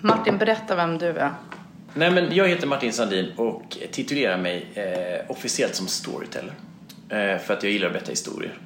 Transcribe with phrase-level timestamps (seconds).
[0.00, 1.32] Martin, berätta vem du är.
[1.94, 6.54] Nej, men jag heter Martin Sandin och titulerar mig eh, officiellt som storyteller.
[7.08, 8.58] Eh, för att jag gillar att berätta historier.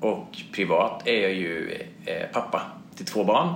[0.00, 2.62] Och privat är jag ju eh, pappa
[2.96, 3.54] till två barn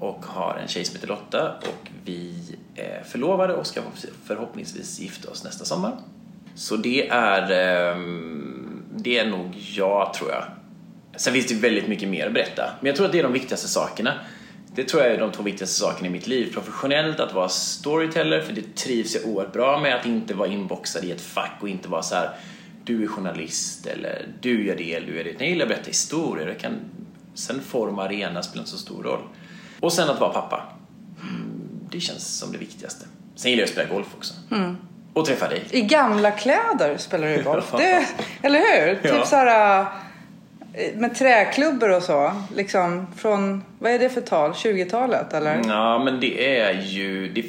[0.00, 2.34] och har en tjej som heter Lotta och vi
[2.74, 3.80] är förlovade och ska
[4.24, 5.92] förhoppningsvis gifta oss nästa sommar.
[6.54, 7.50] Så det är,
[7.92, 10.44] ehm, det är nog jag tror jag.
[11.16, 13.32] Sen finns det väldigt mycket mer att berätta, men jag tror att det är de
[13.32, 14.12] viktigaste sakerna.
[14.76, 16.52] Det tror jag är de två viktigaste sakerna i mitt liv.
[16.52, 19.96] Professionellt att vara storyteller, för det trivs jag oerhört bra med.
[19.96, 22.30] Att inte vara inboxad i ett fack och inte vara så här
[22.84, 25.34] du är journalist eller du gör det eller du gör det.
[25.38, 26.48] Jag gillar att berätta historier.
[26.48, 26.80] Jag kan,
[27.34, 29.20] sen form och arena spelar inte så stor roll.
[29.80, 30.62] Och sen att vara pappa.
[31.22, 33.06] Mm, det känns som det viktigaste.
[33.36, 34.34] Sen gillar jag att spela golf också.
[34.50, 34.76] Mm.
[35.12, 35.64] Och träffa dig.
[35.70, 37.72] I gamla kläder spelar du golf.
[37.76, 38.06] det,
[38.42, 39.00] eller hur?
[39.02, 39.14] Ja.
[39.14, 39.86] Typ så här
[40.76, 44.52] Eh, med träklubbor och så, liksom från, vad är det för tal?
[44.52, 45.62] 20-talet eller?
[45.68, 47.44] Ja, men det är ju, det,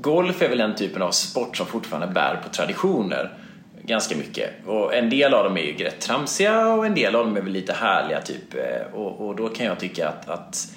[0.00, 3.38] golf är väl den typen av sport som fortfarande bär på traditioner
[3.82, 4.50] ganska mycket.
[4.66, 7.40] Och en del av dem är ju rätt tramsiga och en del av dem är
[7.40, 8.54] väl lite härliga typ.
[8.54, 10.72] Eh, och, och då kan jag tycka att, att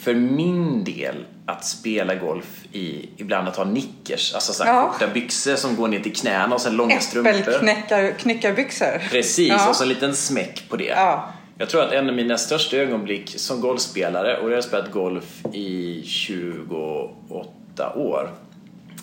[0.00, 1.16] för min del
[1.50, 4.92] att spela golf i, ibland att ha nickers, alltså så ja.
[4.92, 7.68] korta byxor som går ner till knäna och sen långa strumpor.
[7.68, 9.08] Äppelknyckarbyxor.
[9.10, 9.68] Precis, ja.
[9.68, 10.84] och så en liten smäck på det.
[10.84, 11.32] Ja.
[11.58, 15.44] Jag tror att en av mina största ögonblick som golfspelare, och jag har spelat golf
[15.52, 18.30] i 28 år,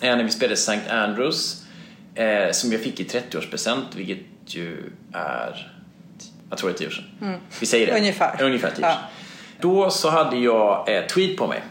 [0.00, 0.90] är när vi spelade St.
[0.90, 1.64] Andrews
[2.14, 5.72] eh, som jag fick i 30-årspresent, vilket ju är,
[6.50, 7.04] jag tror det är 10 år sedan.
[7.22, 7.40] Mm.
[7.60, 7.98] Vi säger det.
[7.98, 8.42] Ungefär.
[8.42, 8.98] Ungefär 10 år sedan.
[9.60, 11.62] Då så hade jag eh, tweed på mig.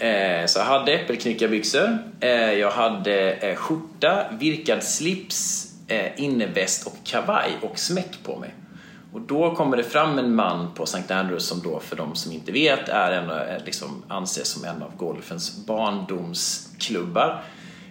[0.00, 6.96] Eh, så jag hade äppelknyckarbyxor, eh, jag hade eh, skjorta, virkad slips, eh, inneväst och
[7.04, 8.54] kavaj och smäck på mig.
[9.12, 11.14] Och då kommer det fram en man på St.
[11.14, 14.82] Andrews som då för de som inte vet är en, eh, liksom, anses som en
[14.82, 17.42] av golfens barndomsklubbar.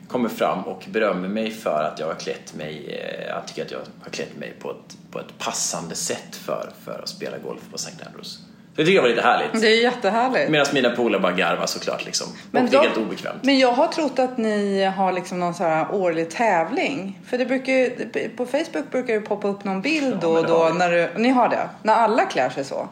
[0.08, 3.72] Kommer fram och berömmer mig för att jag har klätt mig, eh, jag tycker att
[3.72, 7.62] jag har klätt mig på ett, på ett passande sätt för, för att spela golf
[7.72, 8.06] på St.
[8.06, 8.47] Andrews.
[8.77, 9.61] Det tycker jag var lite härligt.
[9.61, 10.49] Det är jättehärligt.
[10.49, 12.27] Medan mina polare bara garvar såklart liksom.
[12.51, 13.39] Men och det är helt obekvämt.
[13.41, 17.19] Men jag har trott att ni har liksom någon så här årlig tävling.
[17.25, 20.69] För det brukar på Facebook brukar det poppa upp någon bild då och då.
[20.77, 21.69] När du, ni har det?
[21.83, 22.89] När alla klär sig så?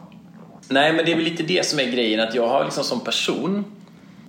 [0.68, 2.20] Nej, men det är väl lite det som är grejen.
[2.20, 3.64] Att jag har liksom som person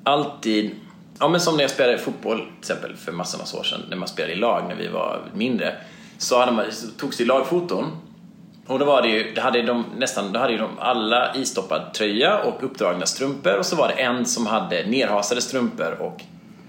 [0.03, 0.75] alltid
[1.19, 3.97] Ja men som när jag spelade fotboll till exempel för massor av år sedan när
[3.97, 5.75] man spelade i lag när vi var mindre.
[6.17, 7.85] Så, hade man, så togs det lagfoton
[8.67, 11.93] och då var det ju, det hade de nästan, då hade ju de alla istoppad
[11.93, 16.21] tröja och uppdragna strumpor och så var det en som hade nerhasade strumpor och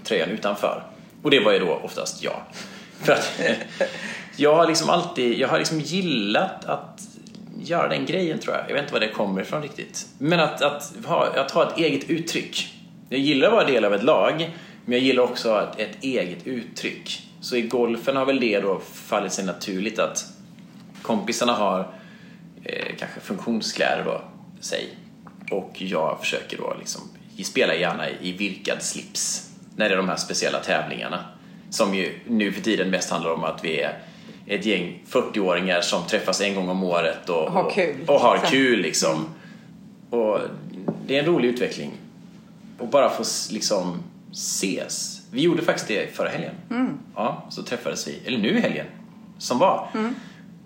[0.05, 0.83] tröjan utanför.
[1.23, 2.41] Och det var ju då oftast jag.
[3.03, 3.41] För att
[4.37, 7.01] jag har liksom alltid, jag har liksom gillat att
[7.63, 8.65] göra den grejen tror jag.
[8.69, 10.07] Jag vet inte var det kommer ifrån riktigt.
[10.19, 12.75] Men att, att, ha, att ha ett eget uttryck.
[13.09, 14.51] Jag gillar att vara del av ett lag,
[14.85, 17.23] men jag gillar också att ha ett eget uttryck.
[17.41, 20.25] Så i golfen har väl det då fallit sig naturligt att
[21.03, 21.89] kompisarna har
[22.65, 24.23] eh, kanske funktionskläder då,
[24.61, 24.89] säg.
[25.51, 27.03] Och jag försöker då liksom
[27.45, 31.25] spela gärna i virkad slips när det är de här speciella tävlingarna.
[31.71, 33.99] Som ju nu för tiden mest handlar om att vi är
[34.47, 38.81] ett gäng 40-åringar som träffas en gång om året och, har kul, och, har kul
[38.81, 39.27] liksom.
[40.11, 40.41] Och
[41.07, 41.93] det är en rolig utveckling.
[42.79, 45.23] Och bara få liksom ses.
[45.31, 46.55] Vi gjorde faktiskt det förra helgen.
[46.71, 46.99] Mm.
[47.15, 48.87] Ja, så träffades vi, eller nu i helgen,
[49.39, 49.89] som var.
[49.95, 50.15] Mm.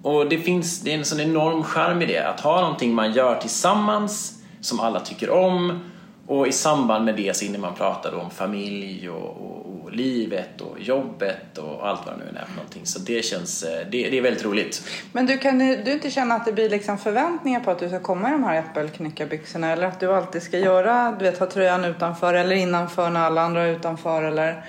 [0.02, 3.12] Och det finns det är en sån enorm charm i det, att ha någonting man
[3.12, 5.80] gör tillsammans som alla tycker om
[6.26, 10.60] och i samband med det så hinner man prata om familj och, och, och, livet
[10.60, 12.86] och jobbet och allt vad det nu är för någonting.
[12.86, 14.88] Så det känns, eh, det, det är väldigt roligt.
[15.12, 18.00] Men du, kan du inte känna att det blir liksom förväntningar på att du ska
[18.00, 21.84] komma i de här äppelknyckarbyxorna eller att du alltid ska göra, du vet ha tröjan
[21.84, 24.64] utanför eller innanför när alla andra är utanför eller?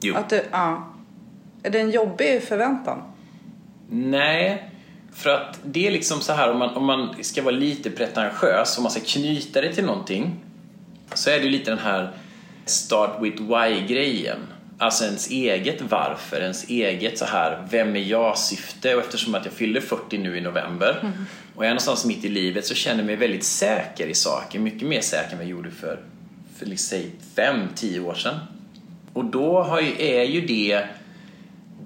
[0.00, 0.14] Jo.
[0.16, 0.88] Att du, ja.
[1.62, 3.02] Är det en jobbig förväntan?
[3.90, 4.70] Nej,
[5.14, 8.76] för att det är liksom så här om man, om man ska vara lite pretentiös,
[8.76, 10.36] om man ska knyta det till någonting,
[11.14, 12.10] så är det ju lite den här
[12.64, 14.38] start with why-grejen.
[14.78, 19.54] Alltså ens eget varför, ens eget så här, vem är jag-syfte och eftersom att jag
[19.54, 21.12] fyller 40 nu i november mm.
[21.54, 24.88] och är någonstans mitt i livet så känner jag mig väldigt säker i saker, mycket
[24.88, 26.00] mer säker än vad jag gjorde för,
[26.58, 28.34] för säg 5-10 år sedan.
[29.12, 30.84] Och då har ju, är ju det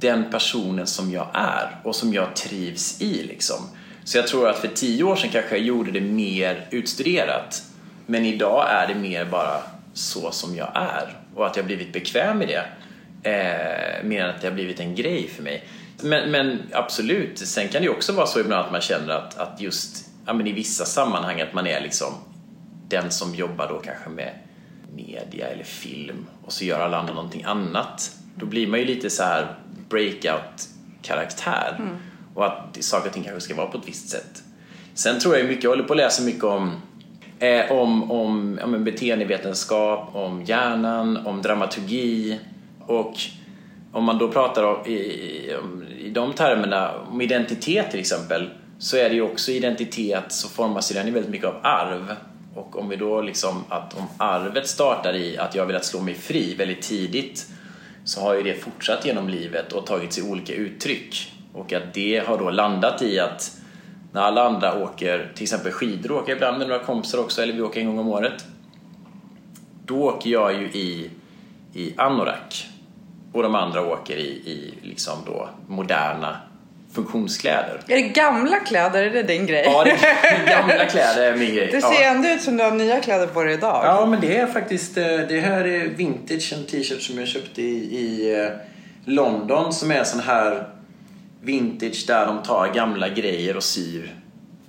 [0.03, 3.57] den personen som jag är och som jag trivs i liksom.
[4.05, 7.63] Så jag tror att för tio år sedan kanske jag gjorde det mer utstuderat.
[8.07, 9.63] Men idag är det mer bara
[9.93, 12.65] så som jag är och att jag blivit bekväm med det.
[13.31, 15.69] Eh, mer än att det har blivit en grej för mig.
[16.03, 19.39] Men, men, absolut, sen kan det ju också vara så ibland att man känner att,
[19.39, 22.15] att just ja, men i vissa sammanhang att man är liksom
[22.89, 24.39] den som jobbar då kanske med
[24.95, 28.11] media eller film och så gör alla andra någonting annat.
[28.35, 29.55] Då blir man ju lite så här
[29.93, 31.77] breakout-karaktär.
[31.79, 31.97] Mm.
[32.35, 34.43] Och att saker och ting kanske ska vara på ett visst sätt.
[34.95, 36.81] Sen tror jag mycket, jag håller på att läsa mycket om
[37.43, 42.39] eh, om, om ja, beteendevetenskap, om hjärnan, om dramaturgi
[42.87, 43.15] och
[43.93, 44.97] om man då pratar om, i,
[45.99, 50.89] i de termerna, om identitet till exempel, så är det ju också identitet så formas
[50.89, 52.17] den ju väldigt mycket av arv.
[52.55, 56.01] Och om vi då liksom, att om arvet startar i att jag vill att slå
[56.01, 57.47] mig fri väldigt tidigt
[58.05, 61.33] så har ju det fortsatt genom livet och tagit sig olika uttryck.
[61.53, 63.61] Och att det har då landat i att
[64.13, 67.53] när alla andra åker, till exempel skidor åker jag ibland med några kompisar också, eller
[67.53, 68.45] vi åker en gång om året.
[69.85, 71.11] Då åker jag ju i,
[71.73, 72.67] i anorak
[73.33, 76.37] och de andra åker i, i liksom då moderna
[76.95, 77.81] funktionskläder.
[77.89, 79.03] Är det gamla kläder?
[79.03, 79.63] Är det din grej?
[79.65, 79.91] Ja, det
[80.23, 81.69] är gamla kläder är min grej.
[81.73, 82.11] Det ser ja.
[82.11, 83.83] ändå ut som du har nya kläder på dig idag.
[83.85, 87.63] Ja, men det är faktiskt, eh, det här är vintage, en t-shirt som jag köpte
[87.63, 88.51] i, i eh,
[89.05, 90.69] London som är sån här
[91.41, 94.15] vintage där de tar gamla grejer och syr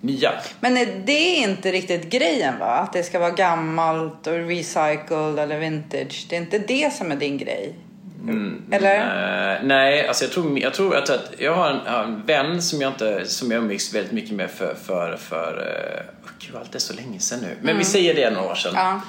[0.02, 0.32] nya.
[0.60, 0.74] Men
[1.06, 2.66] det är inte riktigt grejen va?
[2.66, 6.26] Att det ska vara gammalt och recycled eller vintage.
[6.30, 7.76] Det är inte det som är din grej?
[8.24, 9.00] Mm, Eller?
[9.00, 12.82] Uh, nej, alltså jag tror, jag tror att, att jag har en, en, vän som
[12.82, 16.80] jag, inte, som jag umgicks väldigt mycket med för, för, för uh, gud allt är
[16.80, 17.56] så länge sedan nu.
[17.60, 17.78] Men mm.
[17.78, 18.74] vi säger det några år sedan.
[18.76, 19.02] Ja.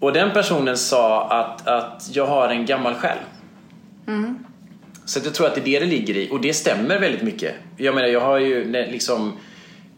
[0.00, 3.18] Och den personen sa att, att jag har en gammal själ.
[4.06, 4.38] Mm.
[5.04, 7.54] Så jag tror att det är det det ligger i och det stämmer väldigt mycket.
[7.76, 9.38] Jag menar, jag har ju liksom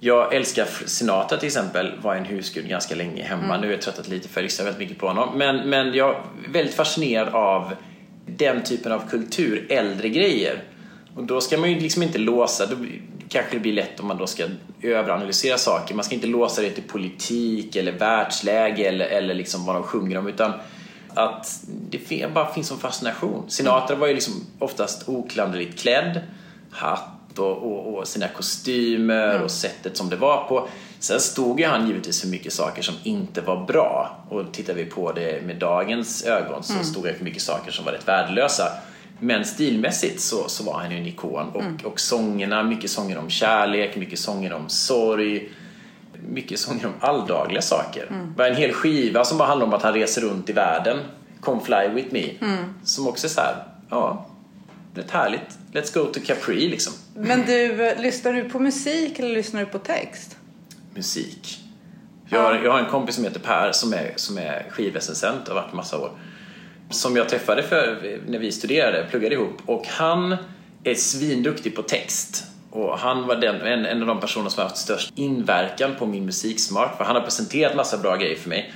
[0.00, 3.44] jag älskar Sinatra till exempel, var en husgud ganska länge hemma.
[3.44, 3.60] Mm.
[3.60, 5.38] Nu är jag tröttat lite för jag lyssnar väldigt mycket på honom.
[5.38, 7.72] Men, men jag är väldigt fascinerad av
[8.26, 10.62] den typen av kultur, äldre grejer.
[11.16, 12.76] Och då ska man ju liksom inte låsa, då
[13.28, 14.44] kanske det blir lätt om man då ska
[14.82, 15.94] överanalysera saker.
[15.94, 20.18] Man ska inte låsa det till politik eller världsläge eller, eller liksom vad de sjunger
[20.18, 20.52] om utan
[21.14, 23.44] att det bara finns som fascination.
[23.48, 26.20] Sinatra var ju liksom oftast oklanderligt klädd,
[26.70, 29.42] hatt och, och, och sina kostymer mm.
[29.42, 30.68] och sättet som det var på.
[31.04, 34.24] Sen stod ju han givetvis för mycket saker som inte var bra.
[34.28, 36.84] Och tittar vi på det med dagens ögon så mm.
[36.84, 38.68] stod han för mycket saker som var rätt värdelösa.
[39.20, 41.48] Men stilmässigt så, så var han ju en ikon.
[41.48, 41.78] Och, mm.
[41.84, 45.48] och sångerna, mycket sånger om kärlek, mycket sånger om sorg.
[46.28, 48.06] Mycket sånger om alldagliga saker.
[48.10, 48.32] Mm.
[48.36, 50.98] Det var en hel skiva som bara handlar om att han reser runt i världen.
[51.40, 52.30] Come fly with me.
[52.40, 52.64] Mm.
[52.84, 54.26] Som också är så här, ja,
[54.94, 55.58] rätt härligt.
[55.72, 56.92] Let's go to Capri liksom.
[57.14, 60.36] Men du, lyssnar du på musik eller lyssnar du på text?
[60.94, 61.60] Musik.
[62.28, 65.54] Jag har, jag har en kompis som heter Per som är, som är skivrecensent och
[65.54, 66.10] har varit massa år.
[66.90, 70.36] Som jag träffade för när vi studerade, pluggade ihop och han
[70.84, 72.44] är svinduktig på text.
[72.70, 76.06] Och han var den, en, en av de personer som har haft störst inverkan på
[76.06, 78.72] min musiksmak för han har presenterat massa bra grejer för mig.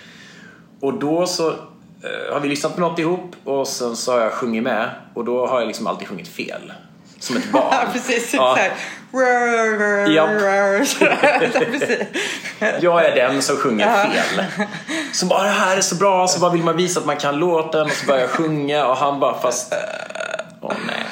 [0.81, 4.33] Och då så uh, har vi lyssnat på något ihop och sen så har jag
[4.33, 6.73] sjungit med och då har jag liksom alltid sjungit fel.
[7.19, 7.87] Som ett barn.
[7.93, 8.59] Precis, ja.
[10.85, 11.05] Så
[12.61, 12.79] här.
[12.83, 14.45] jag är den som sjunger fel.
[15.13, 17.37] Som bara, det här är så bra, så bara vill man visa att man kan
[17.37, 19.75] låten och så börjar jag sjunga och han bara, fast,
[20.61, 21.05] åh nej.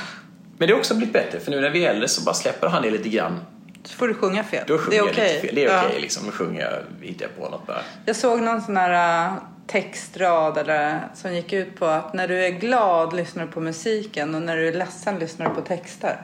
[0.59, 2.69] Men det har också blivit bättre för nu när vi är äldre så bara släpper
[2.69, 3.41] han det lite grann.
[3.85, 4.65] Så får du sjunga fel.
[4.67, 5.39] Då sjunger det är okej.
[5.39, 5.51] Okay.
[5.55, 6.27] Det är okej okay, liksom.
[6.27, 7.81] Då sjunger jag, hittar jag på något bara.
[8.05, 9.33] Jag såg någon sån här äh,
[9.67, 14.35] textrad eller, som gick ut på att när du är glad lyssnar du på musiken
[14.35, 16.21] och när du är ledsen lyssnar du på texter.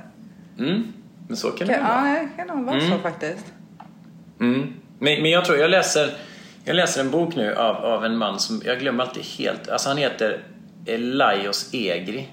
[0.58, 0.92] Mm.
[1.32, 2.08] Men så kan det vara.
[2.08, 2.90] Ja, det kan nog vara mm.
[2.90, 3.44] så faktiskt.
[4.40, 4.72] Mm.
[4.98, 6.10] Men, men jag tror, jag läser,
[6.64, 9.88] jag läser en bok nu av, av en man som, jag glömmer alltid helt, alltså
[9.88, 10.40] han heter
[10.86, 12.28] Elios Egri.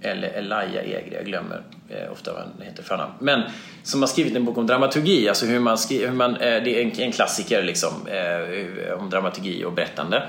[0.00, 3.12] Eller Elijah Egri, jag glömmer eh, ofta vad han heter för namn.
[3.18, 3.42] Men
[3.82, 6.80] som har skrivit en bok om dramaturgi, alltså hur man skriver, hur man, eh, det
[6.80, 10.22] är en, en klassiker liksom, eh, om dramaturgi och berättande.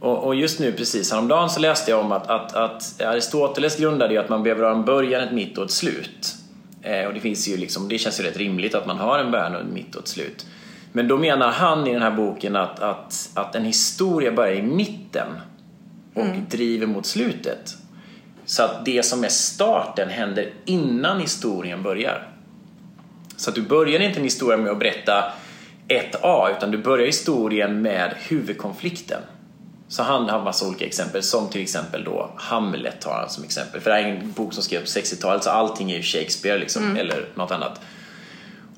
[0.00, 4.14] Och, och, just nu precis häromdagen så läste jag om att, att, att Aristoteles grundade
[4.14, 6.37] ju att man behöver ha en början, ett mitt och ett slut.
[6.82, 9.30] Eh, och det, finns ju liksom, det känns ju rätt rimligt att man har en
[9.30, 10.46] början, och en mitt och ett slut.
[10.92, 14.62] Men då menar han i den här boken att, att, att en historia börjar i
[14.62, 15.26] mitten
[16.14, 16.44] och mm.
[16.50, 17.76] driver mot slutet.
[18.44, 22.28] Så att det som är starten händer innan historien börjar.
[23.36, 25.32] Så att du börjar inte en historia med att berätta
[25.88, 29.22] ett A, utan du börjar historien med huvudkonflikten.
[29.88, 33.80] Så han har massa olika exempel, som till exempel då Hamlet tar han som exempel.
[33.80, 36.58] För det här är en bok som skrevs på 60-talet så allting är ju Shakespeare
[36.58, 36.96] liksom, mm.
[36.96, 37.80] eller något annat.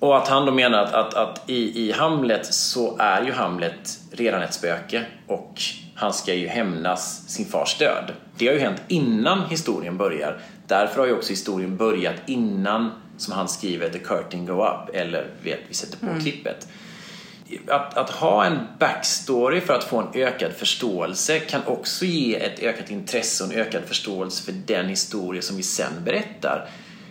[0.00, 3.98] Och att han då menar att, att, att i, i Hamlet så är ju Hamlet
[4.10, 5.62] redan ett spöke och
[5.94, 8.12] han ska ju hämnas sin fars död.
[8.38, 10.40] Det har ju hänt innan historien börjar.
[10.66, 15.26] Därför har ju också historien börjat innan som han skriver The curtain go up eller
[15.42, 16.20] vet, vi sätter på mm.
[16.20, 16.68] klippet
[17.68, 22.62] att, att ha en backstory för att få en ökad förståelse kan också ge ett
[22.62, 26.68] ökat intresse och en ökad förståelse för den historia som vi sen berättar.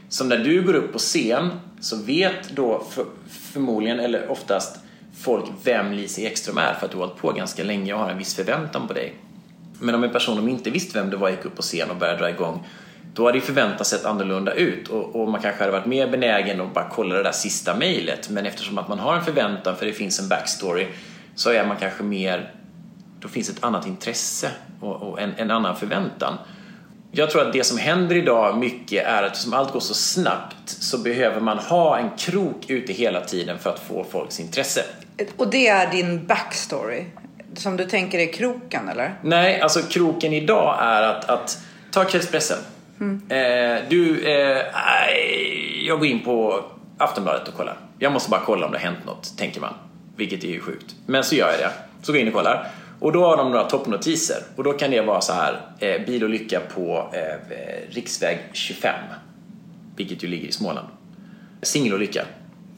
[0.09, 4.79] Som när du går upp på scen så vet då för, förmodligen, eller oftast,
[5.19, 8.09] folk vem Lise Ekström är för att du har hållit på ganska länge och har
[8.09, 9.13] en viss förväntan på dig.
[9.79, 11.97] Men om en person som inte visste vem du var gick upp på scen och
[11.97, 12.65] började dra igång
[13.13, 16.61] då hade ju förväntan sett annorlunda ut och, och, man kanske hade varit mer benägen
[16.61, 18.29] att bara kolla det där sista mejlet.
[18.29, 20.87] Men eftersom att man har en förväntan för det finns en backstory
[21.35, 22.53] så är man kanske mer,
[23.19, 24.51] då finns ett annat intresse
[24.81, 26.37] och, och en, en, annan förväntan.
[27.11, 30.69] Jag tror att det som händer idag mycket är att som allt går så snabbt
[30.69, 34.83] så behöver man ha en krok ute hela tiden för att få folks intresse.
[35.37, 37.05] Och det är din backstory?
[37.53, 39.19] Som du tänker är kroken eller?
[39.23, 41.57] Nej, alltså kroken idag är att, att
[41.91, 42.57] ta Kvällspressen
[42.99, 43.21] Mm.
[43.29, 44.61] Eh, du, eh,
[45.85, 46.63] jag går in på
[46.97, 47.77] Aftonbladet och kollar.
[47.99, 49.73] Jag måste bara kolla om det har hänt något, tänker man.
[50.15, 50.95] Vilket är ju sjukt.
[51.05, 51.71] Men så gör jag det.
[52.01, 52.67] Så går jag in och kollar.
[52.99, 54.37] Och då har de några toppnotiser.
[54.55, 58.93] Och då kan det vara så här, eh, bilolycka på eh, eh riksväg 25.
[59.95, 60.87] Vilket ju ligger i Småland.
[61.61, 62.25] Singelolycka.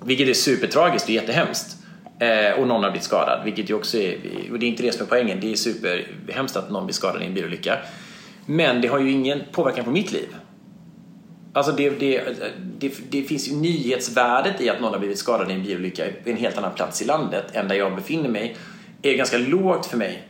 [0.06, 1.78] Vilket är supertragiskt och jättehemskt.
[2.20, 4.18] Eh, och någon har blivit skadad, vilket ju också är,
[4.52, 7.22] och det är inte det som är poängen, det är superhemskt att någon blir skadad
[7.22, 7.78] i en bilolycka.
[8.52, 10.36] Men det har ju ingen påverkan på mitt liv.
[11.54, 12.24] Alltså det, det,
[12.80, 16.30] det, det, finns ju nyhetsvärdet i att någon har blivit skadad i en bilolycka på
[16.30, 18.58] en helt annan plats i landet än där jag befinner mig
[19.02, 20.28] är ganska lågt för mig.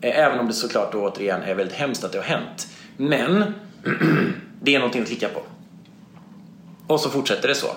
[0.00, 2.68] Eh, även om det såklart då återigen är väldigt hemskt att det har hänt.
[2.96, 3.44] Men
[4.62, 5.40] det är någonting att klicka på.
[6.86, 7.70] Och så fortsätter det så.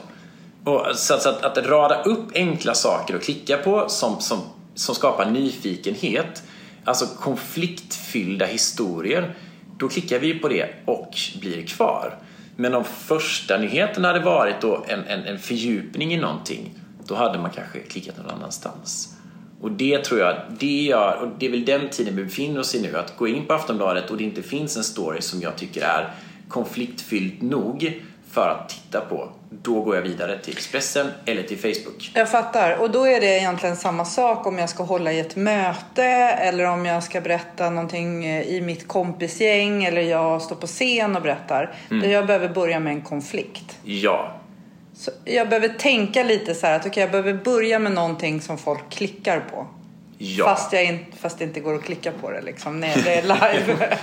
[0.64, 4.40] Och så att, att, att rada upp enkla saker att klicka på som, som,
[4.76, 6.44] som skapar nyfikenhet,
[6.84, 9.36] alltså konfliktfyllda historier
[9.78, 12.16] då klickar vi på det och blir kvar.
[12.56, 17.40] Men om första nyheten hade varit då en, en, en fördjupning i någonting, då hade
[17.40, 19.18] man kanske klickat någon annanstans.
[19.62, 22.76] Och det tror jag, det gör, och det är väl den tiden vi befinner oss
[22.76, 25.56] i nu, att gå in på Aftonbladet och det inte finns en story som jag
[25.56, 26.14] tycker är
[26.50, 28.02] konfliktfylld nog
[28.38, 29.30] för att titta på.
[29.50, 32.12] Då går jag vidare till Expressen eller till Facebook.
[32.14, 32.78] Jag fattar.
[32.78, 36.64] Och då är det egentligen samma sak om jag ska hålla i ett möte eller
[36.64, 41.76] om jag ska berätta någonting i mitt kompisgäng eller jag står på scen och berättar.
[41.92, 42.12] Mm.
[42.12, 43.78] Jag behöver börja med en konflikt.
[43.84, 44.32] Ja.
[44.94, 48.58] Så jag behöver tänka lite så här att okay, jag behöver börja med någonting som
[48.58, 49.68] folk klickar på.
[50.18, 50.46] Ja.
[50.46, 53.22] Fast, jag in, fast det inte går att klicka på det liksom när det är
[53.22, 53.76] live.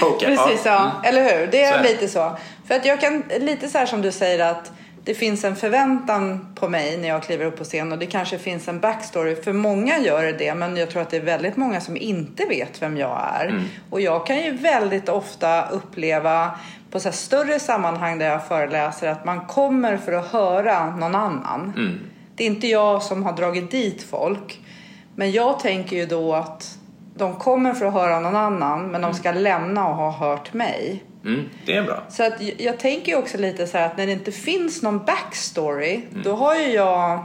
[0.00, 0.26] Poker.
[0.36, 0.80] Precis, ja.
[0.80, 0.96] Mm.
[1.04, 1.46] Eller hur?
[1.46, 2.36] Det är, är lite så.
[2.66, 4.72] För att jag kan, lite så här som du säger att
[5.04, 8.38] det finns en förväntan på mig när jag kliver upp på scen och det kanske
[8.38, 9.36] finns en backstory.
[9.36, 12.82] För många gör det, men jag tror att det är väldigt många som inte vet
[12.82, 13.46] vem jag är.
[13.46, 13.64] Mm.
[13.90, 16.50] Och jag kan ju väldigt ofta uppleva
[16.90, 21.72] på så större sammanhang där jag föreläser att man kommer för att höra någon annan.
[21.76, 21.98] Mm.
[22.34, 24.60] Det är inte jag som har dragit dit folk.
[25.16, 26.78] Men jag tänker ju då att
[27.14, 29.14] de kommer för att höra någon annan men de mm.
[29.14, 31.04] ska lämna och ha hört mig.
[31.24, 32.02] Mm, det är bra.
[32.08, 35.04] Så att jag tänker ju också lite så här att när det inte finns någon
[35.04, 36.22] backstory mm.
[36.22, 37.24] då har ju jag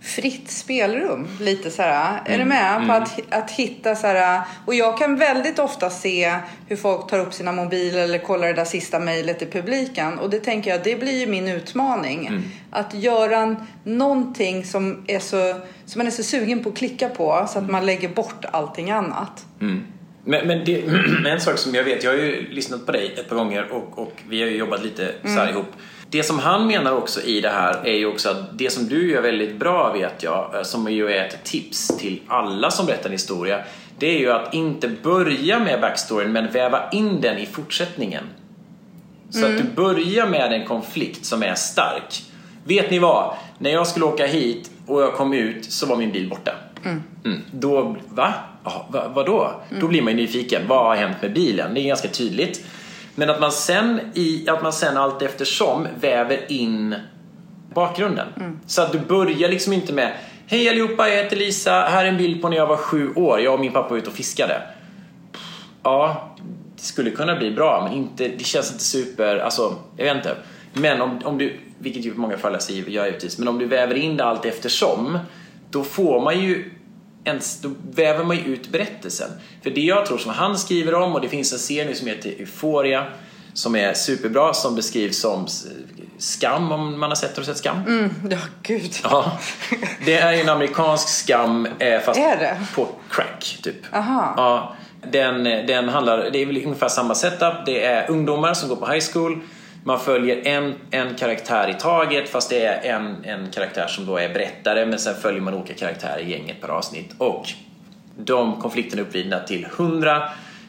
[0.00, 1.28] fritt spelrum.
[1.40, 2.10] Lite så här.
[2.10, 2.32] Mm.
[2.32, 2.76] Är du med?
[2.76, 2.88] Mm.
[2.88, 4.40] På att, att hitta så här.
[4.66, 8.52] Och jag kan väldigt ofta se hur folk tar upp sina mobiler eller kollar det
[8.52, 10.18] där sista mejlet i publiken.
[10.18, 12.26] Och det tänker jag, det blir ju min utmaning.
[12.26, 12.42] Mm.
[12.70, 17.46] Att göra någonting som, är så, som man är så sugen på att klicka på
[17.48, 19.44] så att man lägger bort allting annat.
[19.60, 19.84] Mm.
[20.24, 20.82] Men, men det,
[21.26, 23.98] en sak som jag vet, jag har ju lyssnat på dig ett par gånger och,
[23.98, 25.54] och vi har ju jobbat lite så här mm.
[25.54, 25.72] ihop.
[26.10, 29.10] Det som han menar också i det här är ju också att det som du
[29.10, 33.06] gör väldigt bra vet jag, eh, som ju är ett tips till alla som berättar
[33.06, 33.64] en historia,
[33.98, 38.24] det är ju att inte börja med backstoryn men väva in den i fortsättningen.
[39.30, 39.50] Så mm.
[39.56, 42.22] att du börjar med en konflikt som är stark.
[42.64, 43.34] Vet ni vad?
[43.58, 46.52] När jag skulle åka hit och jag kom ut så var min bil borta.
[46.84, 47.02] Mm.
[47.24, 47.40] Mm.
[47.50, 48.34] Då, va?
[48.62, 49.50] Ah, va vadå?
[49.70, 49.80] Mm.
[49.80, 50.62] Då blir man ju nyfiken.
[50.68, 51.74] Vad har hänt med bilen?
[51.74, 52.64] Det är ganska tydligt.
[53.14, 56.94] Men att man sen, i, att man sen allt eftersom väver in
[57.74, 58.26] bakgrunden.
[58.36, 58.60] Mm.
[58.66, 60.12] Så att du börjar liksom inte med
[60.48, 61.70] Hej allihopa, jag heter Lisa.
[61.72, 63.40] Här är en bild på när jag var sju år.
[63.40, 64.62] Jag och min pappa var ute och fiskade.
[65.82, 66.30] Ja,
[66.76, 70.36] det skulle kunna bli bra men inte, det känns inte super, alltså jag vet inte.
[70.72, 74.16] Men om, om du, vilket ju många föreläsare gör givetvis, men om du väver in
[74.16, 75.18] det allt eftersom
[75.70, 76.70] då får man ju
[77.24, 79.30] ens, då väver man ju ut berättelsen.
[79.62, 82.30] För det jag tror som han skriver om, och det finns en serie som heter
[82.30, 83.06] Euphoria
[83.54, 85.46] som är superbra, som beskrivs som
[86.18, 87.76] skam om man har sett, har du sett skam?
[87.86, 88.92] Mm, ja, gud.
[89.02, 89.38] Ja,
[90.04, 92.20] det är en amerikansk skam eh, fast
[92.74, 93.94] på crack, typ.
[93.94, 94.34] Aha.
[94.36, 94.76] Ja,
[95.12, 97.66] den, den handlar, det är väl ungefär samma setup.
[97.66, 99.40] Det är ungdomar som går på high school
[99.86, 104.16] man följer en, en karaktär i taget fast det är en, en karaktär som då
[104.16, 107.14] är berättare men sen följer man olika karaktärer i gänget per avsnitt.
[107.18, 107.48] Och
[108.16, 110.22] de konflikterna är uppvridna till 100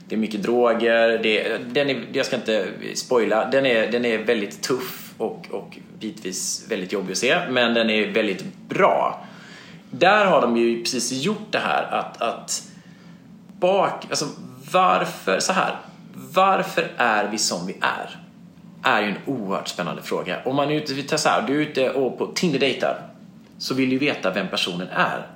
[0.07, 4.17] det är mycket droger, det, den är, jag ska inte spoila, den är, den är
[4.17, 9.25] väldigt tuff och, och bitvis väldigt jobbig att se, men den är väldigt bra.
[9.91, 12.63] Där har de ju precis gjort det här att, att
[13.59, 14.25] bak, alltså
[14.71, 15.75] varför, så här,
[16.13, 18.26] varför är vi som vi är?
[18.87, 20.41] Är ju en oerhört spännande fråga.
[20.45, 23.01] Om man är ute, vi tar så här, du är ute och på Tinder-dejtar
[23.57, 25.27] så vill du veta vem personen är.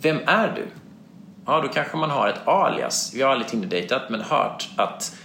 [0.00, 0.66] Vem är du?
[1.48, 3.14] ja då kanske man har ett alias.
[3.14, 5.16] Jag har aldrig Tinder-dejtat men hört att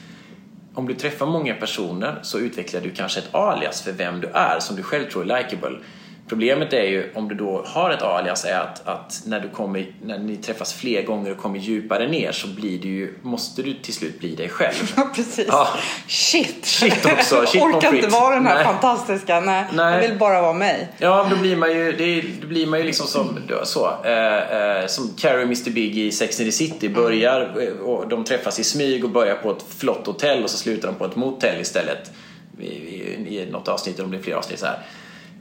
[0.74, 4.60] om du träffar många personer så utvecklar du kanske ett alias för vem du är
[4.60, 5.80] som du själv tror är likeable.
[6.28, 9.86] Problemet är ju om du då har ett alias är att, att när, du kommer,
[10.02, 13.74] när ni träffas fler gånger och kommer djupare ner så blir du ju, måste du
[13.74, 14.74] till slut bli dig själv.
[14.96, 15.46] Ja, precis.
[15.48, 15.68] Ja.
[16.08, 16.66] Shit!
[16.66, 17.46] Shit också.
[17.46, 18.66] Shit jag orkar inte vara den här Nej.
[18.66, 19.40] fantastiska.
[19.40, 20.88] Nej, Nej, jag vill bara vara mig.
[20.98, 24.88] Ja, då blir man ju, det, då blir man ju liksom som, så, eh, eh,
[24.88, 28.60] som Carrie och Mr Big i Sex and the City börjar eh, och de träffas
[28.60, 31.62] i smyg och börjar på ett flott hotell och så slutar de på ett motell
[31.62, 32.12] istället.
[32.60, 34.80] I, i, i något avsnitt, om det är flera avsnitt så här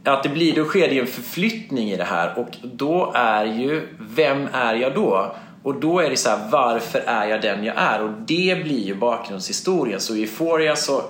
[0.05, 3.45] att det blir, då sker det ju en förflyttning i det här och då är
[3.45, 5.35] ju, vem är jag då?
[5.63, 8.03] Och då är det så här, varför är jag den jag är?
[8.03, 10.01] Och det blir ju bakgrundshistorien.
[10.01, 11.03] Så i Euphoria så,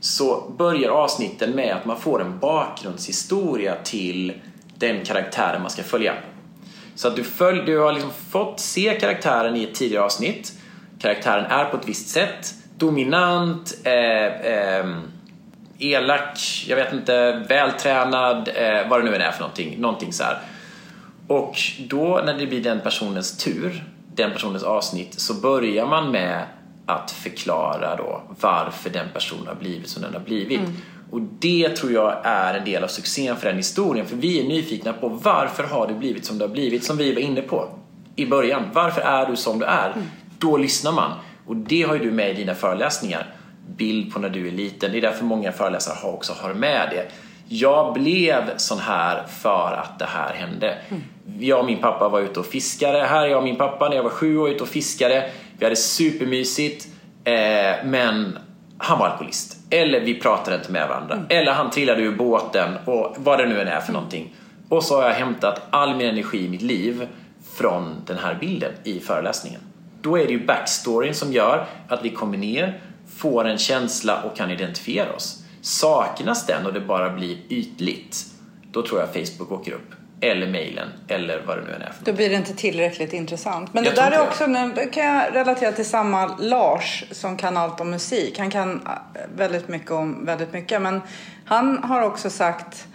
[0.00, 4.32] så börjar avsnitten med att man får en bakgrundshistoria till
[4.78, 6.14] den karaktären man ska följa.
[6.94, 10.52] Så att du, följ, du har liksom fått se karaktären i ett tidigare avsnitt.
[10.98, 12.54] Karaktären är på ett visst sätt.
[12.76, 14.86] Dominant, eh, eh,
[15.80, 19.80] elak, jag vet inte, vältränad, eh, vad det nu än är för någonting.
[19.80, 20.38] någonting så här.
[21.26, 23.84] Och då när det blir den personens tur,
[24.14, 26.44] den personens avsnitt, så börjar man med
[26.86, 30.60] att förklara då varför den personen har blivit som den har blivit.
[30.60, 30.72] Mm.
[31.10, 34.06] Och det tror jag är en del av succén för den historien.
[34.06, 37.14] För vi är nyfikna på varför har du blivit som du har blivit, som vi
[37.14, 37.68] var inne på
[38.16, 38.62] i början.
[38.72, 39.92] Varför är du som du är?
[39.92, 40.06] Mm.
[40.38, 41.12] Då lyssnar man.
[41.46, 43.26] Och det har ju du med i dina föreläsningar
[43.76, 44.92] bild på när du är liten.
[44.92, 47.06] Det är därför många föreläsare också har med det.
[47.48, 50.78] Jag blev sån här för att det här hände.
[50.88, 51.02] Mm.
[51.38, 53.04] Jag och min pappa var ute och fiskade.
[53.04, 55.30] Här är jag och min pappa när jag var sju år ute och fiskade.
[55.58, 56.88] Vi hade supermysigt.
[57.24, 58.38] Eh, men
[58.78, 59.56] han var alkoholist.
[59.70, 61.14] Eller vi pratade inte med varandra.
[61.14, 61.26] Mm.
[61.28, 64.34] Eller han trillade ur båten och vad det nu än är för någonting.
[64.68, 67.08] Och så har jag hämtat all min energi i mitt liv
[67.54, 69.60] från den här bilden i föreläsningen.
[70.00, 72.80] Då är det ju backstoryn som gör att vi kommer ner
[73.20, 75.42] får en känsla och kan identifiera oss.
[75.60, 78.26] Saknas den och det bara blir ytligt,
[78.72, 79.94] då tror jag Facebook åker upp.
[80.22, 81.92] Eller mejlen, eller vad det nu än är.
[82.04, 83.74] Då blir det inte tillräckligt intressant.
[83.74, 87.56] Men jag det där är också, nu kan jag relatera till samma Lars som kan
[87.56, 88.38] allt om musik.
[88.38, 90.82] Han kan äh, väldigt mycket om väldigt mycket.
[90.82, 91.00] Men
[91.44, 92.86] han har också sagt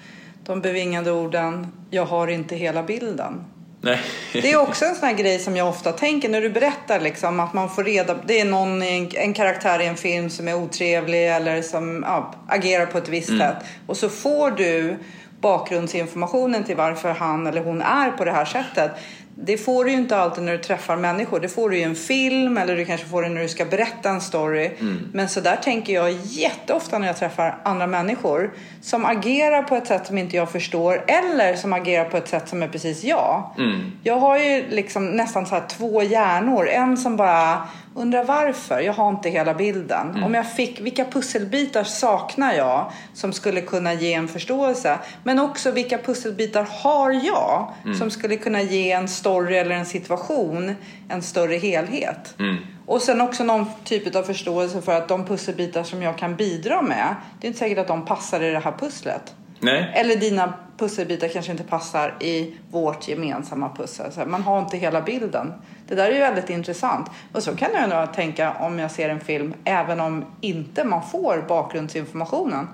[0.44, 3.44] de bevingade orden, jag har inte hela bilden.
[3.86, 4.02] Nej.
[4.34, 7.40] Det är också en sån här grej som jag ofta tänker när du berättar liksom
[7.40, 11.28] att man får reda Det är någon, en karaktär i en film som är otrevlig
[11.30, 13.40] eller som ja, agerar på ett visst mm.
[13.40, 13.64] sätt.
[13.88, 14.98] Och så får du
[15.42, 18.92] bakgrundsinformationen till varför han eller hon är på det här sättet.
[19.38, 21.40] Det får du ju inte alltid när du träffar människor.
[21.40, 24.10] Det får du i en film eller du kanske får det när du ska berätta
[24.10, 24.72] en story.
[24.80, 25.10] Mm.
[25.14, 29.88] Men så där tänker jag jätteofta när jag träffar andra människor som agerar på ett
[29.88, 33.56] sätt som inte jag förstår eller som agerar på ett sätt som är precis jag.
[33.58, 33.92] Mm.
[34.04, 36.68] Jag har ju liksom nästan så två hjärnor.
[36.68, 38.80] En som bara undrar varför.
[38.80, 40.10] Jag har inte hela bilden.
[40.10, 40.24] Mm.
[40.24, 45.00] Om jag fick, vilka pusselbitar saknar jag som skulle kunna ge en förståelse?
[45.24, 47.98] Men också vilka pusselbitar har jag mm.
[47.98, 50.76] som skulle kunna ge en story eller en situation
[51.10, 52.36] en större helhet?
[52.40, 52.58] Mm.
[52.86, 56.82] Och sen också någon typ av förståelse för att de pusselbitar som jag kan bidra
[56.82, 59.34] med, det är inte säkert att de passar i det här pusslet.
[59.60, 59.92] Nej.
[59.96, 64.12] Eller dina pusselbitar kanske inte passar i vårt gemensamma pussel.
[64.12, 65.54] Så man har inte hela bilden.
[65.88, 67.10] Det där är ju väldigt intressant.
[67.34, 71.04] Och så kan jag nog tänka om jag ser en film, även om inte man
[71.04, 72.68] får bakgrundsinformationen,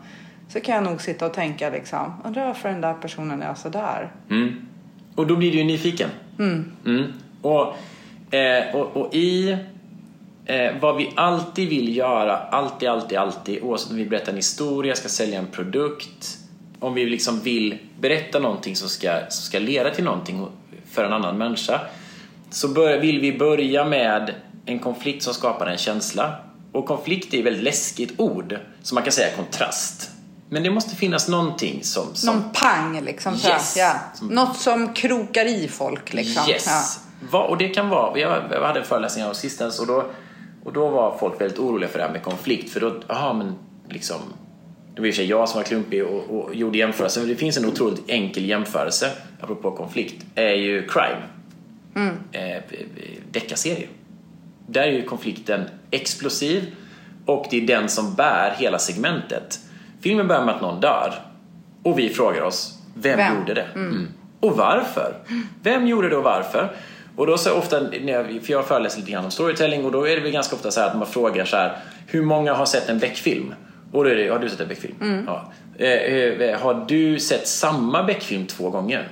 [0.50, 4.12] så kan jag nog sitta och tänka liksom, undrar varför den där personen är sådär.
[4.30, 4.68] Mm.
[5.16, 6.10] Och då blir du ju nyfiken.
[6.40, 6.72] Mm.
[6.86, 7.14] Mm.
[7.42, 7.76] Och,
[8.36, 9.58] eh, och, och, i
[10.46, 14.96] eh, vad vi alltid vill göra, alltid, alltid, alltid, oavsett om vi berättar en historia,
[14.96, 16.41] ska sälja en produkt,
[16.82, 20.48] om vi liksom vill berätta någonting som ska, som ska leda till någonting
[20.92, 21.82] för en annan människa
[22.50, 26.36] så bör, vill vi börja med en konflikt som skapar en känsla.
[26.72, 30.10] Och konflikt är ett väldigt läskigt ord, så man kan säga kontrast.
[30.50, 32.16] Men det måste finnas någonting som...
[32.16, 32.36] som...
[32.36, 33.34] Någon pang liksom.
[33.34, 33.78] Yes.
[33.78, 33.94] Ja.
[34.16, 34.28] Som...
[34.28, 36.50] Något som krokar i folk liksom.
[36.50, 37.00] Yes.
[37.32, 37.44] Ja.
[37.44, 38.30] Och det kan vara, jag
[38.62, 40.06] hade en föreläsning av sistens och då,
[40.64, 42.74] och då var folk väldigt oroliga för det här med konflikt.
[42.74, 43.56] För då, jaha men
[43.90, 44.20] liksom
[44.96, 47.28] det var i och för sig jag som var klumpig och, och gjorde jämförelsen.
[47.28, 51.22] Det finns en otroligt enkel jämförelse, apropå konflikt, är ju crime.
[51.96, 52.16] Mm.
[52.32, 52.64] Eh,
[53.32, 53.88] deckarserie.
[54.68, 56.76] Där är ju konflikten explosiv
[57.26, 59.60] och det är den som bär hela segmentet.
[60.02, 61.14] Filmen börjar med att någon dör
[61.84, 63.38] och vi frågar oss, vem, vem?
[63.40, 63.68] gjorde det?
[63.76, 63.90] Mm.
[63.90, 64.08] Mm.
[64.40, 65.16] Och varför?
[65.64, 66.76] Vem gjorde det och varför?
[67.16, 67.80] Och då så ofta,
[68.42, 70.82] för jag föreläser lite grann om storytelling och då är det väl ganska ofta så
[70.82, 71.78] att man frågar så här,
[72.08, 73.54] hur många har sett en Beck-film?
[73.92, 74.96] Och då är det, har du sett en Beck-film?
[75.02, 75.26] Mm.
[75.28, 75.52] Ja.
[75.78, 79.08] Eh, eh, har du sett samma Beck-film två gånger?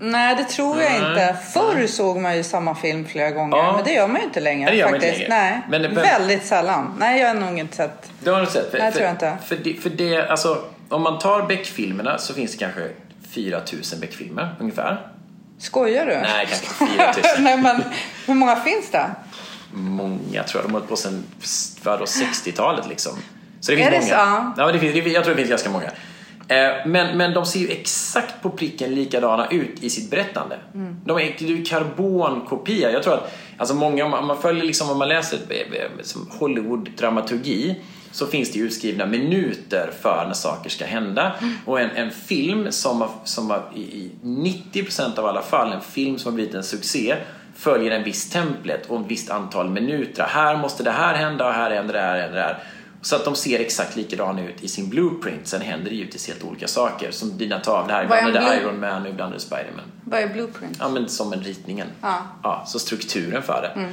[0.00, 1.10] Nej, det tror jag mm.
[1.10, 1.36] inte.
[1.52, 3.72] Förr såg man ju samma film flera gånger, ja.
[3.76, 4.70] men det gör man ju inte längre.
[4.70, 5.12] det gör faktiskt.
[5.12, 5.62] inte längre.
[5.68, 6.96] Nej, men, väldigt sällan.
[6.98, 8.10] Nej, jag har nog inte sett.
[8.24, 8.70] Du har inte sett?
[8.70, 9.36] För, Nej, för, tror jag inte.
[9.44, 12.88] För det, för det, alltså, om man tar Beck-filmerna så finns det kanske
[13.30, 15.06] 4000 Beck-filmer ungefär.
[15.58, 16.14] Skojar du?
[16.14, 17.22] Nej, kanske 4000.
[17.44, 17.84] Nej, men
[18.26, 19.10] hur många finns det?
[19.72, 20.70] Många tror jag.
[20.70, 23.12] De har hållit på sedan 60-talet liksom.
[23.60, 24.50] Så det finns är många.
[24.50, 24.62] Det så?
[24.62, 25.90] Ja, det finns, jag tror det finns ganska många.
[26.48, 30.58] Eh, men, men de ser ju exakt på pricken likadana ut i sitt berättande.
[30.74, 30.96] Mm.
[31.04, 32.90] De är, är karbonkopia.
[32.90, 35.38] Jag tror att alltså många, om man följer liksom, om man läser
[36.38, 37.74] Hollywood-dramaturgi
[38.12, 41.32] så finns det utskrivna minuter för när saker ska hända.
[41.40, 41.54] Mm.
[41.64, 46.18] Och en, en film som, har, som har, i 90% av alla fall, en film
[46.18, 47.16] som har blivit en succé
[47.56, 50.24] följer en viss templet och ett visst antal minuter.
[50.28, 52.58] Här måste det här hända och här händer det här, händer det här.
[53.02, 55.46] Så att de ser exakt likadana ut i sin blueprint.
[55.46, 57.10] Sen händer det givetvis helt olika saker.
[57.10, 58.04] Som dina tavlor här.
[58.04, 59.84] Ibland är det Iron Man och ibland är det Spiderman.
[60.04, 60.76] Vad är blueprint?
[60.80, 61.86] Ja, men som en ritningen.
[62.02, 62.22] Ja.
[62.42, 63.80] ja så strukturen för det.
[63.80, 63.92] Mm.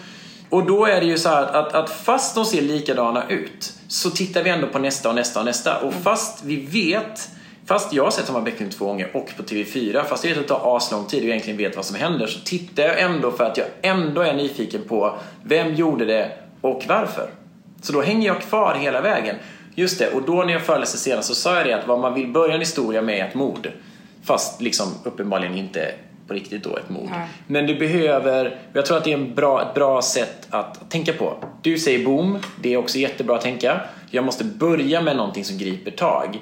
[0.50, 4.10] Och då är det ju så att, att, att, fast de ser likadana ut så
[4.10, 5.78] tittar vi ändå på nästa och nästa och nästa.
[5.78, 6.04] Och mm.
[6.04, 7.30] fast vi vet
[7.68, 10.48] Fast jag har sett Tomma Bäckling två gånger och på TV4, fast jag vet att
[10.48, 13.44] det tar aslång tid och egentligen vet vad som händer, så tittar jag ändå för
[13.44, 17.30] att jag ändå är nyfiken på vem gjorde det och varför.
[17.86, 19.36] Så då hänger jag kvar hela vägen.
[19.76, 22.14] Just det, och då när jag föreläste senast så sa jag det att vad man
[22.14, 23.72] vill börja en historia med är ett mord.
[24.24, 25.92] Fast liksom uppenbarligen inte
[26.28, 27.08] på riktigt då ett mord.
[27.08, 27.28] Mm.
[27.48, 31.14] Men du behöver, jag tror att det är en bra, ett bra sätt att tänka
[31.14, 31.38] på.
[31.62, 33.82] Du säger boom, det är också jättebra att tänka.
[34.12, 36.40] Jag måste börja med någonting som griper tag.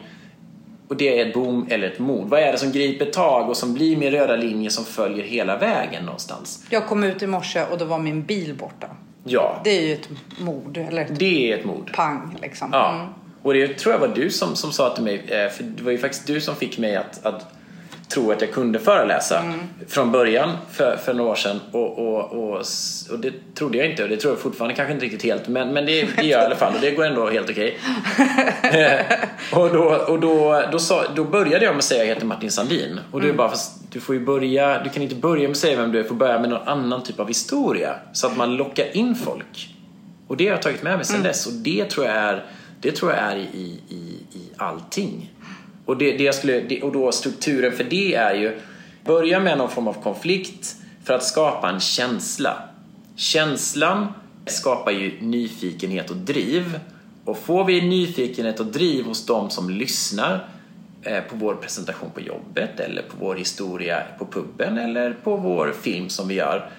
[0.87, 2.29] Och det är ett boom eller ett mord.
[2.29, 5.57] Vad är det som griper tag och som blir min röda linje som följer hela
[5.57, 6.65] vägen någonstans?
[6.69, 8.87] Jag kom ut i morse och då var min bil borta.
[9.23, 9.61] Ja.
[9.63, 10.77] Det är ju ett mord.
[10.77, 11.91] Eller ett det är ett mord.
[11.95, 12.69] Pang liksom.
[12.71, 12.93] Ja.
[12.93, 13.07] Mm.
[13.41, 15.91] Och det tror jag var du som, som sa till mig, eh, för det var
[15.91, 17.53] ju faktiskt du som fick mig att, att
[18.07, 19.59] tro att jag kunde föreläsa mm.
[19.87, 21.59] från början för, för några år sedan.
[21.71, 22.57] Och, och, och,
[23.11, 25.73] och, det trodde jag inte och det tror jag fortfarande kanske inte riktigt helt men,
[25.73, 27.77] men det, det gör jag i alla fall och det går ändå helt okej.
[28.59, 29.03] Okay.
[29.53, 32.27] och då, och då, då, sa, då började jag med att säga att jag heter
[32.27, 32.99] Martin Sandin.
[33.11, 33.37] Och du mm.
[33.37, 35.99] bara, fast du får ju börja, du kan inte börja med att säga vem du
[35.99, 37.95] är, du får börja med någon annan typ av historia.
[38.13, 39.69] Så att man lockar in folk.
[40.27, 41.27] Och det har jag tagit med mig sedan mm.
[41.27, 42.45] dess och det tror jag är,
[42.81, 43.95] det tror jag är i, i,
[44.31, 45.32] i allting.
[45.85, 48.59] Och, det, det jag skulle, det, och då strukturen för det är ju
[49.05, 52.63] börja med någon form av konflikt för att skapa en känsla.
[53.15, 54.07] Känslan
[54.45, 56.79] skapar ju nyfikenhet och driv.
[57.25, 60.47] Och får vi nyfikenhet och driv hos de som lyssnar
[61.01, 65.73] eh, på vår presentation på jobbet eller på vår historia på puben eller på vår
[65.81, 66.69] film som vi gör,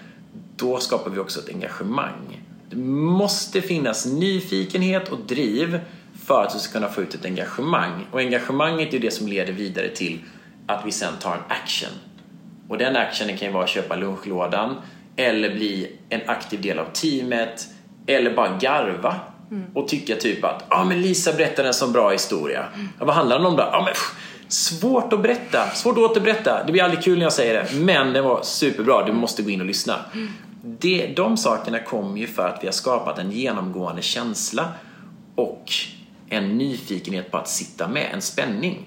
[0.56, 2.42] då skapar vi också ett engagemang.
[2.70, 5.80] Det måste finnas nyfikenhet och driv
[6.26, 8.06] för att vi ska kunna få ut ett engagemang.
[8.10, 10.18] Och engagemanget är ju det som leder vidare till
[10.66, 11.90] att vi sen tar en action.
[12.68, 14.76] Och den actionen kan ju vara att köpa lunchlådan
[15.16, 17.66] eller bli en aktiv del av teamet
[18.06, 19.16] eller bara garva
[19.50, 19.64] mm.
[19.74, 22.64] och tycka typ att ah, men Lisa berättade en så bra historia.
[22.74, 22.88] Mm.
[22.98, 23.62] Ja, vad handlar den om då?
[23.62, 24.14] Ah, men, pff,
[24.48, 26.64] svårt att berätta, svårt att återberätta.
[26.66, 29.06] Det blir aldrig kul när jag säger det, men den var superbra.
[29.06, 29.94] Du måste gå in och lyssna.
[30.14, 30.28] Mm.
[30.62, 34.68] Det, de sakerna kommer ju för att vi har skapat en genomgående känsla
[35.34, 35.72] och
[36.28, 38.87] en nyfikenhet på att sitta med, en spänning.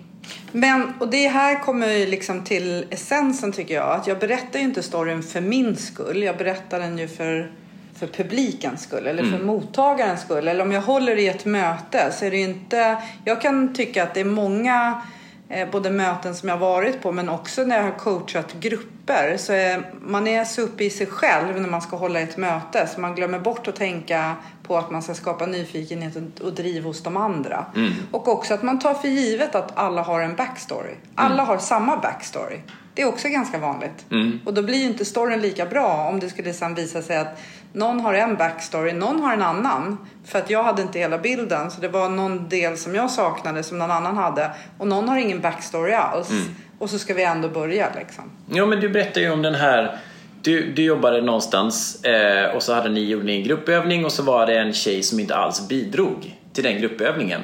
[0.51, 3.91] Men, och det här kommer ju liksom till essensen tycker jag.
[3.91, 6.23] Att jag berättar ju inte storyn för min skull.
[6.23, 7.51] Jag berättar den ju för,
[7.95, 9.47] för publikens skull eller för mm.
[9.47, 10.47] mottagarens skull.
[10.47, 12.97] Eller om jag håller i ett möte så är det ju inte...
[13.25, 15.01] Jag kan tycka att det är många
[15.49, 19.37] eh, både möten som jag varit på men också när jag har coachat grupper.
[19.37, 22.87] Så är, man är så uppe i sig själv när man ska hålla ett möte
[22.87, 24.35] så man glömmer bort att tänka
[24.67, 27.65] på att man ska skapa nyfikenhet och driv hos de andra.
[27.75, 27.93] Mm.
[28.11, 30.93] Och också att man tar för givet att alla har en backstory.
[31.15, 31.47] Alla mm.
[31.47, 32.59] har samma backstory.
[32.93, 34.05] Det är också ganska vanligt.
[34.11, 34.39] Mm.
[34.45, 37.41] Och då blir ju inte storyn lika bra om det skulle sen visa sig att
[37.73, 39.97] någon har en backstory, någon har en annan.
[40.25, 43.63] För att jag hade inte hela bilden så det var någon del som jag saknade
[43.63, 44.51] som någon annan hade.
[44.77, 46.29] Och någon har ingen backstory alls.
[46.29, 46.43] Mm.
[46.79, 48.23] Och så ska vi ändå börja liksom.
[48.49, 49.99] Ja men du berättade ju om den här
[50.47, 54.45] du, du jobbade någonstans eh, och så hade ni gjort en gruppövning och så var
[54.45, 57.41] det en tjej som inte alls bidrog till den gruppövningen.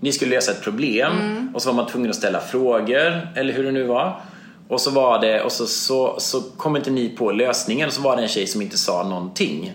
[0.00, 1.12] Ni skulle lösa ett problem
[1.54, 4.20] och så var man tvungen att ställa frågor, eller hur det nu var.
[4.68, 8.02] Och så var det, och så, så, så kom inte ni på lösningen och så
[8.02, 9.72] var det en tjej som inte sa någonting.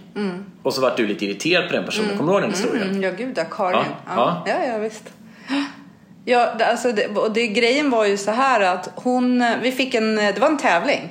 [0.63, 2.17] Och så var du lite irriterad på den personen.
[2.17, 2.89] Kommer du ihåg den historien?
[2.89, 3.81] Mm, ja, gud ja, Karin.
[4.05, 4.65] Ja, Ja, ja.
[4.65, 5.03] ja, visst.
[6.25, 10.15] Ja, alltså det, och det, grejen var ju så här att hon, vi fick en,
[10.15, 11.10] det var en tävling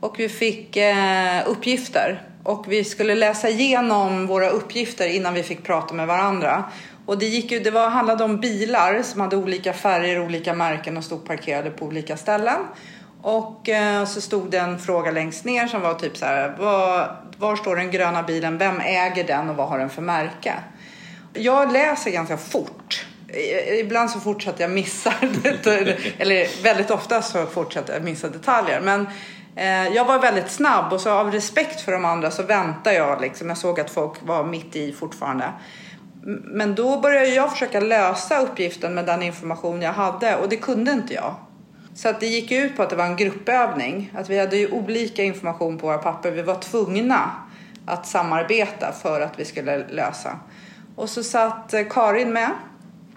[0.00, 5.64] och vi fick eh, uppgifter och vi skulle läsa igenom våra uppgifter innan vi fick
[5.64, 6.64] prata med varandra.
[7.06, 10.96] Och det, gick ju, det var, handlade om bilar som hade olika färger, olika märken
[10.96, 12.58] och stod parkerade på olika ställen.
[13.22, 17.16] Och eh, så stod det en fråga längst ner som var typ så här, var,
[17.38, 20.54] var står den gröna bilen, vem äger den och vad har den för märke?
[21.32, 23.06] Jag läser ganska fort.
[23.28, 25.12] Eh, ibland så fortsätter jag missa,
[26.18, 28.80] eller väldigt ofta så fortsätter jag missa detaljer.
[28.80, 29.06] Men
[29.56, 33.20] eh, jag var väldigt snabb och så av respekt för de andra så väntade jag
[33.20, 33.48] liksom.
[33.48, 35.52] Jag såg att folk var mitt i fortfarande.
[36.44, 40.92] Men då började jag försöka lösa uppgiften med den information jag hade och det kunde
[40.92, 41.34] inte jag.
[41.94, 44.12] Så att det gick ut på att det var en gruppövning.
[44.16, 46.30] Att vi hade ju olika information på våra papper.
[46.30, 47.30] Vi var tvungna
[47.86, 50.38] att samarbeta för att vi skulle lösa.
[50.96, 52.50] Och så satt eh, Karin med.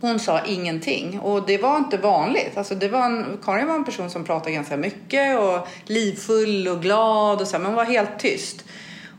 [0.02, 2.58] Hon sa ingenting och det var inte vanligt.
[2.58, 6.82] Alltså det var en, Karin var en person som pratade ganska mycket och livfull och
[6.82, 8.64] glad och så, men var helt tyst.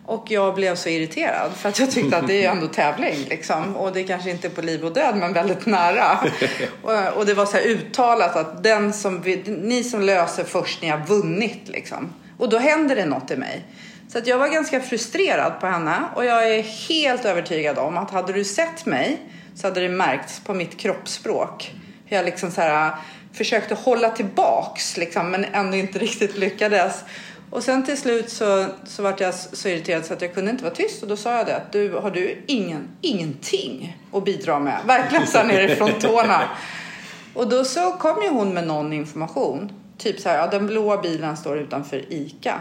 [0.06, 3.16] Och jag blev så irriterad för att jag tyckte att det är ju ändå tävling
[3.28, 3.76] liksom.
[3.76, 6.18] Och det kanske inte är på liv och död men väldigt nära.
[6.82, 11.06] och, och det var så uttalat att den som, ni som löser först, ni har
[11.06, 12.12] vunnit liksom.
[12.38, 13.64] Och då händer det något i mig.
[14.08, 18.10] Så att jag var ganska frustrerad på henne och jag är helt övertygad om att
[18.10, 19.20] hade du sett mig
[19.54, 21.74] så hade det märkts på mitt kroppsspråk.
[22.04, 22.92] Hur jag liksom så här,
[23.32, 27.04] försökte hålla tillbaks liksom, men ändå inte riktigt lyckades.
[27.50, 30.64] Och sen till slut så, så vart jag så irriterad så att jag kunde inte
[30.64, 34.58] vara tyst och då sa jag det att du, har du ingen, ingenting att bidra
[34.58, 34.78] med?
[34.86, 36.42] Verkligen så nerifrån tårna.
[37.34, 39.72] Och då så kom ju hon med någon information.
[39.98, 42.60] Typ så här, ja, den blåa bilen står utanför ICA.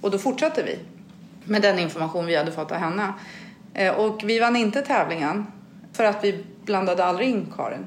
[0.00, 0.78] Och då fortsatte vi
[1.44, 3.12] med den information vi hade fått av henne.
[3.74, 5.46] Eh, Och vi vann inte tävlingen
[5.92, 7.86] för att vi blandade aldrig in Karin.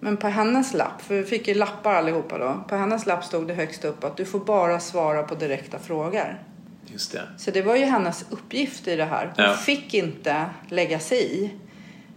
[0.00, 2.64] Men på hennes lapp, för vi fick ju lappar allihopa då.
[2.68, 6.42] På hennes lapp stod det högst upp att du får bara svara på direkta frågor.
[6.86, 7.22] Just det.
[7.36, 9.32] Så det var ju hennes uppgift i det här.
[9.36, 9.54] Hon Ja.
[9.54, 11.50] fick inte lägga sig i.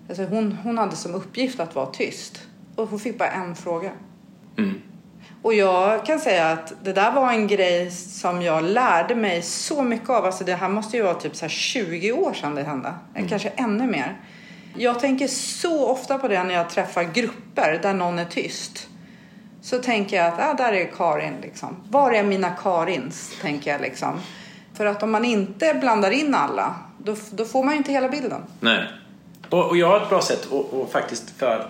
[0.10, 2.41] Alltså hon, hon hade som uppgift att vara tyst.
[2.76, 3.91] Och hon fick bara en fråga.
[4.58, 4.82] Mm.
[5.41, 9.84] Och jag kan säga att det där var en grej som jag lärde mig så
[9.84, 10.26] mycket av.
[10.26, 12.93] Alltså det här måste ju vara typ så här 20 år sedan det hände.
[13.30, 14.17] Kanske ännu mer.
[14.75, 18.88] Jag tänker så ofta på det när jag träffar grupper där någon är tyst.
[19.62, 21.75] Så tänker jag att ah, där är Karin liksom.
[21.89, 23.31] Var är mina Karins?
[23.41, 24.19] Tänker jag liksom.
[24.73, 28.09] För att om man inte blandar in alla, då, då får man ju inte hela
[28.09, 28.41] bilden.
[28.59, 28.88] Nej.
[29.49, 31.67] Och, och jag har ett bra sätt och, och faktiskt för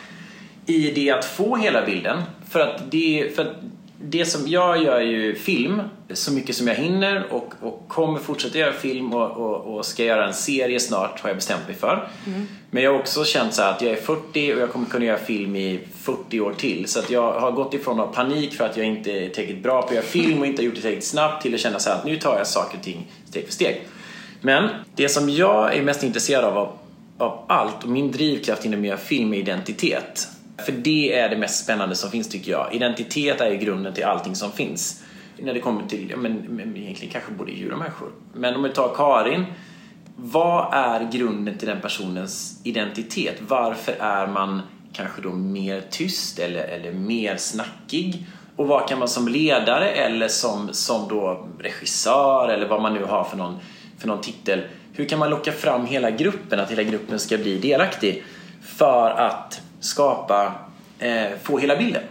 [0.66, 2.22] i det att få hela bilden.
[2.48, 3.56] För att det, för att
[4.00, 5.82] det som jag gör ju film
[6.12, 10.04] så mycket som jag hinner och, och kommer fortsätta göra film och, och, och ska
[10.04, 12.08] göra en serie snart har jag bestämt mig för.
[12.70, 15.04] Men jag har också känt så här att jag är 40 och jag kommer kunna
[15.04, 16.88] göra film i 40 år till.
[16.88, 19.62] Så att jag har gått ifrån att ha panik för att jag inte är tillräckligt
[19.62, 21.78] bra på att göra film och inte har gjort det tillräckligt snabbt till att känna
[21.78, 23.82] så här att nu tar jag saker och ting steg för steg.
[24.40, 26.78] Men det som jag är mest intresserad av, av,
[27.18, 30.28] av allt och min drivkraft inom att göra film är identitet.
[30.64, 32.74] För det är det mest spännande som finns tycker jag.
[32.74, 35.04] Identitet är ju grunden till allting som finns.
[35.36, 38.08] När det kommer till, ja, men, men egentligen kanske både djur och människor.
[38.32, 39.44] Men om vi tar Karin.
[40.16, 43.36] Vad är grunden till den personens identitet?
[43.48, 48.26] Varför är man kanske då mer tyst eller, eller mer snackig?
[48.56, 53.04] Och vad kan man som ledare eller som, som då regissör eller vad man nu
[53.04, 53.58] har för någon,
[53.98, 54.60] för någon titel.
[54.92, 58.24] Hur kan man locka fram hela gruppen, att hela gruppen ska bli delaktig
[58.62, 60.52] för att skapa,
[60.98, 62.02] eh, få hela bilden?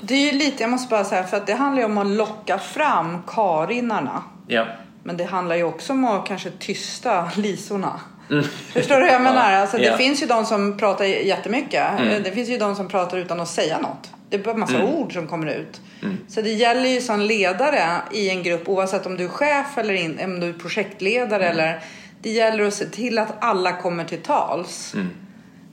[0.00, 2.06] Det är ju lite, jag måste bara säga, för att det handlar ju om att
[2.06, 4.22] locka fram Karinarna.
[4.46, 4.66] Ja.
[5.02, 8.00] Men det handlar ju också om att kanske tysta lisorna.
[8.72, 9.52] Förstår du hur jag menar?
[9.52, 9.96] Alltså, det Ja.
[9.96, 12.00] finns ju de som pratar jättemycket.
[12.00, 12.22] Mm.
[12.22, 14.10] Det finns ju de som pratar utan att säga något.
[14.30, 14.86] Det är bara massa Mm.
[14.94, 15.80] ord som kommer ut.
[16.28, 17.82] Så det gäller ju som ledare
[18.12, 21.58] i en grupp, oavsett om du är chef eller in, om du är projektledare Mm.
[21.58, 21.80] eller
[22.22, 24.94] det gäller att se till att alla kommer till tals.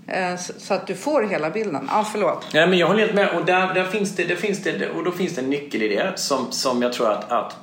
[0.07, 1.89] Eh, så, att du får hela bilden.
[1.91, 2.47] Ja, förlåt.
[2.53, 3.29] Nej, men jag håller helt med.
[3.29, 5.87] Och, där, där finns det, där finns det, och då finns det en nyckel i
[5.87, 7.55] det som, som jag tror att, att,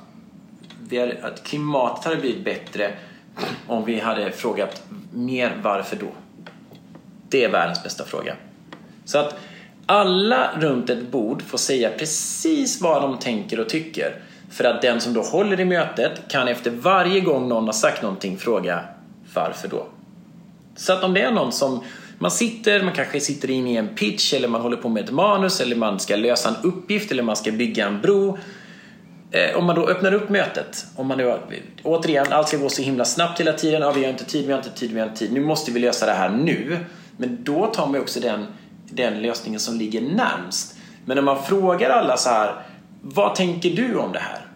[0.89, 2.91] vi hade, att klimatet hade blivit bättre
[3.67, 6.07] om vi hade frågat mer varför då?
[7.29, 8.35] Det är världens bästa fråga.
[9.05, 9.35] Så att
[9.85, 14.15] alla runt ett bord får säga precis vad de tänker och tycker.
[14.51, 18.01] För att den som då håller i mötet kan efter varje gång någon har sagt
[18.01, 18.79] någonting fråga
[19.33, 19.85] varför då?
[20.75, 21.83] Så att om det är någon som
[22.23, 25.11] man sitter, man kanske sitter inne i en pitch eller man håller på med ett
[25.11, 28.37] manus eller man ska lösa en uppgift eller man ska bygga en bro.
[29.31, 31.37] Eh, om man då öppnar upp mötet, om man nu,
[31.83, 33.81] återigen, allt ska gå så himla snabbt hela tiden.
[33.81, 35.33] Ja, vi har inte tid, vi har inte tid, vi har inte tid.
[35.33, 36.77] Nu måste vi lösa det här nu.
[37.17, 38.45] Men då tar man också den,
[38.89, 40.75] den lösningen som ligger närmst.
[41.05, 42.55] Men om man frågar alla så här,
[43.01, 44.47] vad tänker du om det här?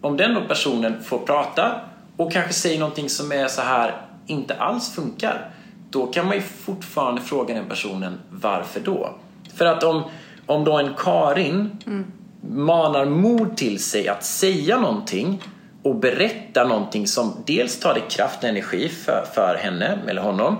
[0.00, 1.80] Om den personen får prata
[2.16, 5.50] och kanske säger någonting som är så här, inte alls funkar.
[5.90, 9.14] Då kan man ju fortfarande fråga den personen, varför då?
[9.54, 10.02] För att om,
[10.46, 12.06] om då en Karin mm.
[12.50, 15.42] manar mod till sig att säga någonting
[15.82, 20.56] och berätta någonting som dels tar det kraft och energi för, för henne eller honom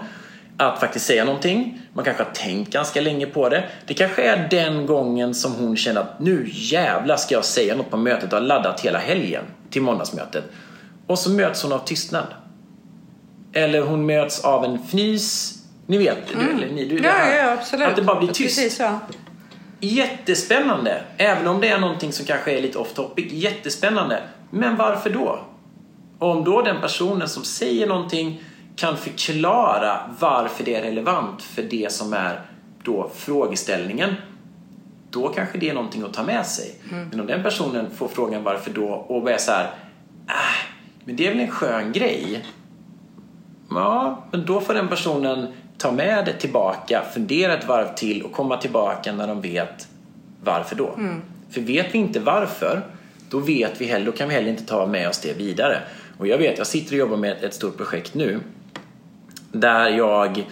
[0.59, 1.81] att faktiskt säga någonting.
[1.93, 3.65] Man kanske har tänkt ganska länge på det.
[3.87, 7.91] Det kanske är den gången som hon känner att nu jävlar ska jag säga något
[7.91, 10.45] på mötet och har laddat hela helgen till måndagsmötet.
[11.07, 12.27] Och så möts hon av tystnad.
[13.59, 15.55] Eller hon möts av en fnys.
[15.87, 16.47] Ni vet, mm.
[16.47, 17.89] du, eller ni, du, ja, här, ja, absolut.
[17.89, 18.59] Att det bara blir tyst.
[18.59, 19.01] Precis, ja.
[19.81, 21.03] Jättespännande.
[21.17, 23.33] Även om det är någonting som kanske är lite off topic.
[23.33, 24.23] Jättespännande.
[24.51, 25.41] Men varför då?
[26.19, 28.43] Om då den personen som säger någonting
[28.77, 32.41] kan förklara varför det är relevant för det som är
[32.83, 34.15] då frågeställningen
[35.11, 36.75] då kanske det är någonting att ta med sig.
[36.91, 37.09] Mm.
[37.09, 39.65] Men om den personen får frågan varför då och är så här,
[40.29, 40.35] äh,
[41.05, 42.45] men det är väl en skön grej.
[43.71, 45.47] Ja, men då får den personen
[45.79, 49.89] ta med det tillbaka, fundera ett varv till och komma tillbaka när de vet
[50.45, 50.95] varför då.
[50.97, 51.23] Mm.
[51.51, 52.83] För vet vi inte varför,
[53.31, 55.79] då vet vi heller, då kan vi heller inte ta med oss det vidare.
[56.19, 58.41] Och jag vet, jag sitter och jobbar med ett stort projekt nu
[59.53, 60.45] där jag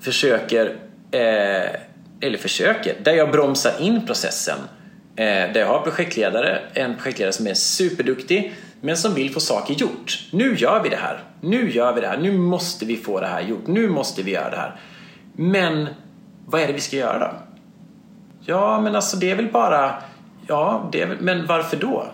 [0.00, 0.66] försöker,
[1.10, 1.80] eh,
[2.20, 4.58] eller försöker, där jag bromsar in processen.
[5.16, 9.74] Eh, där jag har projektledare, en projektledare som är superduktig men som vill få saker
[9.74, 10.28] gjort.
[10.30, 11.22] Nu gör vi det här.
[11.40, 12.18] Nu gör vi det här.
[12.18, 13.66] Nu måste vi få det här gjort.
[13.66, 14.80] Nu måste vi göra det här.
[15.36, 15.88] Men
[16.46, 17.30] vad är det vi ska göra då?
[18.40, 19.94] Ja, men alltså det är väl bara...
[20.46, 22.06] Ja, det är, men varför då?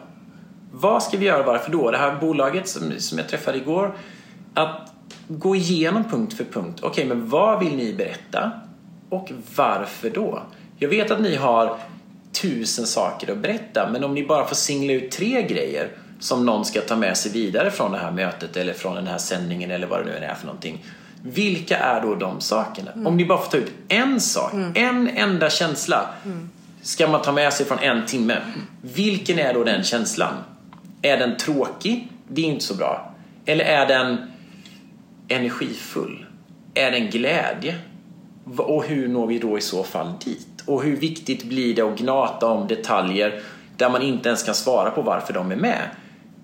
[0.72, 1.90] Vad ska vi göra varför då?
[1.90, 3.94] Det här bolaget som, som jag träffade igår.
[4.54, 4.92] Att
[5.28, 6.80] gå igenom punkt för punkt.
[6.82, 8.50] Okej, okay, men vad vill ni berätta?
[9.08, 10.42] Och varför då?
[10.78, 11.76] Jag vet att ni har
[12.32, 16.64] tusen saker att berätta, men om ni bara får singla ut tre grejer som någon
[16.64, 19.86] ska ta med sig vidare från det här mötet eller från den här sändningen eller
[19.86, 20.84] vad det nu är för någonting.
[21.22, 22.92] Vilka är då de sakerna?
[22.92, 23.06] Mm.
[23.06, 24.72] Om ni bara får ta ut en sak, mm.
[24.74, 26.50] en enda känsla mm.
[26.82, 28.36] ska man ta med sig från en timme.
[28.82, 30.34] Vilken är då den känslan?
[31.02, 32.08] Är den tråkig?
[32.28, 33.14] Det är inte så bra.
[33.44, 34.32] Eller är den
[35.28, 36.26] energifull?
[36.74, 37.74] Är den glädje?
[38.56, 40.62] Och hur når vi då i så fall dit?
[40.66, 43.42] Och hur viktigt blir det att gnata om detaljer
[43.76, 45.82] där man inte ens kan svara på varför de är med?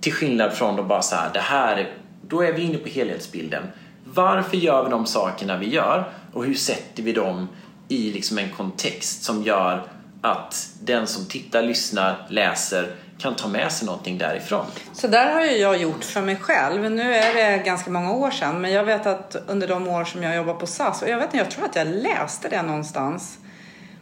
[0.00, 1.92] Till skillnad från att bara så här, det här,
[2.28, 3.62] då är vi inne på helhetsbilden.
[4.04, 7.48] Varför gör vi de sakerna vi gör och hur sätter vi dem
[7.88, 9.82] i liksom en kontext som gör
[10.20, 14.66] att den som tittar, lyssnar, läser kan ta med sig någonting därifrån.
[14.92, 16.90] Så där har ju jag gjort för mig själv.
[16.90, 20.22] Nu är det ganska många år sedan men jag vet att under de år som
[20.22, 23.38] jag jobbar på SAS och jag vet inte, jag tror att jag läste det någonstans.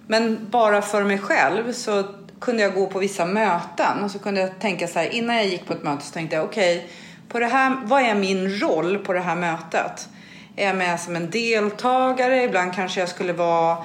[0.07, 2.04] Men bara för mig själv så
[2.40, 5.47] kunde jag gå på vissa möten och så kunde jag tänka så här innan jag
[5.47, 6.88] gick på ett möte så tänkte jag okej, okay,
[7.29, 10.09] på det här, vad är min roll på det här mötet?
[10.57, 12.44] Är jag med som en deltagare?
[12.44, 13.77] Ibland kanske jag skulle vara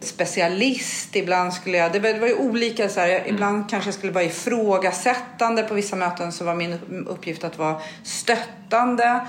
[0.00, 3.34] specialist, ibland skulle jag, det var, det var ju olika så här, mm.
[3.34, 7.80] ibland kanske jag skulle vara ifrågasättande, på vissa möten så var min uppgift att vara
[8.02, 9.20] stöttande.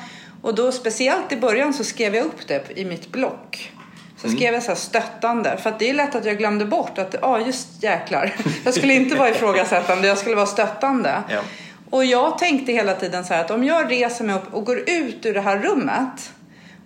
[0.42, 3.72] Och då speciellt i början så skrev jag upp det i mitt block.
[4.22, 4.38] Så mm.
[4.38, 5.58] skrev jag så stöttande.
[5.58, 8.36] För att det är lätt att jag glömde bort att, ja ah, just jäklar.
[8.66, 11.24] Jag skulle inte vara ifrågasättande, jag skulle vara stöttande.
[11.30, 11.40] Ja.
[11.90, 14.90] Och jag tänkte hela tiden så här att om jag reser mig upp och går
[14.90, 16.32] ut ur det här rummet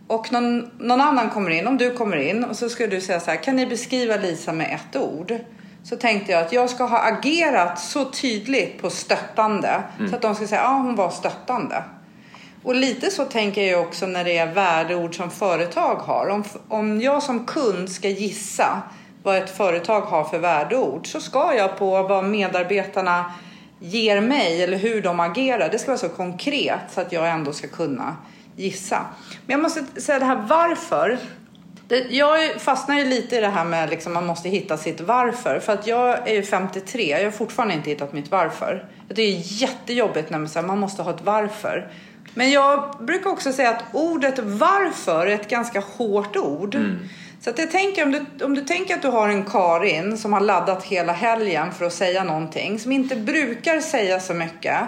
[0.07, 3.19] och någon, någon annan kommer in, om du kommer in och så ska du säga
[3.19, 5.33] så här, kan ni beskriva Lisa med ett ord?
[5.83, 10.09] Så tänkte jag att jag ska ha agerat så tydligt på stöttande mm.
[10.09, 11.83] så att de ska säga, ja ah, hon var stöttande.
[12.63, 16.28] Och lite så tänker jag också när det är värdeord som företag har.
[16.28, 18.82] Om, om jag som kund ska gissa
[19.23, 23.34] vad ett företag har för värdeord så ska jag på vad medarbetarna
[23.80, 25.70] ger mig eller hur de agerar.
[25.70, 28.16] Det ska vara så konkret så att jag ändå ska kunna
[28.55, 29.05] gissa.
[29.45, 31.18] Men jag måste säga det här varför.
[31.88, 35.59] Det, jag fastnar ju lite i det här med liksom man måste hitta sitt varför.
[35.59, 38.86] För att jag är ju 53, jag har fortfarande inte hittat mitt varför.
[39.07, 41.91] Det är jättejobbigt när man säger man måste ha ett varför.
[42.34, 46.75] Men jag brukar också säga att ordet varför är ett ganska hårt ord.
[46.75, 46.99] Mm.
[47.41, 50.34] Så att jag tänker om du, om du tänker att du har en Karin som
[50.34, 54.79] har laddat hela helgen för att säga någonting som inte brukar säga så mycket.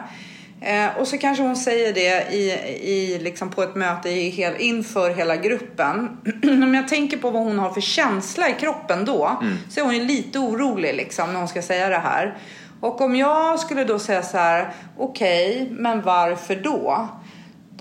[0.61, 4.53] Eh, och så kanske hon säger det i, i, liksom på ett möte i hel,
[4.59, 6.17] inför hela gruppen.
[6.43, 9.57] Om jag tänker på vad hon har för känsla i kroppen då Mm.
[9.69, 12.37] så är hon ju lite orolig liksom, när hon ska säga det här.
[12.79, 17.09] Och om jag skulle då säga så här, okej, men varför då?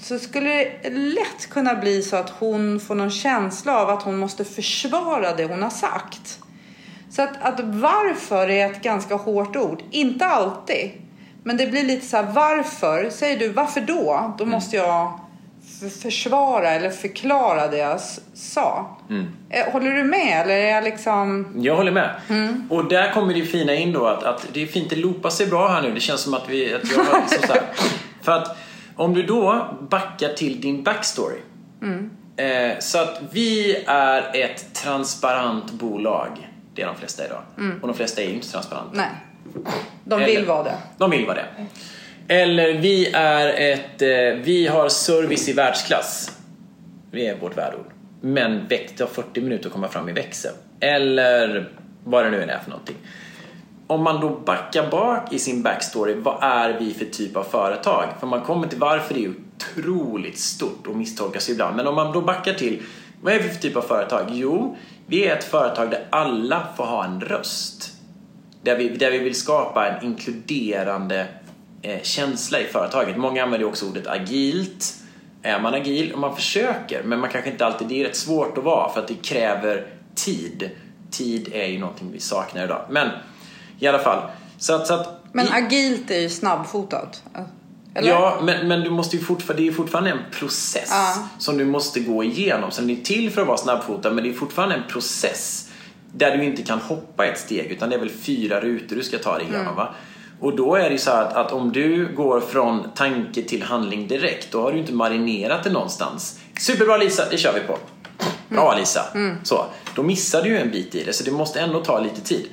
[0.04, 0.50] Så skulle
[0.82, 5.34] det lätt kunna bli så att hon får någon känsla av att hon måste försvara
[5.36, 6.38] det hon har sagt.
[7.10, 9.82] Så att, att varför är ett ganska hårt ord.
[9.90, 10.90] Inte alltid.
[11.42, 13.10] Men det blir lite så här, varför?
[13.10, 14.34] Säger du varför då?
[14.38, 15.20] Då måste jag
[16.02, 18.00] försvara eller förklara det jag
[18.34, 18.96] sa.
[19.50, 20.42] Eh, Håller du med?
[20.42, 21.46] Eller är jag liksom...
[21.56, 22.10] Jag håller med.
[22.28, 22.66] Mm.
[22.70, 25.46] Och där kommer det fina in då att, att det är fint, det loopar sig
[25.46, 25.92] bra här nu.
[25.94, 27.62] Det känns som att, vi, att jag har liksom så här.
[28.22, 28.63] För att
[28.96, 31.38] om du då backar till din backstory.
[31.82, 32.10] Mm.
[32.36, 36.48] Eh, så att vi är ett transparent bolag.
[36.74, 37.42] Det är de flesta idag.
[37.82, 38.90] Och de flesta är ju inte transparenta.
[38.92, 39.08] Nej.
[40.04, 40.74] De Eller- vill vara det.
[40.98, 41.66] De vill vara det.
[42.28, 46.38] Eller vi är ett, eh, vi har service i världsklass.
[47.10, 47.86] Det är vårt värdeord.
[48.20, 50.52] Men det tar 40 minuter att komma fram i växel.
[50.80, 51.68] Eller
[52.04, 52.96] vad det nu än är för någonting.
[53.86, 58.08] Om man då backar bak i sin backstory, vad är vi för typ av företag?
[58.20, 61.76] För man kommer till varför det är otroligt stort och misstolkas ibland.
[61.76, 62.82] Men om man då backar till,
[63.22, 64.26] vad är vi för typ av företag?
[64.30, 64.76] Jo,
[65.06, 67.92] vi är ett företag där alla får ha en röst.
[68.62, 71.26] Där vi, där vi vill skapa en inkluderande
[71.82, 73.16] eh, känsla i företaget.
[73.16, 74.94] Många använder ju också ordet agilt.
[75.42, 76.12] Är man agil?
[76.12, 77.88] Och man försöker, men man kanske inte alltid...
[77.88, 80.70] Det är rätt svårt att vara för att det kräver tid.
[81.10, 82.86] Tid är ju någonting vi saknar idag.
[82.88, 83.08] Men
[83.78, 84.22] i alla fall.
[84.58, 87.22] Så att, så att Men i, agilt är ju snabbfotat.
[87.94, 88.08] Eller?
[88.08, 91.28] Ja, men, men du måste ju fortfarande, det är fortfarande en process Ja.
[91.38, 92.70] som du måste gå igenom.
[92.70, 95.68] Så den är till för att vara snabbfotad, men det är fortfarande en process
[96.12, 99.18] där du inte kan hoppa ett steg, utan det är väl fyra rutor du ska
[99.18, 99.76] ta dig igenom.
[99.76, 99.94] Va?
[100.40, 104.08] Och då är det ju så att, att om du går från tanke till handling
[104.08, 106.40] direkt, då har du inte marinerat det någonstans.
[106.60, 107.78] Superbra Lisa, det kör vi på.
[108.48, 109.04] Bra Lisa.
[109.42, 112.20] Så, då missar du ju en bit i det, så det måste ändå ta lite
[112.20, 112.46] tid.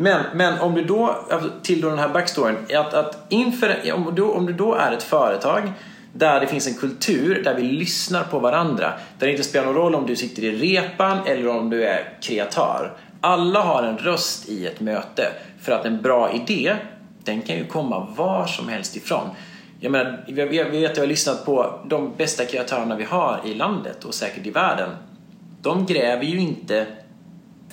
[0.00, 4.14] Men, men om du då, alltså, till då den här backstoryn, att, att inför, om,
[4.14, 5.72] du, om du då är ett företag
[6.12, 8.92] där det finns en kultur där vi lyssnar på varandra.
[9.18, 12.12] Där det inte spelar någon roll om du sitter i repan eller om du är
[12.20, 12.96] kreatör.
[13.20, 15.32] Alla har en röst i ett möte.
[15.60, 16.76] För att en bra idé,
[17.24, 19.28] den kan ju komma var som helst ifrån.
[19.80, 23.54] Jag menar, jag vet, att jag har lyssnat på de bästa kreatörerna vi har i
[23.54, 24.90] landet och säkert i världen.
[25.62, 26.86] De gräver ju inte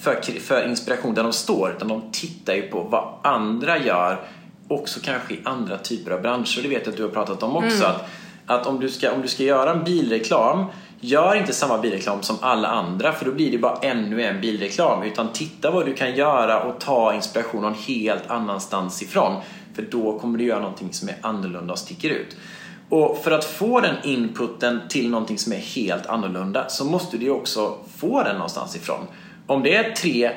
[0.05, 4.19] för, för inspiration där de står utan de tittar ju på vad andra gör
[4.67, 6.59] också kanske i andra typer av branscher.
[6.61, 7.85] Det vet jag att du har pratat om också.
[7.85, 8.09] Att,
[8.45, 10.65] att om, du ska, om du ska göra en bilreklam
[10.99, 15.03] Gör inte samma bilreklam som alla andra för då blir det bara ännu en bilreklam.
[15.03, 19.41] Utan titta vad du kan göra och ta inspiration någon helt annanstans ifrån.
[19.75, 22.37] För då kommer du göra någonting som är annorlunda och sticker ut.
[22.89, 27.29] Och för att få den inputen till någonting som är helt annorlunda så måste du
[27.29, 29.07] också få den någonstans ifrån.
[29.47, 30.31] Om det är tre,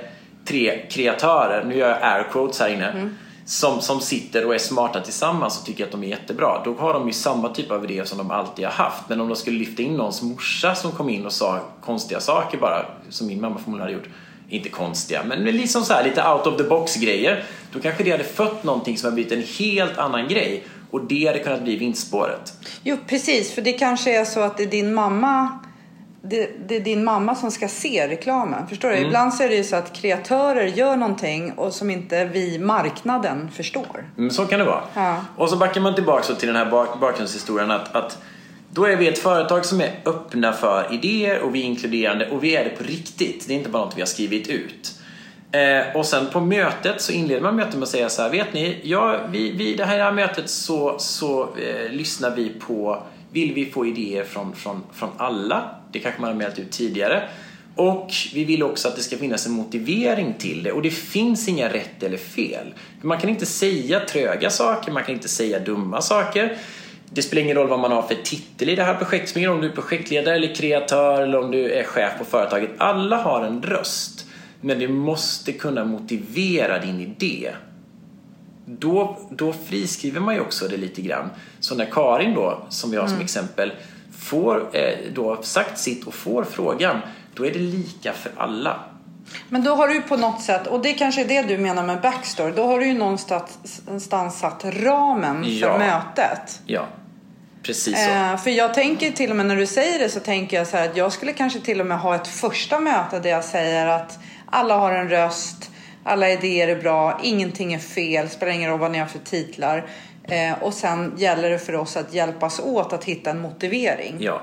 [0.45, 3.11] tre kreatörer, nu gör jag air quotes här inne,
[3.45, 6.63] som, som sitter och är smarta tillsammans och tycker att de är jättebra.
[6.65, 9.09] Då har de ju samma typ av idéer som de alltid har haft.
[9.09, 12.59] Men om de skulle lyfta in någons morsa som kom in och sa konstiga saker
[12.59, 14.15] bara, som min mamma förmodligen hade gjort.
[14.49, 17.45] Inte konstiga, men liksom så här, lite out of the box grejer.
[17.73, 20.65] Då kanske det hade fött någonting som har blivit en helt annan grej.
[20.91, 22.53] Och det hade kunnat bli vinstspåret.
[22.83, 23.53] Jo, precis.
[23.53, 25.59] För det kanske är så att det är din mamma
[26.23, 28.67] det, det är din mamma som ska se reklamen.
[28.67, 28.95] Förstår du?
[28.95, 29.07] Mm.
[29.07, 33.49] Ibland så är det ju så att kreatörer gör någonting och som inte vi, marknaden,
[33.53, 34.11] förstår.
[34.19, 34.83] Mm, så kan det vara.
[34.95, 35.17] Ja.
[35.37, 38.19] Och så backar man tillbaka till den här bak- bakgrundshistorien att, att
[38.71, 42.45] då är vi ett företag som är öppna för idéer och vi är inkluderande och
[42.45, 43.49] vi är det på riktigt.
[43.49, 44.95] Det är inte bara något vi har skrivit ut.
[45.53, 48.53] Eh, och sen på mötet så inleder man mötet med att säga så här, vet
[48.53, 53.03] ni, ja, vi, vi, det här mötet så, så eh, lyssnar vi på,
[53.33, 55.71] vill vi få idéer från, från, från alla?
[55.93, 57.29] Det kanske man har mält ut tidigare.
[57.79, 61.49] Och vi vill också att det ska finnas en motivering till det och det finns
[61.49, 62.75] inga rätt eller fel.
[63.03, 66.57] Man kan inte säga tröga saker, man kan inte säga dumma saker.
[67.11, 69.35] Det spelar ingen roll vad man har för titel i det här projektet.
[69.35, 72.71] Det om du är projektledare eller kreatör eller om du är chef på företaget.
[72.79, 74.27] Alla har en röst.
[74.61, 77.51] Men du måste kunna motivera din idé.
[78.65, 81.31] Då, då friskriver man ju också det lite grann.
[81.61, 83.73] Så när Karin då, som vi har som exempel,
[84.19, 87.01] får eh, då sagt sitt och får frågan,
[87.35, 88.81] då är det lika för alla.
[89.49, 92.01] Men då har du på något sätt, och det kanske är det du menar med
[92.01, 95.79] backstory, då har du ju någonstans någonstans satt ramen för Ja.
[95.79, 96.61] mötet.
[96.67, 96.87] Ja,
[97.63, 98.11] precis så.
[98.11, 100.77] Eh, för jag tänker till och med när du säger det så tänker jag så
[100.77, 103.87] här att jag skulle kanske till och med ha ett första möte där jag säger
[103.87, 105.71] att alla har en röst,
[106.05, 109.87] alla idéer är bra, ingenting är fel, spelar ingen roll vad ni har för titlar.
[110.29, 114.17] Eh, och sen gäller det för oss att hjälpas åt att hitta en motivering.
[114.21, 114.41] Ja.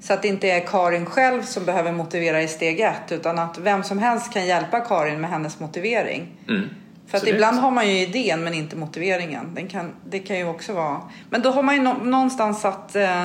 [0.00, 3.58] Så att det inte är Karin själv som behöver motivera i steg ett utan att
[3.58, 6.26] vem som helst kan hjälpa Karin med hennes motivering.
[6.48, 6.68] Mm.
[7.06, 9.54] För att ibland har man ju idén men inte motiveringen.
[9.54, 11.00] Den kan, det kan ju också vara...
[11.30, 13.24] Men då har man ju nå- någonstans satt eh,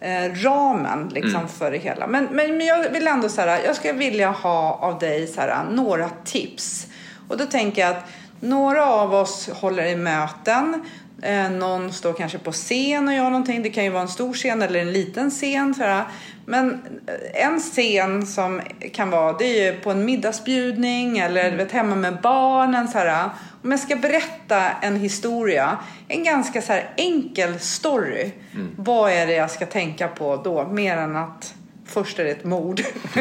[0.00, 1.48] eh, ramen liksom Mm.
[1.48, 2.06] för det hela.
[2.06, 5.40] Men, men, men jag vill ändå så här, jag skulle vilja ha av dig så
[5.40, 6.86] här, några tips.
[7.28, 8.04] Och då tänker jag att
[8.40, 10.84] några av oss håller i möten.
[11.22, 13.62] Eh, någon står kanske på scen och gör någonting.
[13.62, 15.74] Det kan ju vara en stor scen eller en liten scen.
[15.74, 16.04] Så här.
[16.44, 16.72] Men
[17.06, 18.60] eh, en scen som
[18.92, 22.88] kan vara, det är ju på en middagsbjudning eller du vet, hemma med barnen.
[22.88, 23.30] Så här.
[23.62, 28.30] Om jag ska berätta en historia, en ganska så enkel story.
[28.76, 30.64] Vad är det jag ska tänka på då?
[30.68, 31.54] Mer än att
[31.86, 32.82] först är det ett mord.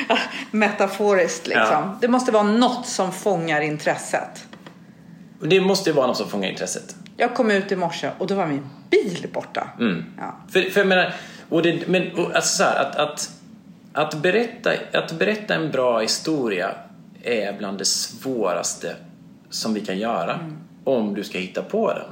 [0.50, 1.64] Metaforiskt liksom.
[1.70, 1.98] Ja.
[2.00, 4.44] Det måste vara något som fångar intresset.
[5.40, 6.96] Och det måste ju vara något som fångar intresset.
[7.16, 9.68] Jag kom ut i morse och då var min bil borta.
[10.18, 10.36] Ja.
[10.48, 11.14] För, för jag menar,
[11.48, 13.30] och det, men, och, alltså så här, att, att,
[13.92, 16.74] att, berätta, att berätta en bra historia
[17.22, 18.96] är bland det svåraste
[19.50, 20.38] som vi kan göra.
[20.84, 22.08] Om du ska hitta på den.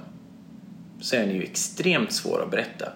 [1.01, 2.93] Så är den ju extremt svår att berätta.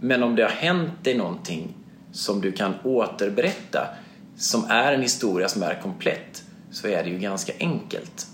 [0.00, 1.74] Men om det har hänt dig någonting
[2.12, 3.88] som du kan återberätta,
[4.36, 8.26] som är en historia som är komplett, så är det ju ganska enkelt.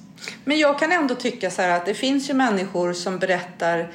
[0.45, 3.89] Men jag kan ändå tycka så här att det finns ju människor som berättar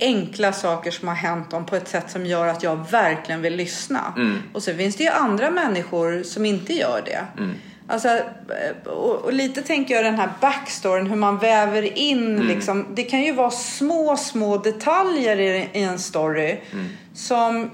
[0.00, 3.56] enkla saker som har hänt dem på ett sätt som gör att jag verkligen vill
[3.56, 4.12] lyssna.
[4.52, 7.26] Och så finns det ju andra människor som inte gör det.
[7.90, 12.86] Alltså, eh, och, och lite tänker jag den här backstoryn, hur man väver in liksom.
[12.94, 16.56] Det kan ju vara små, små detaljer i, i en story
[17.14, 17.68] som eh,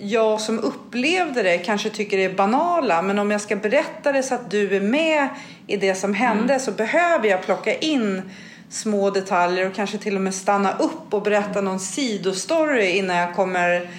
[0.00, 3.02] jag som upplevde det kanske tycker är banala.
[3.02, 5.28] Men om jag ska berätta det så att du är med
[5.66, 8.22] i det som hände så behöver jag plocka in
[8.70, 13.34] små detaljer och kanske till och med stanna upp och berätta någon sidostory innan jag
[13.34, 13.90] kommer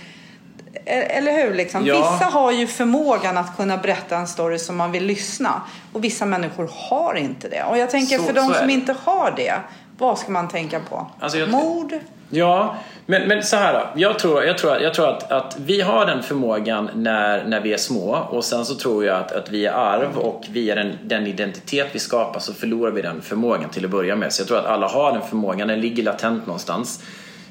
[0.85, 1.53] E- eller hur?
[1.53, 1.85] Liksom?
[1.85, 1.95] Ja.
[1.97, 5.61] Vissa har ju förmågan att kunna berätta en story som man vill lyssna.
[5.93, 7.63] Och vissa människor har inte det.
[7.63, 8.73] Och jag tänker Så- för de som det.
[8.73, 9.53] inte har det.
[9.97, 11.07] Vad ska man tänka på?
[11.19, 11.93] Alltså, Mord?
[12.29, 12.75] Ja,
[13.05, 14.01] men, men så här då.
[14.01, 17.73] Jag tror, jag tror, jag tror att, att vi har den förmågan när, när vi
[17.73, 21.27] är små och sen så tror jag att, att via arv och via den, den
[21.27, 24.33] identitet vi skapar så förlorar vi den förmågan till att börja med.
[24.33, 27.03] Så jag tror att alla har den förmågan, den ligger latent någonstans.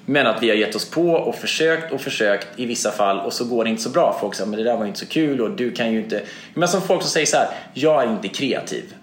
[0.07, 3.33] Men att vi har gett oss på och försökt och försökt i vissa fall och
[3.33, 4.17] så går det inte så bra.
[4.21, 6.23] Folk säger men det där var inte så kul och du kan ju inte...
[6.55, 8.95] Men som folk som säger så här, jag är inte kreativ.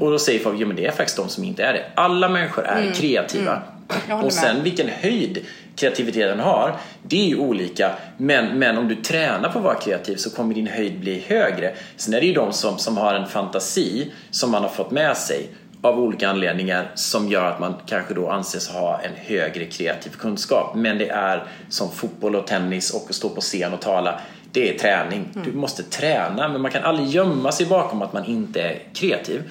[0.00, 1.84] Och då säger folk, jo men det är faktiskt de som inte är det.
[1.94, 3.44] Alla människor är kreativa.
[3.44, 3.77] Jag håller
[4.22, 4.64] Och sen med.
[4.64, 5.38] vilken höjd
[5.76, 7.92] kreativiteten har, det är ju olika.
[8.16, 11.74] Men, men om du tränar på att vara kreativ så kommer din höjd bli högre.
[11.96, 15.16] Sen är det ju de som, som har en fantasi som man har fått med
[15.16, 15.48] sig
[15.82, 20.74] av olika anledningar som gör att man kanske då anses ha en högre kreativ kunskap.
[20.74, 24.20] Men det är som fotboll och tennis och att stå på scen och tala.
[24.52, 25.28] Det är träning.
[25.44, 29.42] Du måste träna men man kan aldrig gömma sig bakom att man inte är kreativ.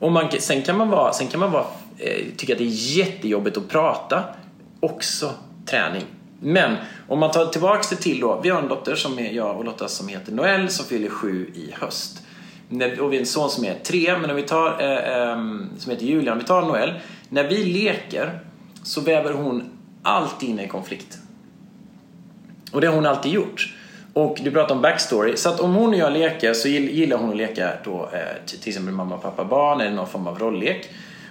[0.00, 1.64] Och man, sen kan man, vara, sen kan man vara,
[1.98, 4.24] Eh, tycker att det är jättejobbigt att prata.
[4.80, 5.30] Också
[5.66, 6.04] träning.
[6.40, 6.76] Men
[7.08, 8.40] om man tar tillbaks det till då.
[8.42, 11.50] Vi har en dotter som är jag och Lotta som heter Noel som fyller sju
[11.54, 12.22] i höst.
[13.00, 15.36] Och vi har en son som är tre, men om vi tar, eh, eh,
[15.78, 16.92] som heter Julian, om vi tar Noel.
[17.28, 18.38] När vi leker
[18.82, 19.64] så väver hon
[20.02, 21.18] alltid in i konflikt.
[22.72, 23.74] Och det har hon alltid gjort.
[24.12, 25.36] Och du pratar om backstory.
[25.36, 28.58] Så att om hon och jag leker så gillar hon att leka då, eh, till
[28.58, 30.90] till exempel mamma, pappa, barn eller någon form av rolllek.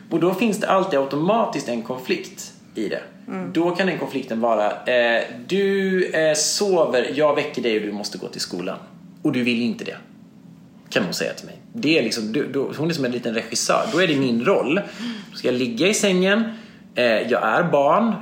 [0.10, 3.02] Och då finns det alltid automatiskt en konflikt i det.
[3.54, 8.18] Då kan den konflikten vara eh, Du eh, sover, jag väcker dig och du måste
[8.18, 8.78] gå till skolan.
[9.22, 9.98] Och du vill inte det.
[10.90, 11.56] Kan hon säga till mig.
[11.74, 13.88] Det är liksom, du, då, hon är som en liten regissör.
[13.92, 14.82] Då är det min roll.
[15.32, 16.44] Då ska jag ligga i sängen.
[16.96, 18.14] Eh, jag är barn.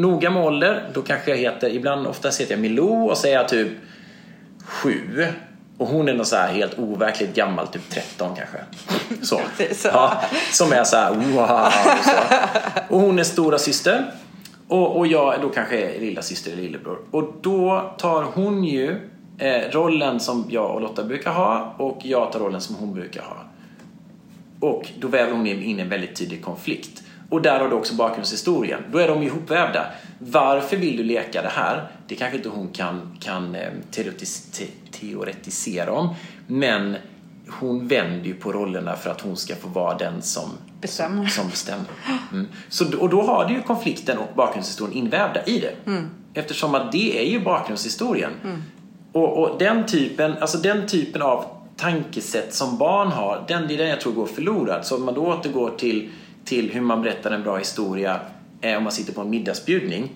[0.00, 0.90] Noga med ålder.
[0.94, 3.68] Då kanske jag heter, ibland oftast heter jag Milou och säger typ
[4.64, 5.26] sju.
[5.78, 8.58] Och hon är nog så helt overkligt gammal, typ 13 kanske.
[9.26, 9.40] Så.
[9.72, 9.88] Så.
[9.88, 10.20] Ja,
[10.52, 11.70] som är så här wow.
[12.04, 12.94] Så.
[12.94, 14.04] Och hon är stora syster
[14.68, 16.98] och, och jag då kanske är lilla syster eller lillebror.
[17.10, 22.32] Och då tar hon ju eh, rollen som jag och Lotta brukar ha och jag
[22.32, 23.36] tar rollen som hon brukar ha.
[24.60, 27.02] Och då väver hon in en väldigt tydlig konflikt.
[27.30, 28.80] Och där har du också bakgrundshistorien.
[28.92, 29.86] Då är de ihopvävda.
[30.18, 31.86] Varför vill du leka det här?
[32.06, 34.64] Det kanske inte hon kan, kan eh, teoretis, te,
[35.00, 36.14] teoretisera om.
[36.46, 36.96] Men
[37.48, 41.26] hon vänder ju på rollerna för att hon ska få vara den som Bestämmer.
[41.26, 41.84] Som, bestämmer.
[42.32, 42.46] Mm.
[42.68, 45.90] Så, och då har du ju konflikten och bakgrundshistorien invävda i det.
[45.90, 46.08] Mm.
[46.34, 48.32] Eftersom att det är ju bakgrundshistorien.
[49.12, 51.44] Och, och den, typen, alltså den typen av
[51.76, 54.86] tankesätt som barn har, den, det är den jag tror går förlorad.
[54.86, 56.10] Så om man då återgår till,
[56.44, 58.20] till hur man berättar en bra historia.
[58.60, 60.10] eh, om man sitter på en middagsbjudning,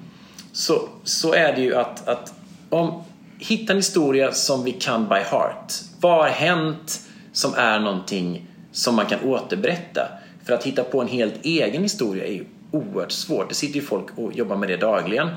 [0.53, 2.35] så, så är det ju att, att
[2.71, 3.03] om,
[3.41, 5.73] hitta en historia som vi kan by heart.
[6.01, 7.01] Vad har hänt
[7.33, 10.09] som är någonting som man kan återberätta?
[10.45, 13.49] För att hitta på en helt egen historia är ju oerhört svårt.
[13.49, 15.29] Det sitter ju folk och jobbar med det dagligen.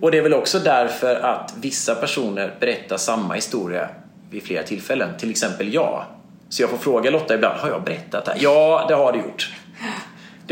[0.00, 3.88] Och det är väl också därför att vissa personer berättar samma historia
[4.30, 5.08] vid flera tillfällen.
[5.18, 6.04] Till exempel jag.
[6.48, 8.38] Så jag får fråga Lotta ibland, har jag berättat det här?
[8.42, 9.52] Ja, det har du gjort.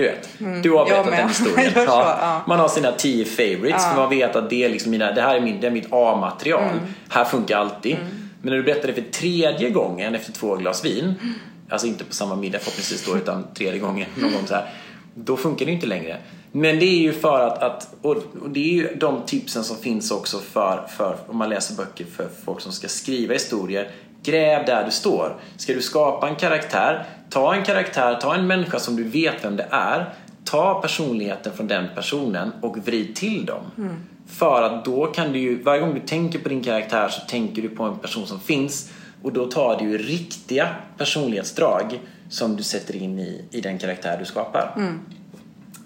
[0.00, 1.72] Du vet, mm, du har berättat den historien.
[1.76, 2.42] ja, ja.
[2.46, 5.36] Man har sina tio favorites för man vet att det är liksom mina, det här
[5.36, 6.62] är, min, det är mitt A-material.
[6.62, 6.78] Mm.
[7.08, 7.92] Här funkar alltid.
[7.94, 8.06] Mm.
[8.42, 11.34] Men när du berättar det för tredje gången efter två glas vin, mm.
[11.68, 14.68] alltså inte på samma middag förhoppningsvis då, utan tredje gången någon gång så här,
[15.14, 16.16] då funkar det inte längre.
[16.52, 18.16] Men det är ju för att, att och
[18.48, 22.28] det är ju de tipsen som finns också för, för om man läser böcker för
[22.44, 23.90] folk som ska skriva historier.
[24.22, 25.36] Gräv där du står.
[25.56, 29.56] Ska du skapa en karaktär, ta en karaktär, ta en människa som du vet vem
[29.56, 30.14] det är.
[30.44, 33.62] Ta personligheten från den personen och vrid till dem.
[33.78, 33.96] Mm.
[34.26, 37.62] För att då kan du ju, varje gång du tänker på din karaktär så tänker
[37.62, 38.92] du på en person som finns
[39.22, 40.68] och då tar du ju riktiga
[40.98, 44.72] personlighetsdrag som du sätter in i, i den karaktär du skapar.
[44.76, 45.00] Mm.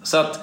[0.03, 0.39] Så att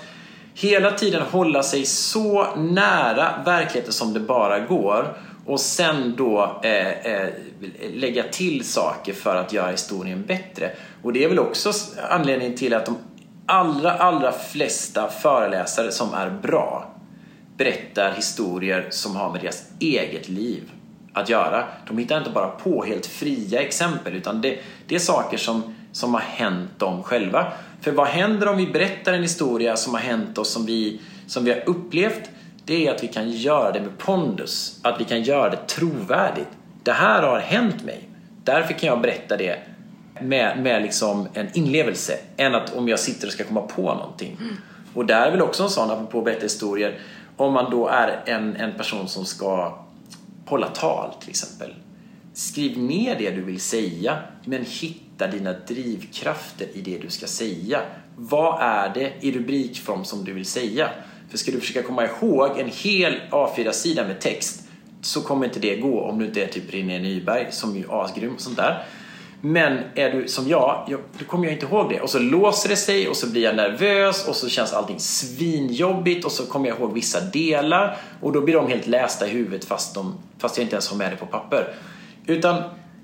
[0.54, 5.16] hela tiden hålla sig så nära verkligheten som det bara går
[5.46, 7.28] och sen då eh, eh,
[7.94, 10.70] lägga till saker för att göra historien bättre.
[11.02, 11.72] Och det är väl också
[12.10, 12.96] anledningen till att de
[13.46, 16.94] allra, allra flesta föreläsare som är bra
[17.56, 20.62] berättar historier som har med deras eget liv
[21.12, 21.64] att göra.
[21.88, 26.14] De hittar inte bara på helt fria exempel utan det, det är saker som, som
[26.14, 27.52] har hänt dem själva.
[27.80, 31.44] För vad händer om vi berättar en historia som har hänt oss som vi, som
[31.44, 32.30] vi har upplevt?
[32.64, 36.48] Det är att vi kan göra det med pondus, att vi kan göra det trovärdigt.
[36.82, 38.08] Det här har hänt mig.
[38.44, 39.58] Därför kan jag berätta det
[40.20, 44.36] med, med liksom en inlevelse än att om jag sitter och ska komma på någonting.
[44.40, 44.56] Mm.
[44.94, 46.98] Och där är väl också en sån, apropå att berätta historier,
[47.36, 49.78] om man då är en, en person som ska
[50.46, 51.74] hålla tal till exempel.
[52.34, 57.80] Skriv ner det du vill säga, men hitta dina drivkrafter i det du ska säga.
[58.16, 60.90] Vad är det i rubrikform som du vill säga?
[61.32, 64.62] För ska du försöka komma ihåg en hel A4-sida med text
[65.00, 68.34] så kommer inte det gå om du inte är typ René Nyberg som är asgrym
[68.34, 68.84] och sånt där.
[69.40, 72.00] Men är du som jag, jag, då kommer jag inte ihåg det.
[72.00, 76.24] Och så låser det sig och så blir jag nervös och så känns allting svinjobbigt
[76.24, 79.64] och så kommer jag ihåg vissa delar och då blir de helt lästa i huvudet
[79.64, 81.74] fast, de, fast jag inte ens har med det på papper.
[82.26, 82.62] Utan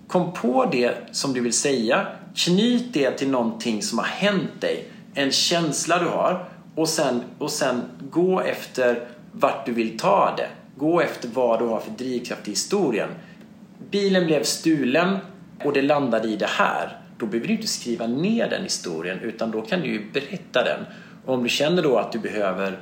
[0.08, 2.06] kom på det som du vill säga,
[2.36, 6.48] knyt det till någonting som har hänt dig, en känsla du har
[6.78, 10.48] och sen, och sen gå efter vart du vill ta det.
[10.76, 13.08] Gå efter vad du har för drivkraft i historien.
[13.90, 15.18] Bilen blev stulen
[15.64, 19.50] och det landade i det här, då behöver du inte skriva ner den historien utan
[19.50, 20.80] då kan du ju berätta den.
[21.26, 22.78] Och om du känner då att du behöver,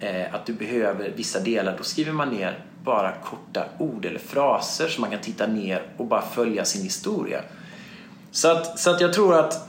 [0.00, 4.88] eh, att du behöver vissa delar, då skriver man ner bara korta ord eller fraser
[4.88, 7.40] som man kan titta ner och bara följa sin historia.
[8.30, 9.68] Så att, så att jag tror att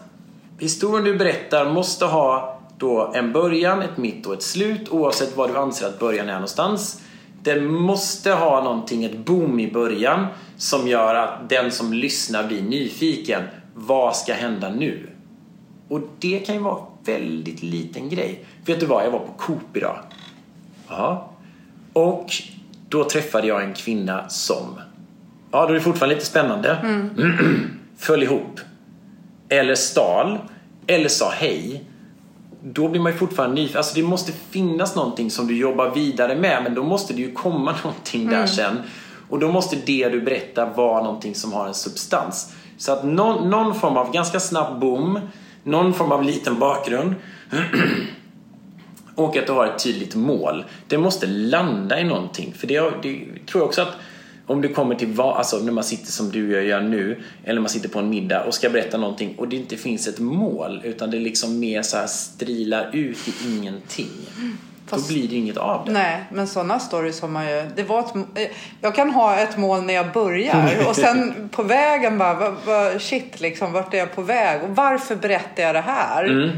[0.59, 5.49] historien du berättar måste ha då en början, ett mitt och ett slut oavsett vad
[5.49, 7.01] du anser att början är någonstans.
[7.43, 12.61] Den måste ha någonting, ett boom i början som gör att den som lyssnar blir
[12.61, 13.43] nyfiken.
[13.73, 15.09] Vad ska hända nu?
[15.87, 18.45] Och det kan ju vara väldigt liten grej.
[18.65, 19.97] Vet du vad, jag var på Coop idag.
[20.89, 21.31] Ja.
[21.93, 22.33] Och
[22.89, 24.79] då träffade jag en kvinna som,
[25.51, 27.09] ja då är det fortfarande lite spännande, mm.
[27.97, 28.59] föll ihop.
[29.49, 30.37] Eller stal.
[30.87, 31.83] Eller sa hej.
[32.67, 33.77] Då blir man ju fortfarande nyfiken.
[33.77, 37.31] Alltså det måste finnas någonting som du jobbar vidare med men då måste det ju
[37.31, 38.47] komma någonting där mm.
[38.47, 38.77] sen
[39.29, 42.53] och då måste det du berättar vara någonting som har en substans.
[42.77, 45.19] Så att någon, någon form av ganska snabb boom,
[45.63, 47.15] någon form av liten bakgrund
[49.15, 50.65] och att du har ett tydligt mål.
[50.87, 52.53] Det måste landa i någonting.
[52.57, 53.93] För det, det tror jag också att
[54.47, 57.61] om du kommer till, alltså när man sitter som du och jag gör nu, eller
[57.61, 60.81] man sitter på en middag och ska berätta någonting och det inte finns ett mål
[60.83, 64.07] utan det liksom mer så här strilar ut i ingenting.
[64.87, 65.91] Fast, Då blir det inget av det.
[65.91, 67.65] Nej, men sådana stories har man ju.
[67.75, 68.47] Det var ett, eh,
[68.81, 72.99] jag kan ha ett mål när jag börjar och sen på vägen bara, va, va,
[72.99, 76.25] shit liksom, vart är jag på väg och varför berättar jag det här?
[76.25, 76.49] Mm.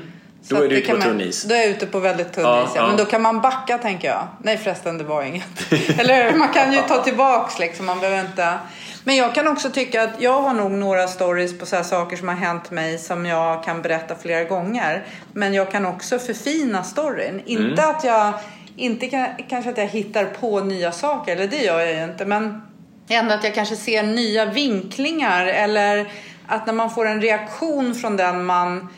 [0.42, 1.44] Då är du ute på tunn is.
[1.44, 2.88] Då är jag ute på väldigt tunn ja, is, ja.
[2.88, 4.28] Men då kan man backa tänker jag.
[4.44, 5.72] Nej förresten, det var inget.
[6.00, 8.58] Eller man kan ju ta tillbaks liksom, man behöver inte.
[9.04, 12.28] Men jag kan också tycka att jag har nog några stories på så saker som
[12.28, 15.06] har hänt mig som jag kan berätta flera gånger.
[15.34, 17.30] Men jag kan också förfina storyn.
[17.30, 17.44] Mm.
[17.46, 18.34] Inte att jag,
[18.76, 22.26] inte kan, kanske att jag hittar på nya saker, eller det gör jag ju inte.
[22.26, 22.62] Men
[23.10, 26.12] ändå att jag kanske ser nya vinklingar eller
[26.48, 28.90] att när man får en reaktion från den man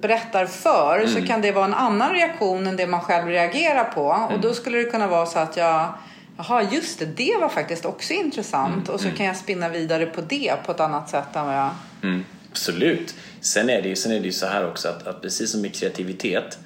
[0.00, 1.14] berättar för mm.
[1.14, 4.12] så kan det vara en annan reaktion än det man själv reagerar på.
[4.12, 4.34] Mm.
[4.34, 5.94] Och då skulle det kunna vara så att jag
[6.36, 7.04] Jaha, just det.
[7.04, 8.74] Det var faktiskt också intressant.
[8.74, 9.16] Mm, och så mm.
[9.16, 11.70] kan jag spinna vidare på det på ett annat sätt än vad jag...
[12.02, 13.14] Mm, absolut.
[13.40, 15.60] Sen är, det ju, sen är det ju så här också att, att precis som
[15.60, 16.58] med kreativitet,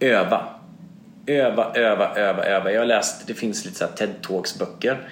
[0.00, 0.48] öva.
[1.26, 2.72] Öva, öva, öva, öva.
[2.72, 5.08] Jag har läst, det finns lite så TED Talks böcker.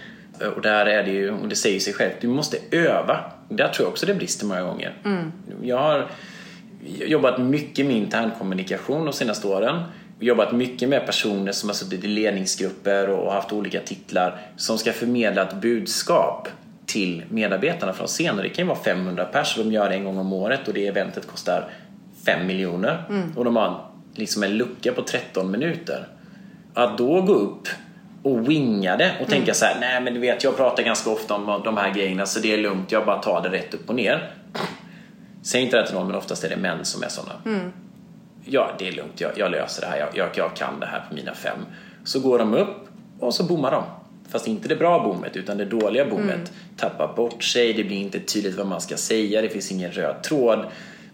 [0.56, 3.20] Och där är det ju, och det säger sig självt, du måste öva.
[3.48, 4.94] Där tror jag också det brister många gånger.
[5.04, 5.32] Mm.
[5.62, 6.10] Jag har
[7.06, 9.82] jobbat mycket med internkommunikation de senaste åren
[10.20, 14.92] jobbat mycket med personer som har suttit i ledningsgrupper och haft olika titlar som ska
[14.92, 16.48] förmedla ett budskap
[16.86, 18.36] till medarbetarna från scenen.
[18.36, 20.86] Det kan ju vara 500 pers de gör det en gång om året och det
[20.86, 21.70] eventet kostar
[22.26, 23.04] 5 miljoner.
[23.08, 23.32] Mm.
[23.36, 26.06] Och de har liksom en lucka på 13 minuter.
[26.74, 27.68] Att då gå upp
[28.22, 29.54] och winga det och tänka mm.
[29.54, 32.40] så här, nej men du vet jag pratar ganska ofta om de här grejerna så
[32.40, 34.30] det är lugnt, jag bara tar det rätt upp och ner.
[35.44, 37.34] Säg inte det till någon men oftast är det män som är sådana.
[37.46, 37.72] Mm
[38.44, 41.04] ja det är lugnt, jag, jag löser det här, jag, jag, jag, kan det här
[41.08, 41.58] på mina fem.
[42.04, 42.88] Så går de upp
[43.20, 43.84] och så bommar de.
[44.28, 46.34] Fast inte det bra bommet utan det dåliga bommet.
[46.34, 46.48] Mm.
[46.76, 50.22] Tappar bort sig, det blir inte tydligt vad man ska säga, det finns ingen röd
[50.22, 50.66] tråd.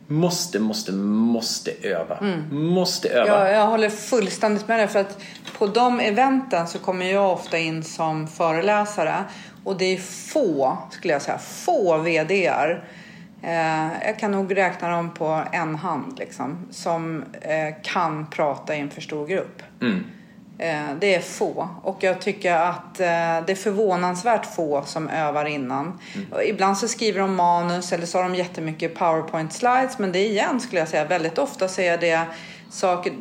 [0.06, 2.18] Måste, måste, måste öva.
[2.18, 2.56] Mm.
[2.66, 3.26] Måste öva.
[3.26, 4.88] Ja, jag håller fullständigt med dig.
[4.88, 5.22] För att
[5.58, 9.24] på de eventen så kommer jag ofta in som föreläsare.
[9.64, 9.98] Och det är
[10.32, 12.84] få, skulle jag säga, få VDR
[13.42, 18.80] Eh, jag kan nog räkna dem på en hand liksom, som eh, kan prata i
[18.80, 19.62] en för stor grupp.
[19.80, 20.04] Mm.
[20.58, 23.06] Eh, det är få och jag tycker att eh,
[23.46, 25.98] det är förvånansvärt få som övar innan.
[26.14, 26.48] Mm.
[26.48, 30.28] Ibland så skriver de manus eller så har de jättemycket powerpoint slides men det är
[30.28, 32.26] igen skulle jag säga väldigt ofta så är det
[32.70, 33.12] saker,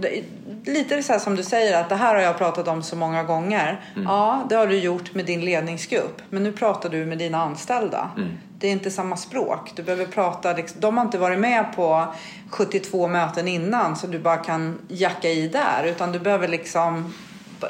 [0.66, 3.82] lite så som du säger att det här har jag pratat om så många gånger.
[3.96, 4.08] Mm.
[4.08, 8.10] Ja, det har du gjort med din ledningsgrupp men nu pratar du med dina anställda.
[8.18, 8.30] Mm
[8.60, 9.72] det är inte samma språk.
[9.76, 12.08] Du behöver prata, liksom, de har inte varit med på
[12.50, 15.84] 72 möten innan så du bara kan jacka i där.
[15.86, 17.14] Utan du behöver liksom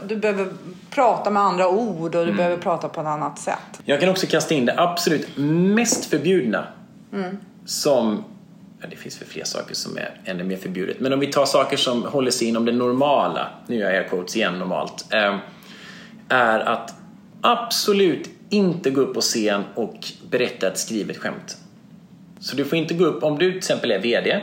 [0.07, 0.47] du behöver
[0.89, 2.37] prata med andra ord och du mm.
[2.37, 3.81] behöver prata på ett annat sätt.
[3.85, 5.37] Jag kan också kasta in det absolut
[5.75, 6.67] mest förbjudna
[7.13, 7.37] mm.
[7.65, 8.23] som
[8.81, 10.99] Ja, det finns väl fler saker som är ännu mer förbjudet.
[10.99, 14.09] Men om vi tar saker som håller sig inom det normala, nu gör jag air
[14.09, 15.37] quotes igen normalt, eh,
[16.29, 16.93] är att
[17.41, 21.57] absolut inte gå upp på scen och berätta ett skrivet skämt.
[22.39, 24.41] Så du får inte gå upp, om du till exempel är VD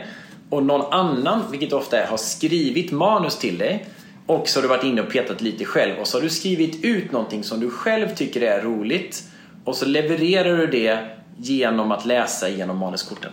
[0.49, 3.85] och någon annan, vilket ofta är, har skrivit manus till dig
[4.25, 6.83] och så har du varit inne och petat lite själv och så har du skrivit
[6.83, 9.23] ut någonting som du själv tycker är roligt
[9.63, 10.99] och så levererar du det
[11.37, 13.31] genom att läsa genom manuskorten.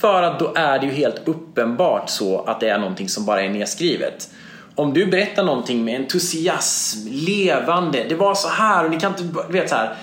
[0.00, 3.42] För att då är det ju helt uppenbart så att det är någonting som bara
[3.42, 4.30] är nedskrivet.
[4.74, 9.42] Om du berättar någonting med entusiasm, levande, det var så här och ni kan inte,
[9.46, 9.96] du vet så här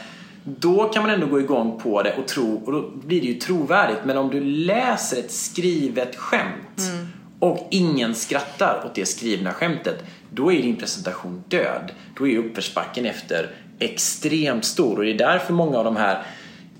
[0.47, 3.33] då kan man ändå gå igång på det och tro, och då blir det ju
[3.33, 3.99] trovärdigt.
[4.05, 7.07] Men om du läser ett skrivet skämt mm.
[7.39, 11.91] och ingen skrattar åt det skrivna skämtet, då är din presentation död.
[12.17, 16.23] Då är uppförsbacken efter extremt stor och det är därför många av de här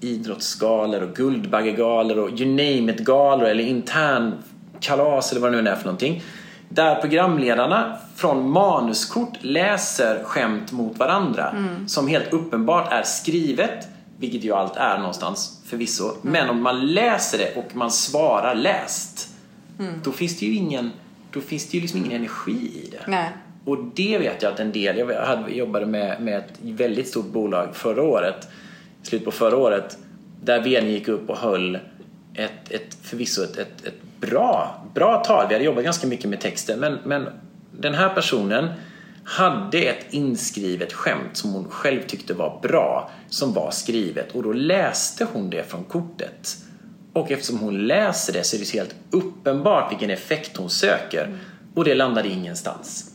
[0.05, 4.33] idrottsgalor och Guldbaggegalor och you name it-galor eller intern
[4.79, 6.23] kalas eller vad det nu är för någonting
[6.69, 11.87] där programledarna från manuskort läser skämt mot varandra mm.
[11.87, 13.87] som helt uppenbart är skrivet,
[14.17, 16.03] vilket ju allt är någonstans förvisso.
[16.03, 16.17] Mm.
[16.21, 19.29] Men om man läser det och man svarar läst,
[19.79, 19.93] mm.
[20.03, 20.91] då finns det ju ingen,
[21.31, 23.11] då finns det ju liksom ingen energi i det.
[23.11, 23.29] Nej.
[23.65, 27.25] Och det vet jag att en del, jag hade, jobbade med, med ett väldigt stort
[27.25, 28.47] bolag förra året,
[29.07, 29.97] slut på förra året,
[30.43, 31.75] där VD gick upp och höll
[32.33, 35.47] ett, ett förvisso ett, ett, ett bra, bra tal.
[35.47, 37.29] Vi hade jobbat ganska mycket med texten men, men
[37.71, 38.69] den här personen
[39.23, 44.53] hade ett inskrivet skämt som hon själv tyckte var bra som var skrivet och då
[44.53, 46.57] läste hon det från kortet.
[47.13, 51.37] Och eftersom hon läser det så är det helt uppenbart vilken effekt hon söker
[51.75, 53.11] och det landade ingenstans.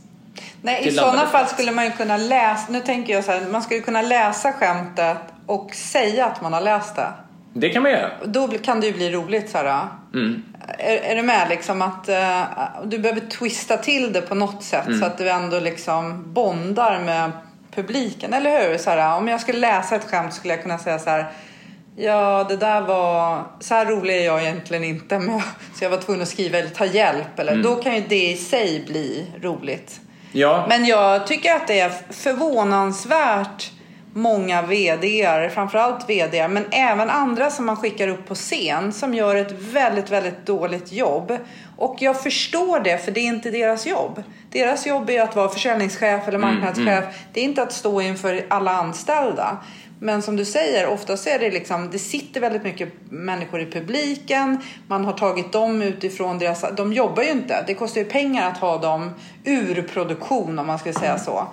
[0.63, 3.63] Nej, i sådana fall skulle man ju kunna läsa, nu tänker jag så här, man
[3.63, 7.13] skulle kunna läsa skämtet och säga att man har läst det.
[7.53, 8.11] Det kan man göra.
[8.25, 9.87] Då kan det ju bli roligt så här.
[10.15, 10.43] Mm.
[10.79, 12.43] Är, är du med liksom att uh,
[12.85, 15.01] du behöver twista till det på något sätt mm.
[15.01, 17.31] så att du ändå liksom bondar med
[17.75, 18.79] publiken, eller hur?
[18.79, 21.33] Så här, om jag skulle läsa ett skämt skulle jag kunna säga så här
[21.97, 23.45] Ja, det där var...
[23.61, 25.19] Så här rolig är jag egentligen inte.
[25.19, 25.41] Men
[25.75, 27.39] så jag var tvungen att skriva eller ta hjälp.
[27.39, 27.65] Eller, mm.
[27.65, 30.01] Då kan ju det i sig bli roligt.
[30.33, 30.67] Ja.
[30.69, 33.71] Men jag tycker att det är förvånansvärt
[34.13, 39.37] många VDR, framförallt VDR, men även andra som man skickar upp på scen som gör
[39.37, 41.39] ett väldigt, väldigt dåligt jobb.
[41.77, 44.23] Och jag förstår det, för det är inte deras jobb.
[44.51, 46.89] Deras jobb är att vara försäljningschef eller mm, marknadschef.
[46.89, 47.15] Mm, mm.
[47.33, 49.59] Det är inte att stå inför alla anställda.
[50.03, 54.59] Men som du säger, oftast är det liksom, det sitter väldigt mycket människor i publiken.
[54.87, 57.65] Man har tagit dem utifrån deras, de jobbar ju inte.
[57.67, 59.11] Det kostar ju pengar att ha dem
[59.45, 61.49] ur produktion om man ska säga så.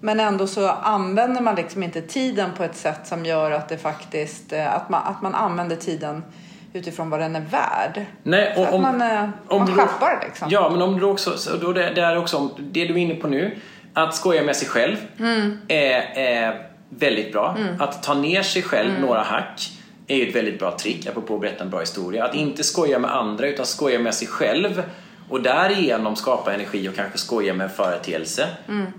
[0.00, 3.78] Men ändå så använder man liksom inte tiden på ett sätt som gör att det
[3.78, 6.24] faktiskt, eh, att man, att man använder tiden
[6.72, 8.04] utifrån vad den är värd.
[8.22, 10.48] Nej, så om, man, eh, om man du- schappar liksom.
[10.50, 13.14] Ja, men om du också, så då det, det är också det du är inne
[13.14, 13.58] på nu,
[13.94, 15.58] att skoja med sig själv Mm.
[15.68, 17.56] är, är väldigt bra.
[17.78, 19.70] Att ta ner sig själv några hack
[20.06, 22.24] är ju ett väldigt bra trick, apropå att berätta en bra historia.
[22.24, 24.82] Att inte skoja med andra utan skoja med sig själv
[25.30, 28.48] och därigenom skapa energi och kanske skoja med en företeelse.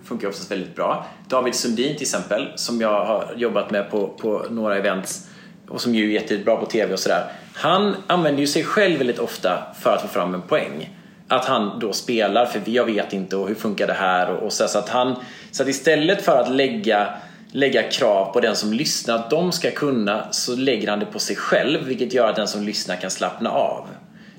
[0.03, 1.05] Funkar oftast väldigt bra.
[1.27, 5.27] David Sundin till exempel, som jag har jobbat med på, på några events
[5.67, 7.31] och som ju är jättebra på TV och sådär.
[7.53, 10.97] Han använder ju sig själv väldigt ofta för att få fram en poäng.
[11.27, 14.53] Att han då spelar för jag vet inte och hur funkar det här och, och
[14.53, 15.15] så, så att han
[15.51, 17.07] så att istället för att lägga
[17.51, 21.19] lägga krav på den som lyssnar att de ska kunna så lägger han det på
[21.19, 23.87] sig själv vilket gör att den som lyssnar kan slappna av.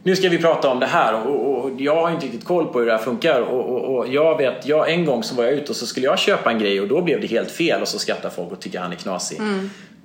[0.05, 2.79] Nu ska vi prata om det här och, och, jag har inte riktigt koll på
[2.79, 5.71] hur det här funkar och, och, jag vet, jag, en gång så var jag ute
[5.71, 7.99] och så skulle jag köpa en grej och då blev det helt fel och så
[7.99, 9.41] skrattar folk och tycker han är knasig.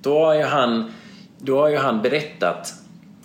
[0.02, 0.92] Då har ju han,
[1.38, 2.74] då har ju han berättat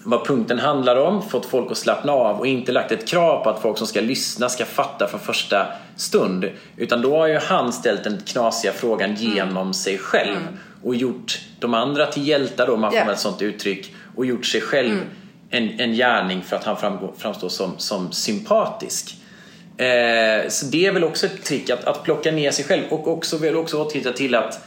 [0.03, 3.49] vad punkten handlar om, fått folk att slappna av och inte lagt ett krav på
[3.49, 6.49] att folk som ska lyssna ska fatta från första stund.
[6.77, 10.37] Utan då har ju han ställt den knasiga frågan genom sig själv
[10.83, 14.25] och gjort de andra till hjältar då, om man får använda ett sånt uttryck, och
[14.25, 15.01] gjort sig själv
[15.53, 19.17] en, en gärning för att han framgår, framstår som, som sympatisk.
[19.77, 23.07] Eh, så det är väl också ett trick att, att plocka ner sig själv och
[23.07, 24.65] också väl också återknyta till att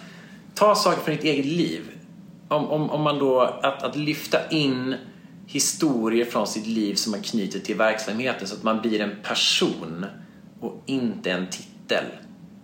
[0.54, 1.82] ta saker från ditt eget liv.
[2.48, 4.94] Om, om, om man då, att, att lyfta in
[5.46, 10.06] historier från sitt liv som man knyter till verksamheten så att man blir en person
[10.60, 12.04] och inte en titel.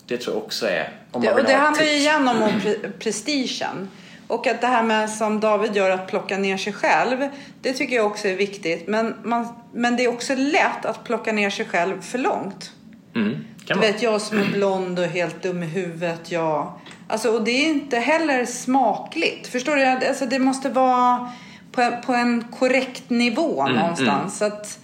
[0.06, 1.92] Det tror jag också är, om Det, man och vill det ha ett handlar ju
[1.92, 3.88] igen om pre- prestigen.
[4.32, 7.28] Och att det här med som David gör att plocka ner sig själv.
[7.62, 8.88] Det tycker jag också är viktigt.
[8.88, 12.70] Men, man, men det är också lätt att plocka ner sig själv för långt.
[13.14, 16.30] Mm, Du vet jag som är blond och helt dum i huvudet.
[16.32, 16.72] Jag...
[17.08, 19.46] Alltså, och det är inte heller smakligt.
[19.48, 19.84] Förstår du?
[19.84, 21.28] Alltså, det måste vara
[21.72, 24.38] på, en- på en korrekt nivå Mm, någonstans.
[24.38, 24.78] Så att,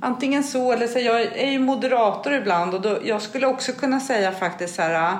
[0.00, 0.98] antingen så eller så.
[0.98, 5.16] Jag är ju moderator ibland och då, jag skulle också kunna säga faktiskt så här.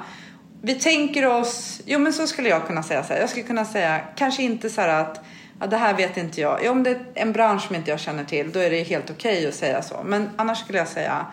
[0.66, 3.20] Vi tänker oss, jo men så skulle jag kunna säga så här.
[3.20, 5.24] Jag skulle kunna säga kanske inte så här att
[5.60, 6.64] ja, det här vet inte jag.
[6.64, 9.10] Ja, om det är en bransch som inte jag känner till då är det helt
[9.10, 10.02] okej att säga så.
[10.04, 11.26] Men annars skulle jag säga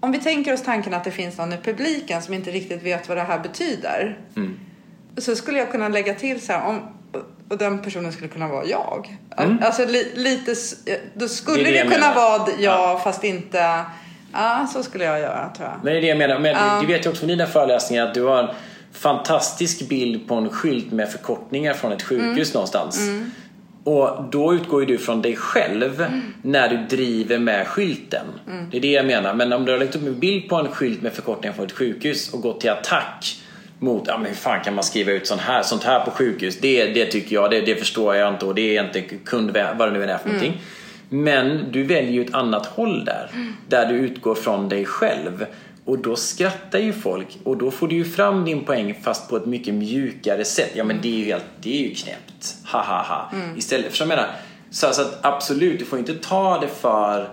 [0.00, 3.08] om vi tänker oss tanken att det finns någon i publiken som inte riktigt vet
[3.08, 4.18] vad det här betyder.
[4.36, 4.60] Mm.
[5.16, 6.80] Så skulle jag kunna lägga till så här, om,
[7.48, 9.16] och den personen skulle kunna vara jag.
[9.62, 10.54] Alltså li, lite,
[11.14, 11.72] då skulle Mm.
[11.72, 13.84] Det det, det kunna vara jag fast inte,
[14.32, 15.76] ja så skulle jag göra tror jag.
[15.84, 16.38] Men det är det jag menar.
[16.38, 16.78] Men Ja.
[16.80, 18.48] du vet ju också från dina föreläsningar att du har en
[18.92, 23.00] fantastisk bild på en skylt med förkortningar från ett sjukhus någonstans.
[23.84, 26.06] Och då utgår ju du från dig själv
[26.42, 28.26] när du driver med skylten.
[28.70, 29.34] Det är det jag menar.
[29.34, 31.72] Men om du har lagt upp en bild på en skylt med förkortningar från ett
[31.72, 33.36] sjukhus och gått till attack
[33.78, 36.58] mot, ja men hur fan kan man skriva ut sånt här, sånt här på sjukhus?
[36.60, 39.88] Det, det tycker jag, det, det förstår jag inte och det är inte kund, vad
[39.88, 40.60] det nu än är för någonting.
[41.08, 43.30] Men du väljer ju ett annat håll där.
[43.68, 45.46] Där du utgår från dig själv.
[45.84, 49.36] Och då skrattar ju folk och då får du ju fram din poäng fast på
[49.36, 50.70] ett mycket mjukare sätt.
[50.74, 52.56] Ja men det är ju helt, det är ju knäppt.
[52.72, 53.30] Ha ha ha.
[53.56, 54.30] Istället för jag menar,
[54.70, 57.28] så, så att absolut, du får inte ta det för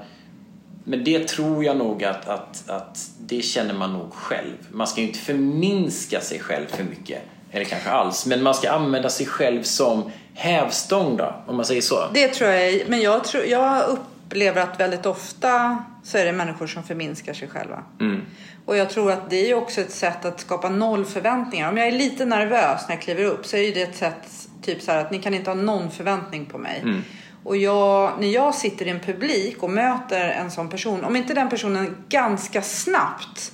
[0.88, 4.58] men det tror jag nog att, att, att det känner man nog själv.
[4.72, 7.22] Man ska ju inte förminska sig själv för mycket.
[7.52, 8.26] Eller kanske alls.
[8.26, 12.10] Men man ska använda sig själv som hävstång då, om man säger så.
[12.14, 16.68] Det tror jag, men jag, tror, jag upplever att väldigt ofta så är det människor
[16.68, 17.84] som förminskar sig själva.
[18.00, 18.22] Mm.
[18.66, 21.70] Och jag tror att det är också ett sätt att skapa noll förväntningar.
[21.70, 24.82] Om jag är lite nervös när jag kliver upp så är det ett sätt typ
[24.82, 26.80] så här att ni kan inte ha någon förväntning på mig.
[26.84, 27.02] Mm.
[27.44, 31.34] Och jag, när jag sitter i en publik och möter en sån person, om inte
[31.34, 33.52] den personen ganska snabbt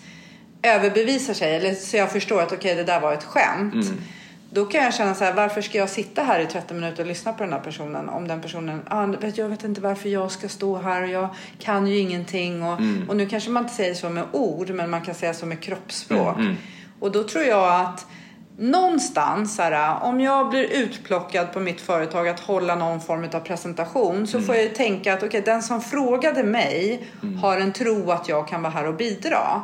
[0.64, 3.74] överbevisar sig eller så jag förstår att okej det där var ett skämt.
[3.74, 4.02] Mm.
[4.54, 7.08] Då kan jag känna så här, varför ska jag sitta här i 30 minuter och
[7.08, 8.10] lyssna på den här personen?
[8.10, 11.30] Om den personen, ah, vet, jag vet inte varför jag ska stå här och jag
[11.60, 12.64] kan ju ingenting.
[12.64, 13.10] Och, Mm.
[13.10, 15.62] och nu kanske man inte säger så med ord, men man kan säga så med
[15.62, 16.36] kroppsspråk.
[16.36, 16.58] Mm, mm.
[17.00, 18.06] Och då tror jag att
[18.62, 24.28] någonstans, här, om jag blir utplockad på mitt företag att hålla någon form av presentation
[24.28, 27.08] så får jag ju tänka att okej, den som frågade mig
[27.42, 29.62] har en tro att jag kan vara här och bidra.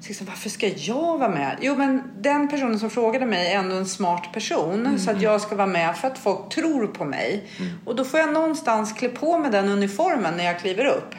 [0.00, 1.56] Så liksom, varför ska jag vara med?
[1.60, 5.40] Jo, men den personen som frågade mig är ändå en smart person så att jag
[5.40, 7.44] ska vara med för att folk tror på mig.
[7.84, 11.14] Och då får jag någonstans klä på mig den uniformen när jag kliver upp.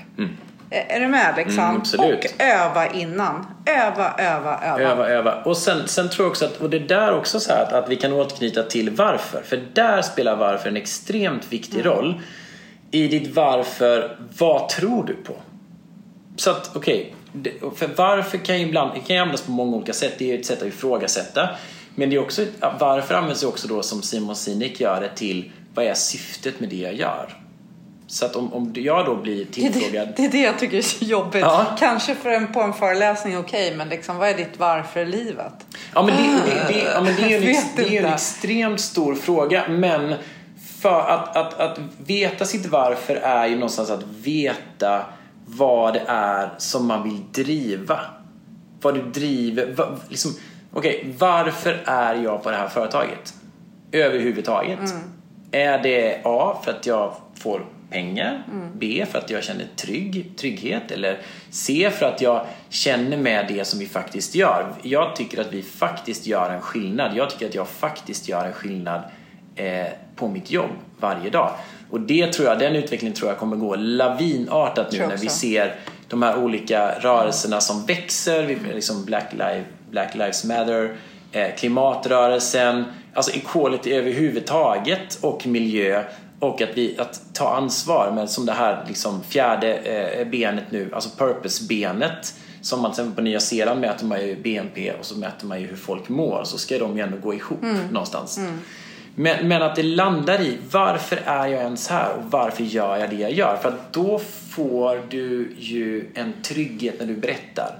[0.73, 1.63] Är du med liksom?
[1.63, 2.25] Mm, absolut.
[2.25, 3.45] Och öva innan.
[3.65, 4.79] Öva, öva, öva.
[4.81, 5.43] Öva, öva.
[5.43, 7.89] Och sen, sen tror jag också att, och det där också så här att, att
[7.89, 9.41] vi kan återknyta till varför.
[9.45, 11.91] För där spelar varför en extremt viktig Mm.
[11.93, 12.21] roll.
[12.91, 15.33] I ditt varför, vad tror du på?
[16.35, 17.15] Så att, okej.
[17.33, 20.13] det- för varför kan ju ibland, kan ju användas på många olika sätt.
[20.17, 21.49] Det är ju ett sätt att ifrågasätta.
[21.95, 22.45] Men det är också,
[22.79, 26.69] varför används det också då som Simon Sinek gör det till, vad är syftet med
[26.69, 27.37] det jag gör?
[28.11, 30.81] Så att om, om jag då blir tillfrågad det, det är det jag tycker är
[30.81, 31.41] så jobbigt.
[31.41, 31.65] Ja.
[31.79, 35.53] Kanske för en, på en föreläsning, okej, men liksom, vad är ditt varför i livet?
[35.93, 38.13] Ja men det, det, det, ja, men det är ju en, ex, det är en
[38.13, 39.67] extremt stor fråga.
[39.69, 40.15] Men
[40.79, 45.05] för att, att, att veta sitt varför är ju någonstans att veta
[45.45, 47.99] vad det är som man vill driva.
[48.81, 49.73] Vad du driver.
[49.73, 50.31] Va, liksom,
[50.73, 53.33] Okej, varför är jag på det här företaget?
[53.91, 54.79] Överhuvudtaget.
[55.51, 58.43] Är det A för att jag får pengar?
[58.73, 60.91] B för att jag känner trygg, trygghet?
[60.91, 61.17] Eller
[61.49, 64.73] C för att jag känner med det som vi faktiskt gör?
[64.83, 67.17] Jag tycker att vi faktiskt gör en skillnad.
[67.17, 69.01] Jag tycker att jag faktiskt gör en skillnad
[69.55, 69.85] eh,
[70.15, 70.69] på mitt jobb
[70.99, 71.51] varje dag.
[71.89, 75.75] Och det tror jag, den utvecklingen tror jag kommer gå lavinartat nu när vi ser
[76.07, 78.43] de här olika rörelserna som växer.
[78.43, 80.95] Vi- Liksom Black, Lives, Black Lives Matter,
[81.31, 82.83] eh, klimatrörelsen,
[83.13, 86.03] alltså equality överhuvudtaget och miljö
[86.41, 90.89] och att, vi, att ta ansvar men som det här liksom fjärde eh, benet nu,
[90.93, 95.17] alltså purpose-benet som man till exempel på Nya Zeeland mäter man ju BNP och så
[95.17, 97.61] mäter man ju hur folk mår så ska de ju ändå gå ihop
[97.91, 98.39] någonstans.
[99.15, 103.09] Men, men att det landar i varför är jag ens här och varför gör jag
[103.09, 103.57] det jag gör?
[103.61, 104.19] För att då
[104.49, 107.75] får du ju en trygghet när du berättar.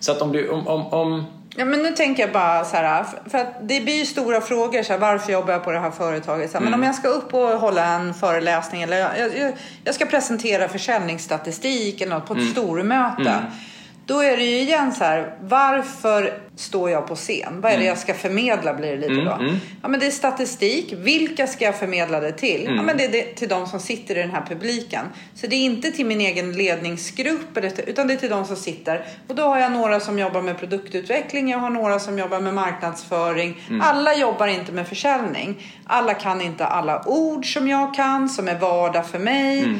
[0.00, 1.24] Så att om du, om, om, om
[1.58, 4.82] Ja, men nu tänker jag bara så här, för- att det blir ju stora frågor,
[4.82, 6.50] så här, varför jobbar jag på det här företaget?
[6.50, 6.80] Så här, Men Mm.
[6.80, 9.52] om jag ska upp och hålla en föreläsning eller jag, jag,
[9.84, 12.52] jag ska presentera försäljningsstatistik eller något på ett Mm.
[12.52, 13.34] stormöte.
[14.06, 17.60] Då är det ju igen så här, varför står jag på scen?
[17.60, 19.32] Vad är det jag ska förmedla blir det lite Mm, då.
[19.32, 19.56] mm.
[19.82, 20.92] Ja men det är statistik.
[20.96, 22.62] Vilka ska jag förmedla det till?
[22.64, 22.86] Ja Mm.
[22.86, 25.04] men det är det, till de som sitter i den här publiken.
[25.34, 29.04] Så det är inte till min egen ledningsgrupp utan det är till de som sitter.
[29.28, 31.50] Och då har jag några som jobbar med produktutveckling.
[31.50, 33.62] Jag har några som jobbar med marknadsföring.
[33.68, 33.80] Mm.
[33.80, 35.72] Alla jobbar inte med försäljning.
[35.86, 39.74] Alla kan inte alla ord som jag kan som är vardag för mig.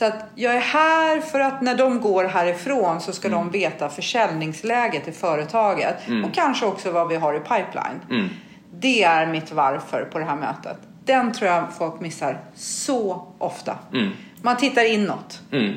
[0.00, 0.12] Mm.
[0.12, 3.38] Så att jag är här för att när de går härifrån så ska Mm.
[3.40, 5.96] de veta försäljningsläget i företaget.
[6.24, 8.00] Och kanske också vad vi har i pipeline.
[8.10, 8.28] Mm.
[8.80, 10.76] Det är mitt varför på det här mötet.
[11.04, 13.78] Den tror jag folk missar så ofta.
[14.42, 15.40] Man tittar inåt.
[15.52, 15.74] Mm.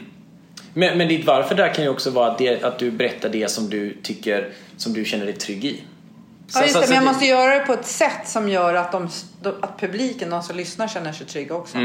[0.74, 3.52] Men, men ditt varför där kan ju också vara att, det, att du berättar det
[3.52, 5.84] som du tycker, som du känner dig trygg i.
[6.48, 8.50] Så- Ja, just det, så men jag det- måste göra det på ett sätt som
[8.50, 9.10] gör att, de,
[9.62, 11.78] att publiken, de som lyssnar, känner sig trygga också.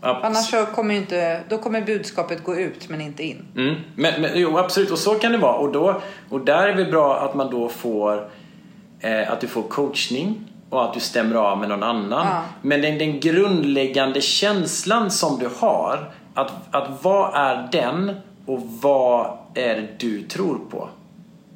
[0.00, 3.44] Ja, Annars så kommer inte, då kommer budskapet gå ut men inte in.
[3.56, 3.74] Mm.
[3.94, 5.54] Men, men jo, absolut, och så kan det vara.
[5.54, 8.28] Och, då, och där är det bra att man då får
[9.00, 12.26] eh, att du får coachning och att du stämmer av med någon annan.
[12.26, 12.42] Ja.
[12.62, 18.14] Men den, den grundläggande känslan som du har, att, att vad är den
[18.46, 20.88] och vad är det du tror på?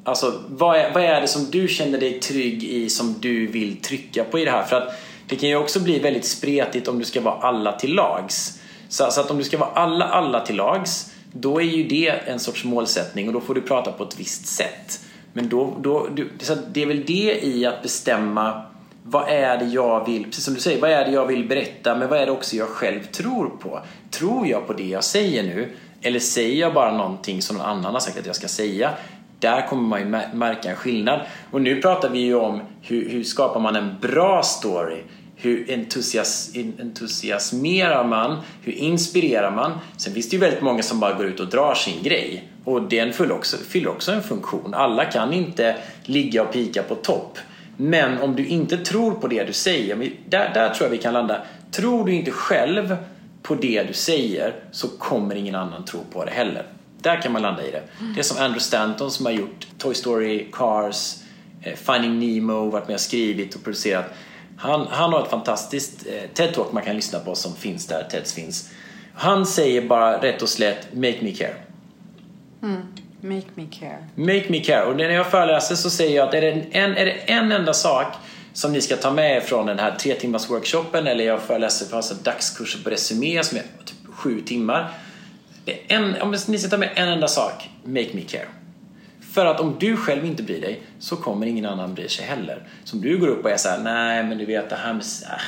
[0.05, 3.76] Alltså, vad är, vad är det som du känner dig trygg i som du vill
[3.76, 4.62] trycka på i det här?
[4.62, 4.95] För att
[5.33, 8.61] det kan ju också bli väldigt spretigt om du ska vara alla till lags.
[8.89, 12.09] Så, så att om du ska vara alla, alla till lags, då är ju det
[12.09, 15.01] en sorts målsättning och då får du prata på ett visst sätt.
[15.33, 18.62] Men då, då, du, så det är väl det i att bestämma
[19.03, 21.95] vad är det jag vill, precis som du säger, vad är det jag vill berätta
[21.95, 23.80] men vad är det också jag själv tror på?
[24.11, 25.68] Tror jag på det jag säger nu?
[26.03, 28.91] Eller säger jag bara någonting som någon annan har sagt att jag ska säga?
[29.39, 30.07] Där kommer man ju
[30.39, 31.20] märka en skillnad.
[31.51, 35.03] Och nu pratar vi ju om hur, hur skapar man en bra story?
[35.43, 38.40] Hur entusias, entusiasmerar man?
[38.62, 39.72] Hur inspirerar man?
[39.97, 42.49] Sen finns det ju väldigt många som bara går ut och drar sin grej.
[42.64, 44.74] Och den fyller också, fyller också en funktion.
[44.74, 47.38] Alla kan inte ligga och pika på topp.
[47.76, 49.97] Men om du inte tror på det du säger,
[50.28, 51.43] där, där tror jag vi kan landa.
[51.70, 52.97] Tror du inte själv
[53.43, 56.66] på det du säger så kommer ingen annan tro på det heller.
[57.01, 57.82] Där kan man landa i det.
[58.14, 61.16] Det är som Andrew Stanton som har gjort Toy Story, Cars,
[61.62, 64.14] eh, Finding Nemo, varit med och skrivit och producerat.
[64.62, 68.32] Han, han har ett fantastiskt eh, TED-talk man kan lyssna på som finns där TEDs
[68.32, 68.70] finns.
[69.14, 71.54] Han säger bara rätt och slätt Make me care.
[73.20, 74.08] Make me care.
[74.14, 74.84] Make me care.
[74.84, 77.72] Och när jag föreläser så säger jag att är det en, är det en enda
[77.72, 78.06] sak
[78.52, 81.86] som ni ska ta med er från den här tre timmars workshopen eller jag föreläser
[81.86, 84.90] på alltså dagskurser på Resumé som är typ sju timmar.
[85.88, 88.48] En, om ni ska ta med en enda sak, make me care.
[89.33, 92.66] För att om du själv inte bryr dig så kommer ingen annan bry sig heller.
[92.85, 94.93] Så om du går upp och är så här, nej men du vet det här
[94.93, 95.41] med, äh,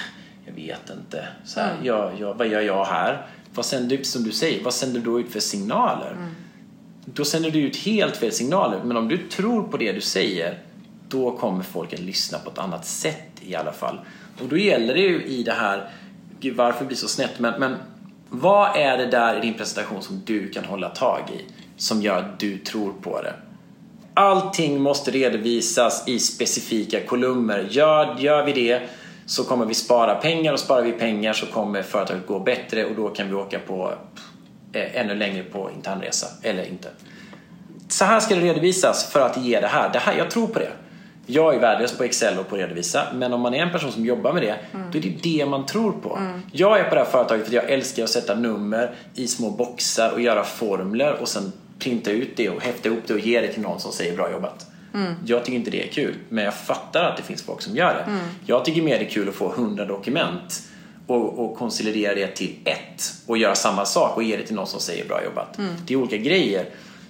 [0.47, 1.28] jag vet inte.
[1.45, 3.26] Så här, jag, jag, vad gör jag här?
[3.55, 6.16] Vad sänder, som du säger, vad sänder du då ut för signaler?
[7.05, 8.80] då sänder du ut helt fel signaler.
[8.85, 10.59] Men om du tror på det du säger,
[11.09, 14.01] då kommer folk att lyssna på ett annat sätt i alla fall.
[14.43, 15.91] Och då gäller det ju i det här,
[16.41, 17.39] gud varför blir det så snett?
[17.39, 17.76] Men, men
[18.28, 21.53] vad är det där i din presentation som du kan hålla tag i?
[21.76, 23.35] Som gör att du tror på det?
[24.14, 27.66] Allting måste redovisas i specifika kolumner.
[27.70, 28.82] Gör, gör vi det
[29.26, 32.96] så kommer vi spara pengar och sparar vi pengar så kommer företaget gå bättre och
[32.96, 33.92] då kan vi åka på
[34.72, 36.88] eh, ännu längre på internresa eller inte.
[37.88, 39.92] Så här ska det redovisas för att ge det här.
[39.92, 40.18] det här.
[40.18, 40.72] Jag tror på det.
[41.26, 43.92] Jag är värdelös på Excel och på att redovisa men om man är en person
[43.92, 44.90] som jobbar med det mm.
[44.90, 46.16] då är det det man tror på.
[46.16, 46.42] Mm.
[46.52, 49.50] Jag är på det här företaget för att jag älskar att sätta nummer i små
[49.50, 53.41] boxar och göra formler och sen printa ut det och häfta ihop det och ge
[53.41, 54.66] det till någon som säger bra jobbat.
[54.95, 55.14] Mm.
[55.27, 57.95] Jag tycker inte det är kul, men jag fattar att det finns folk som gör
[57.95, 58.11] det.
[58.11, 58.27] Mm.
[58.47, 60.62] Jag tycker mer det är kul att få 100 dokument
[61.07, 64.66] och, och konsolidera det till ett och göra samma sak och ge det till någon
[64.66, 65.59] som säger bra jobbat.
[65.59, 65.75] Mm.
[65.87, 66.66] Det är olika grejer.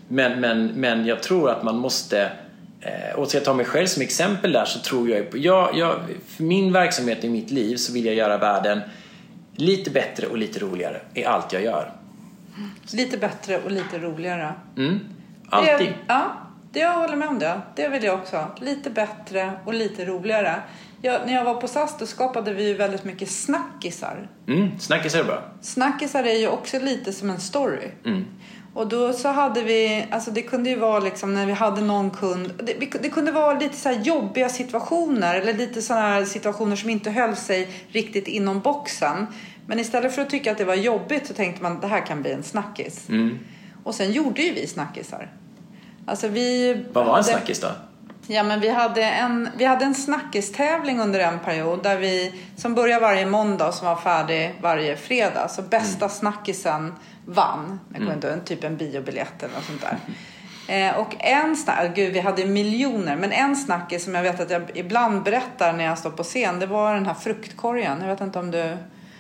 [0.09, 2.33] Men, men, men jag tror att man måste
[2.81, 5.77] eh, och ska jag ta mig själv som exempel där så tror jag på, jag,
[5.77, 5.97] jag,
[6.27, 8.81] för min verksamhet i mitt liv så vill jag göra världen
[9.57, 11.93] lite bättre och lite roligare i allt jag gör.
[12.93, 14.55] Lite bättre och lite roligare.
[14.77, 15.01] Mm.
[15.49, 15.89] Alltid.
[15.89, 16.37] Det, ja,
[16.73, 17.61] det jag håller med om det.
[17.77, 18.47] Det vill jag också.
[18.61, 20.63] Lite bättre och lite roligare.
[21.03, 24.29] Jag, när jag var på SAS då skapade vi ju väldigt mycket snackisar.
[24.49, 25.43] Mm, snackisar är bra.
[25.61, 27.91] Snackisar är ju också lite som en story.
[28.05, 28.25] Mm.
[28.75, 32.11] Och då så hade vi, alltså det kunde ju vara liksom när vi hade någon
[32.11, 37.11] kund, det, det kunde vara lite så jobbiga situationer eller lite sådana situationer som inte
[37.11, 39.27] höll sig riktigt inom boxen.
[39.67, 42.07] Men istället för att tycka att det var jobbigt så tänkte man att det här
[42.07, 43.09] kan bli en snackis.
[43.09, 43.39] Mm.
[43.85, 45.33] Och sen gjorde ju vi snackisar.
[46.07, 47.69] Alltså vi Vad var en snackis då?
[48.27, 52.75] Ja, men vi hade en, vi hade en snackistävling under en period där vi, som
[52.75, 55.49] började varje måndag och som var färdig varje fredag.
[55.49, 56.09] Så bästa mm.
[56.09, 56.93] snackisen
[57.27, 57.81] vann.
[57.89, 58.35] Jag kommer mm.
[58.35, 59.99] inte typ en biobiljett eller något sånt där.
[60.69, 64.51] Eh, och en snackis, gud vi hade miljoner, men en snackis som jag vet att
[64.51, 68.01] jag ibland berättar när jag står på scen, det var den här fruktkorgen.
[68.01, 68.77] Jag vet inte om du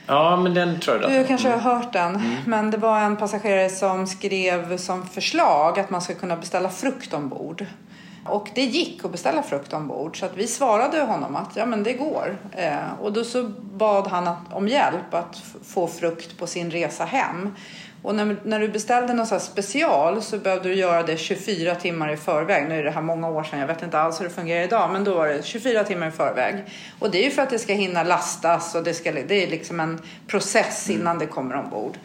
[0.07, 1.65] Ja, men den tror jag Du kanske har mm.
[1.65, 2.15] hört den.
[2.15, 2.37] Mm.
[2.47, 7.15] Men det var en passagerare som skrev som förslag att man ska kunna beställa frukt
[7.15, 7.67] ombord.
[8.27, 11.83] Och det gick att beställa frukt ombord så att vi svarade honom att ja men
[11.83, 12.37] det går.
[12.53, 17.05] Eh, och då så bad han att, om hjälp att få frukt på sin resa
[17.05, 17.51] hem.
[18.03, 22.17] Och när, när du beställde någon special så behövde du göra det 24 timmar i
[22.17, 22.69] förväg.
[22.69, 24.91] Nu är det här många år sedan, jag vet inte alls hur det fungerar idag.
[24.93, 26.65] Men då var det 24 timmar i förväg.
[26.99, 29.47] Och det är ju för att det ska hinna lastas och det, ska, det är
[29.47, 31.01] liksom en process mm.
[31.01, 31.99] innan det kommer ombord.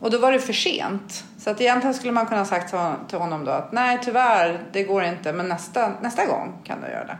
[0.00, 1.24] Och då var det för sent.
[1.44, 2.74] Så att egentligen skulle man kunna sagt
[3.08, 6.86] till honom då att nej tyvärr, det går inte, men nästa, nästa gång kan du
[6.86, 7.18] göra det.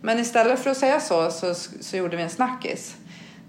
[0.00, 2.96] Men istället för att säga så, så, så gjorde vi en snackis.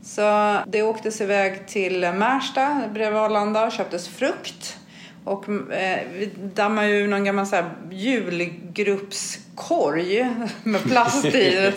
[0.03, 4.78] Så det åktes iväg till Märsta bredvid Arlanda och köptes frukt.
[5.24, 10.28] Och eh, vi dammade ur någon gammal så här julgruppskorg
[10.63, 11.72] med plast i.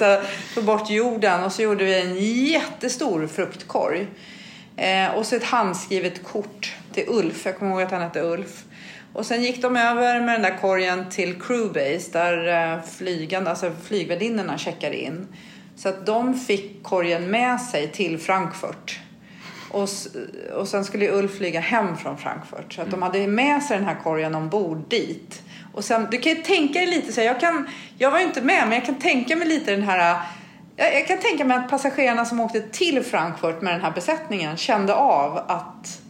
[0.54, 4.06] Tog bort jorden och så gjorde vi en jättestor fruktkorg.
[4.76, 7.46] Eh, och så ett handskrivet kort till Ulf.
[7.46, 8.64] Jag kommer ihåg att han hette Ulf.
[9.12, 13.72] Och sen gick de över med den där korgen till Crewbase där eh, flygande, alltså
[13.82, 15.26] flygvärdinnorna checkade in.
[15.76, 19.00] Så att de fick korgen med sig till Frankfurt.
[19.70, 19.88] Och,
[20.54, 22.72] och sen skulle Ulf flyga hem från Frankfurt.
[22.72, 25.42] Så att de hade med sig den här korgen ombord dit.
[25.74, 27.68] Och sen, du kan ju tänka dig lite så här, jag, kan,
[27.98, 30.16] jag var ju inte med men jag kan tänka mig lite den här
[30.76, 34.56] jag, jag kan tänka mig att passagerarna som åkte till Frankfurt med den här besättningen
[34.56, 36.00] kände av att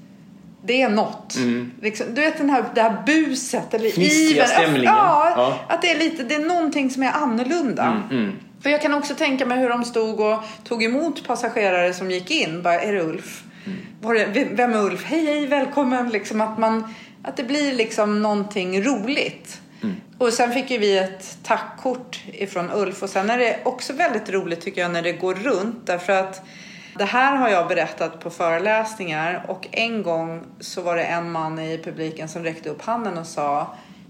[0.68, 1.36] det är något.
[1.36, 1.70] Mm.
[1.82, 4.84] Liksom, du vet den här, det här buset eller Fnissiga stämningen.
[4.84, 7.82] Ja, ja, att det är lite, det är någonting som är annorlunda.
[7.82, 8.36] Mm, mm.
[8.62, 12.30] För jag kan också tänka mig hur de stod och tog emot passagerare som gick
[12.30, 12.62] in.
[12.62, 13.42] Bara, är det Ulf?
[13.66, 13.78] Mm.
[14.00, 15.04] Var det, vem är Ulf?
[15.04, 16.08] Hej, hej, välkommen.
[16.08, 19.60] Liksom att, man, att det blir liksom någonting roligt.
[19.82, 19.96] Mm.
[20.18, 23.02] Och sen fick ju vi ett tackkort ifrån Ulf.
[23.02, 25.86] Och sen är det också väldigt roligt tycker jag när det går runt.
[25.86, 26.42] Därför att
[26.98, 29.44] det här har jag berättat på föreläsningar.
[29.48, 33.26] Och en gång så var det en man i publiken som räckte upp handen och
[33.26, 33.66] sa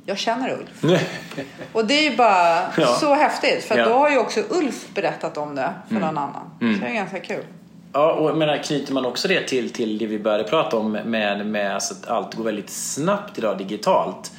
[0.09, 1.01] jag känner Ulf.
[1.73, 2.87] och det är ju bara ja.
[2.87, 3.65] så häftigt.
[3.65, 3.89] För ja.
[3.89, 6.07] då har ju också Ulf berättat om det för mm.
[6.07, 6.51] någon annan.
[6.61, 6.75] Mm.
[6.75, 7.45] Så det är ganska kul.
[7.93, 11.47] Ja, och menar, knyter man också det till, till det vi började prata om med,
[11.47, 14.33] med alltså att allt går väldigt snabbt idag digitalt.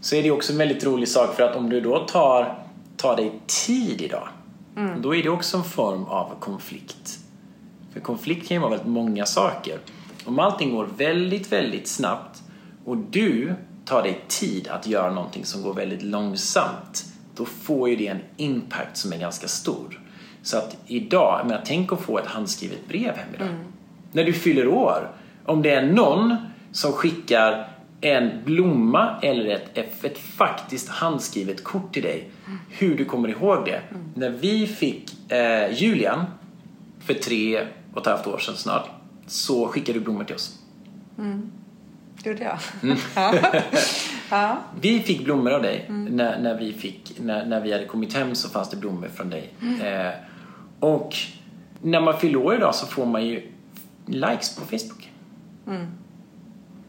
[0.00, 2.58] Så är det också en väldigt rolig sak för att om du då tar,
[2.96, 4.28] tar dig tid idag.
[4.76, 5.02] Mm.
[5.02, 7.18] Då är det också en form av konflikt.
[7.96, 9.78] För konflikt kan ju vara väldigt många saker.
[10.24, 12.42] Om allting går väldigt, väldigt snabbt
[12.84, 13.54] och du
[13.84, 17.04] tar dig tid att göra någonting som går väldigt långsamt,
[17.36, 20.00] då får ju det en impact som är ganska stor.
[20.42, 23.48] Så att idag, jag menar, tänk att få ett handskrivet brev hem idag.
[23.48, 23.60] Mm.
[24.12, 25.10] När du fyller år.
[25.44, 26.36] Om det är någon
[26.72, 27.68] som skickar
[28.00, 32.30] en blomma eller ett, ett faktiskt handskrivet kort till dig.
[32.70, 33.80] Hur du kommer ihåg det.
[34.14, 36.24] När vi fick eh, Julian
[37.06, 37.66] för tre
[37.96, 38.88] och ett halvt år sedan snart
[39.26, 40.58] så skickade du blommor till oss.
[41.18, 41.50] Mm.
[42.24, 42.58] Gjorde jag?
[42.82, 42.98] Mm.
[44.30, 44.58] ja.
[44.80, 45.86] Vi fick blommor av dig.
[45.88, 49.30] När, när, vi fick, när, när vi hade kommit hem så fanns det blommor från
[49.30, 49.52] dig.
[49.82, 50.12] Eh,
[50.80, 51.16] och
[51.82, 53.52] när man fyller år idag så får man ju
[54.06, 55.10] likes på Facebook.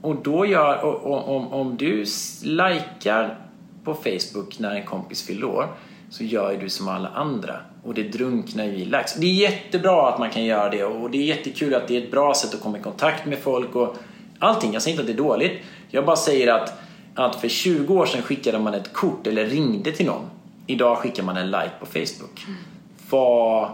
[0.01, 2.05] Och då gör, och, och, om, om du
[2.43, 3.38] likar
[3.84, 5.67] på Facebook när en kompis fyller år
[6.09, 7.59] så gör ju du som alla andra.
[7.84, 9.13] Och det drunknar ju i likes.
[9.13, 12.01] Det är jättebra att man kan göra det och det är jättekul att det är
[12.01, 13.95] ett bra sätt att komma i kontakt med folk och
[14.39, 14.73] allting.
[14.73, 15.61] Jag säger inte att det är dåligt.
[15.89, 16.73] Jag bara säger att,
[17.15, 20.29] att för 20 år sedan skickade man ett kort eller ringde till någon.
[20.67, 22.45] Idag skickar man en like på Facebook.
[23.09, 23.69] Vad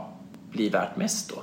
[0.52, 1.36] blir värt mest då?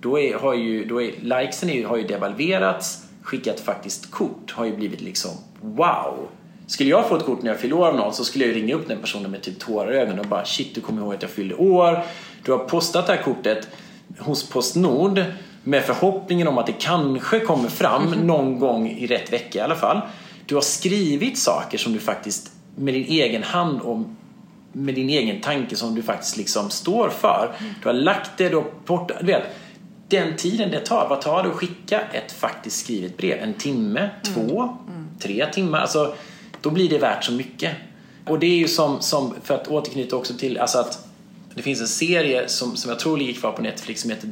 [0.00, 3.02] Då, är, har ju, då är, likesen är, har ju devalverats.
[3.22, 5.30] Skickat faktiskt kort har ju blivit liksom
[5.60, 6.28] wow.
[6.66, 8.74] Skulle jag få ett kort när jag fyller år av någon så skulle jag ringa
[8.74, 11.22] upp den personen med typ tårar i ögonen och bara shit du kommer ihåg att
[11.22, 12.02] jag fyllde år.
[12.44, 13.68] Du har postat det här kortet
[14.18, 15.24] hos Postnord
[15.64, 19.74] med förhoppningen om att det kanske kommer fram någon gång i rätt vecka i alla
[19.74, 20.00] fall.
[20.46, 23.98] Du har skrivit saker som du faktiskt med din egen hand och
[24.72, 27.52] med din egen tanke som du faktiskt liksom står för.
[27.82, 29.42] Du har lagt det, du har porta, du vet.
[30.08, 33.38] Den tiden det tar, vad tar det att skicka ett faktiskt skrivet brev?
[33.42, 34.10] En timme?
[34.24, 34.76] Två?
[35.20, 35.78] Tre timmar?
[35.80, 36.14] Alltså,
[36.60, 37.72] då blir det värt så mycket.
[38.26, 41.06] Och det är ju som, som för att återknyta också till, alltså att
[41.54, 44.30] det finns en serie som, som jag tror ligger kvar på Netflix som heter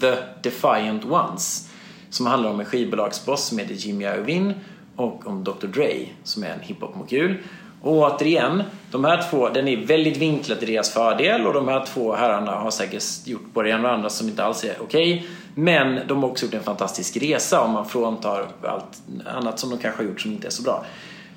[0.00, 1.68] The Defiant Ones.
[2.10, 4.54] Som handlar om en skivbolagsboss som heter Jimmy Iovine
[4.96, 7.36] och om Dr Dre som är en hiphop-mogul.
[7.82, 11.86] Och återigen, de här två, den är väldigt vinklad till deras fördel och de här
[11.86, 14.76] två herrarna har säkert gjort både det ena och det andra som inte alls är
[14.82, 15.28] okej.
[15.54, 19.78] Men de har också gjort en fantastisk resa om man fråntar allt annat som de
[19.78, 20.84] kanske har gjort som inte är så bra.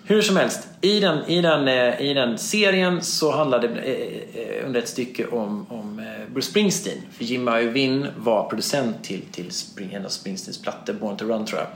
[0.09, 4.41] Hur som helst, i den, i den, eh, i den serien så handlade det eh,
[4.41, 6.01] eh, under ett stycke om, om
[6.33, 6.97] Bruce Springsteen.
[7.11, 11.45] För Jimmy Iovine var producent till, till Spring, en av Springsteens plattor, Born to Run
[11.45, 11.67] tror jag.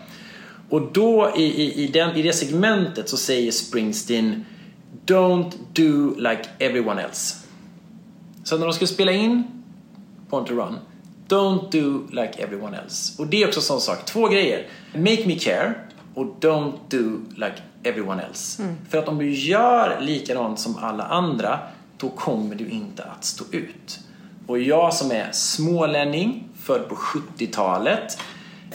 [0.70, 4.46] Och då i, i, i, den, i det segmentet så säger Springsteen
[5.06, 7.36] Don't do like everyone else.
[8.44, 9.44] Så när de skulle spela in
[10.30, 10.80] Born to Run
[11.28, 13.22] Don't do like everyone else.
[13.22, 14.06] Och det är också en sån sak.
[14.06, 14.68] Två grejer.
[14.94, 15.74] Make me care
[16.14, 18.76] och don't do like everyone else.
[18.90, 21.60] För att om du gör likadant som alla andra
[21.98, 24.00] då kommer du inte att stå ut.
[24.48, 28.18] Och jag som är smålänning, född på 70-talet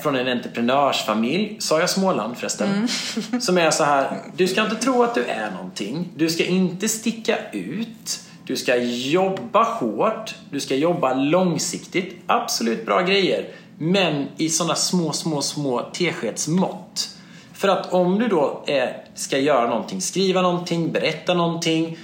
[0.03, 2.89] från en entreprenörsfamilj, sa jag Småland förresten?
[3.41, 6.09] Som är så här, du ska inte tro att du är någonting.
[6.17, 8.21] Du ska inte sticka ut.
[8.45, 10.35] Du ska jobba hårt.
[10.51, 12.17] Du ska jobba långsiktigt.
[12.27, 13.49] Absolut bra grejer.
[13.79, 16.88] Men i sådana små, små, små teskedsmått.
[17.59, 21.99] För att om du då eh, ska göra någonting, skriva någonting, berätta någonting,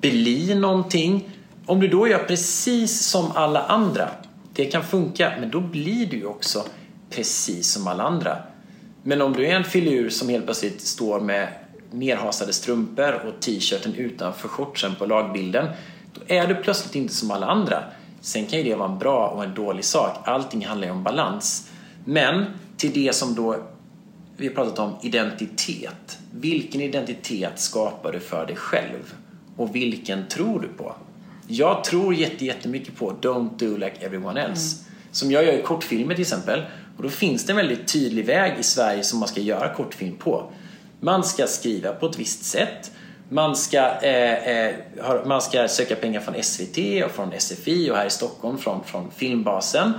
[0.00, 1.28] bli någonting.
[1.66, 4.08] Om du då gör precis som alla andra,
[4.52, 6.64] det kan funka, men då blir du ju också
[7.10, 8.36] precis som alla andra.
[9.02, 11.48] Men om du är en filur som helt plötsligt står med
[11.90, 15.66] nerhasade strumpor och t-shirten utanför shortsen på lagbilden,
[16.14, 17.82] då är du plötsligt inte som alla andra.
[18.20, 20.16] Sen kan ju det vara en bra och en dålig sak.
[20.24, 21.70] Allting handlar ju om balans.
[22.04, 22.44] Men
[22.76, 23.56] till det som då
[24.36, 26.18] vi har pratat om identitet.
[26.32, 29.14] Vilken identitet skapar du för dig själv?
[29.56, 30.94] Och vilken tror du på?
[31.46, 34.84] Jag tror jätte- jättemycket på Don't do like everyone else.
[35.10, 36.62] Som jag gör i kortfilmer till exempel.
[36.96, 40.16] Och då finns det en väldigt tydlig väg i Sverige som man ska göra kortfilm
[40.16, 40.52] på.
[41.00, 42.90] Man ska skriva på ett visst sätt.
[43.28, 44.74] Man ska, eh, eh,
[45.26, 49.10] man ska söka pengar från SVT och från SFI och här i Stockholm från, från
[49.10, 49.92] Filmbasen.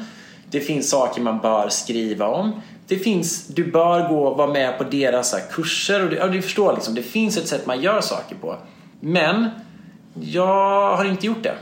[0.51, 2.61] Det finns saker man bör skriva om.
[2.87, 6.03] Det finns, du bör gå och vara med på deras här, kurser.
[6.03, 8.57] Och du, ja, du förstår, liksom, det finns ett sätt man gör saker på.
[8.99, 9.49] Men
[10.21, 11.55] jag har inte gjort det.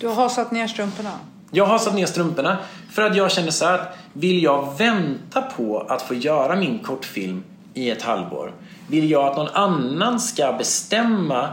[0.00, 1.18] Du har satt ner strumporna.
[1.50, 2.58] Jag har satt ner strumporna
[2.90, 6.78] för att jag känner så här att vill jag vänta på att få göra min
[6.78, 8.52] kortfilm i ett halvår?
[8.88, 11.48] Vill jag att någon annan ska bestämma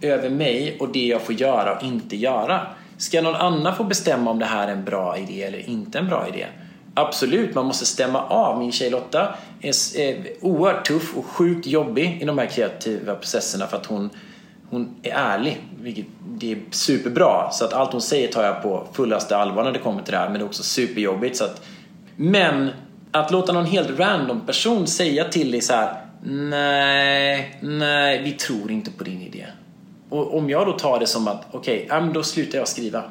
[0.00, 2.66] över mig och det jag får göra och inte göra?
[2.96, 6.08] Ska någon annan få bestämma om det här är en bra idé eller inte en
[6.08, 6.46] bra idé?
[7.00, 8.58] Absolut, man måste stämma av.
[8.58, 13.76] Min tjej Lotta är oerhört tuff och sjukt jobbig i de här kreativa processerna för
[13.76, 14.10] att hon
[14.70, 17.50] hon är ärlig, vilket det är superbra.
[17.52, 20.18] Så att allt hon säger tar jag på fullaste allvar när det kommer till det
[20.18, 20.28] här.
[20.28, 21.36] Men det är också superjobbigt.
[21.36, 21.62] Så att,
[22.16, 22.70] men
[23.10, 25.94] att låta någon helt random person säga till dig så här:
[26.24, 29.46] Nej, nej, vi tror inte på din idé.
[30.08, 33.02] Och om jag då tar det som att okej, okay, men då slutar jag skriva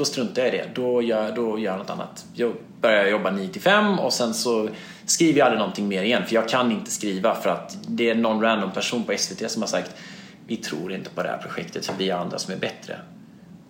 [0.00, 0.68] då struntar jag i det.
[0.74, 2.24] Då gör, då gör jag något annat.
[2.34, 4.68] Jag börjar jobba 9 till 5 och sen så
[5.06, 8.14] skriver jag aldrig någonting mer igen för jag kan inte skriva för att det är
[8.14, 9.90] någon random person på SVT som har sagt
[10.46, 13.00] vi tror inte på det här projektet för vi har andra som är bättre.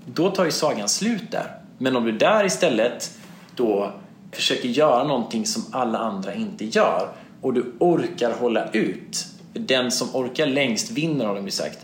[0.07, 1.59] Då tar ju sagan slut där.
[1.78, 3.19] Men om du där istället
[3.57, 3.93] då
[4.32, 7.09] försöker göra någonting som alla andra inte gör
[7.40, 9.27] och du orkar hålla ut.
[9.52, 11.78] Den som orkar längst vinner har de ju sagt.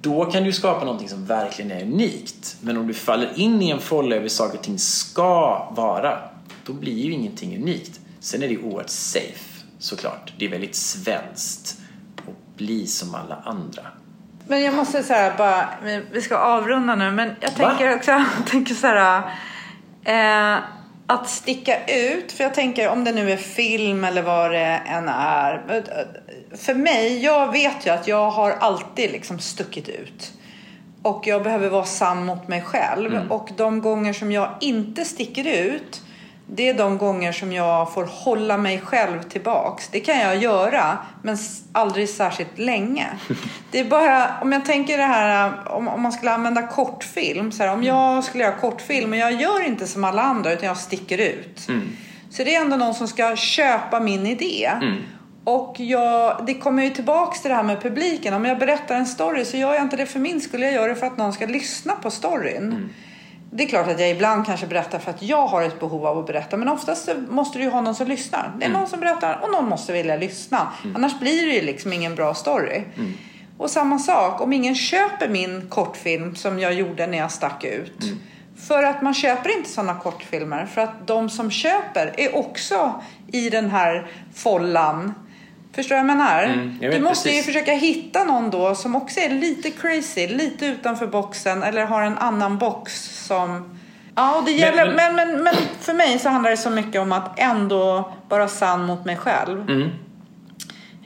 [0.00, 2.56] Då kan du skapa någonting som verkligen är unikt.
[2.60, 6.18] Men om du faller in i en folla över saker och ting ska vara,
[6.64, 8.00] då blir ju ingenting unikt.
[8.20, 10.32] Sen är det oerhört safe, såklart.
[10.38, 11.80] Det är väldigt svenskt
[12.16, 13.82] att bli som alla andra.
[14.48, 15.68] Men jag måste säga bara,
[16.12, 17.96] vi ska avrunda nu, men jag tänker Va?
[17.96, 19.22] också, jag tänker så här,
[20.04, 20.62] eh,
[21.06, 25.08] att sticka ut, för jag tänker om det nu är film eller vad det än
[25.08, 25.82] är.
[26.54, 30.32] För mig, jag vet ju att jag har alltid liksom stuckit ut.
[31.02, 33.14] Och jag behöver vara sann mot mig själv.
[33.14, 33.32] Mm.
[33.32, 36.02] Och de gånger som jag inte sticker ut,
[36.46, 39.88] det är de gånger som jag får hålla mig själv tillbaks.
[39.88, 41.38] Det kan jag göra, men
[41.72, 43.06] aldrig särskilt länge.
[43.70, 47.52] Det är bara, om jag tänker det här, om, om man skulle använda kortfilm.
[47.52, 50.68] Så här, om jag skulle göra kortfilm, men jag gör inte som alla andra, utan
[50.68, 51.68] jag sticker ut.
[51.68, 51.88] Mm.
[52.30, 54.70] Så det är ändå någon som ska köpa min idé.
[54.82, 55.02] Mm.
[55.46, 58.34] Och jag, det kommer ju tillbaks till det här med publiken.
[58.34, 60.62] Om jag berättar en story så gör jag inte det för min skull.
[60.62, 62.62] Jag gör det för att någon ska lyssna på storyn.
[62.62, 62.88] Mm
[63.50, 66.18] det är klart att jag ibland kanske berättar för att jag har ett behov av
[66.18, 66.56] att berätta.
[66.56, 68.52] Men oftast måste du ju ha någon som lyssnar.
[68.58, 68.80] Det är mm.
[68.80, 70.72] någon som berättar och någon måste vilja lyssna.
[70.84, 70.96] Mm.
[70.96, 72.82] Annars blir det ju liksom ingen bra story.
[72.96, 73.12] Mm.
[73.58, 78.02] Och samma sak, om ingen köper min kortfilm som jag gjorde när jag stack ut.
[78.02, 78.18] Mm.
[78.68, 80.66] För att man köper inte sådana kortfilmer.
[80.66, 83.02] För att de som köper är också
[83.32, 85.14] i den här follan
[85.76, 86.42] Förstår du vad jag menar?
[86.42, 87.40] Mm, jag du måste precis.
[87.40, 92.02] ju försöka hitta någon då som också är lite crazy, lite utanför boxen eller har
[92.02, 92.92] en annan box
[93.26, 93.78] som...
[94.14, 97.12] Ja, det gäller, men, men, men, men för mig så handlar det så mycket om
[97.12, 99.70] att ändå vara sann mot mig själv.
[99.70, 99.90] Mm.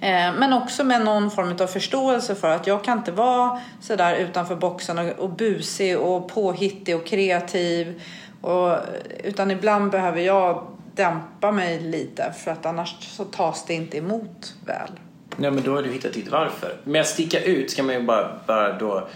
[0.00, 4.16] Eh, men också med någon form av förståelse för att jag kan inte vara sådär
[4.16, 8.02] utanför boxen och, och busig och påhittig och kreativ.
[8.40, 8.76] Och,
[9.24, 14.54] utan ibland behöver jag dämpa mig lite för att annars så tas det inte emot
[14.66, 14.90] väl.
[15.36, 16.76] Nej men då har du hittat ditt varför.
[16.84, 19.08] Med att sticka ut ska man ju bara, bara då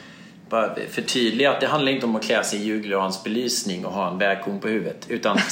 [0.51, 4.11] bara förtydliga att det handlar inte om att klä sig i julgrans belysning och ha
[4.11, 5.07] en vägkon på huvudet.
[5.09, 5.39] Utan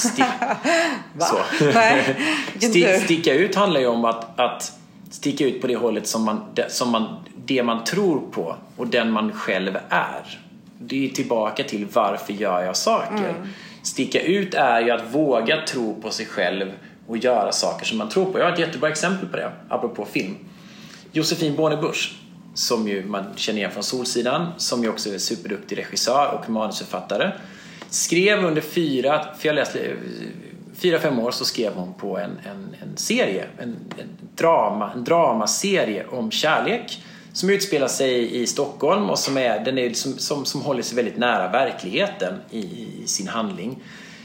[1.19, 1.37] så.
[1.73, 2.17] Nej,
[2.57, 4.71] Stick, sticka ut handlar ju om att, att
[5.09, 9.11] sticka ut på det hållet som man, som man, det man tror på och den
[9.11, 10.39] man själv är.
[10.79, 13.29] Det är tillbaka till varför gör jag saker?
[13.29, 13.47] Mm
[13.83, 16.71] sticka ut är ju att våga tro på sig själv
[17.07, 18.39] och göra saker som man tror på.
[18.39, 20.35] Jag har ett jättebra exempel på det, apropå film.
[21.11, 22.15] Josefin Bornebusch,
[22.53, 27.31] som ju man känner igen från Solsidan, som ju också är superduktig regissör och manusförfattare,
[27.89, 29.95] skrev under fyra, för jag läste,
[30.75, 35.03] fyra, fem år så skrev hon på en, en, en serie, en, en, drama, en
[35.03, 37.03] dramaserie om kärlek
[37.33, 40.95] som utspelar sig i Stockholm och som, är, den är, som, som, som håller sig
[40.95, 43.83] väldigt nära verkligheten i, i, sin handling.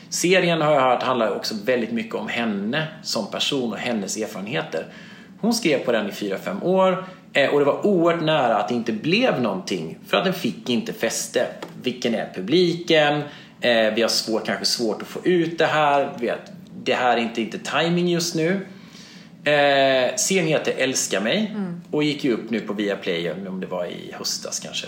[0.09, 4.87] Serien har jag hört handlar också väldigt mycket om henne som person och hennes erfarenheter.
[5.41, 8.75] Hon skrev på den i 4-5 år eh, och det var oerhört nära att det
[8.75, 11.47] inte blev någonting för att den fick inte fäste.
[11.83, 13.23] Vilken är publiken?
[13.61, 16.37] Eh, vi har svårt, kanske svårt att få ut det här.
[16.85, 18.67] Det här är inte, inte timing just nu.
[19.45, 21.81] Eh, serien heter Älska mig mm.
[21.91, 24.87] och gick ju upp nu på Viaplay om det var i höstas kanske.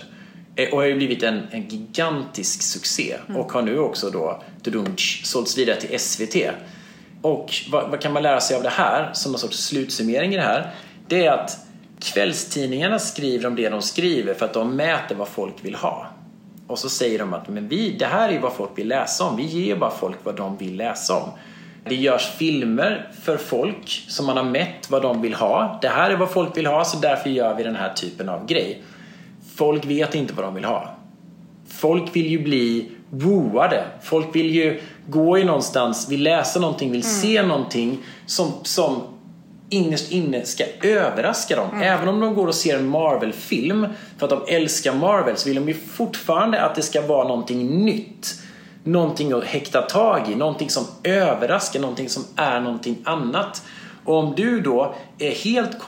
[0.56, 3.40] Eh, och har ju blivit en, en gigantisk succé mm.
[3.40, 6.36] och har nu också då tudunch, sålts vidare till SVT.
[7.22, 10.36] Och vad, vad, kan man lära sig av det här som någon sorts slutsummering i
[10.36, 10.70] det här?
[11.08, 11.58] Det är att
[12.00, 16.06] kvällstidningarna skriver om det de skriver för att de mäter vad folk vill ha.
[16.66, 19.36] Och så säger de att men vi, det här är vad folk vill läsa om.
[19.36, 21.30] Vi ger bara folk vad de vill läsa om.
[21.84, 25.78] Det görs filmer för folk som man har mätt vad de vill ha.
[25.82, 28.46] Det här är vad folk vill ha så därför gör vi den här typen av
[28.46, 28.82] grej.
[29.56, 30.96] Folk vet inte vad de vill ha.
[31.68, 33.84] Folk vill ju bli wooade.
[34.02, 37.12] Folk vill ju gå i någonstans, vill läsa någonting, vill mm.
[37.12, 39.02] se någonting som, som
[39.68, 41.68] innerst inne ska överraska dem.
[41.70, 41.82] Mm.
[41.82, 43.86] Även om de går och ser en Marvel-film
[44.18, 47.84] för att de älskar Marvel så vill de ju fortfarande att det ska vara någonting
[47.84, 48.42] nytt
[48.84, 53.62] någonting att häkta tag i, någonting som överraskar, någonting som är någonting annat.
[54.04, 55.78] Och om du då är helt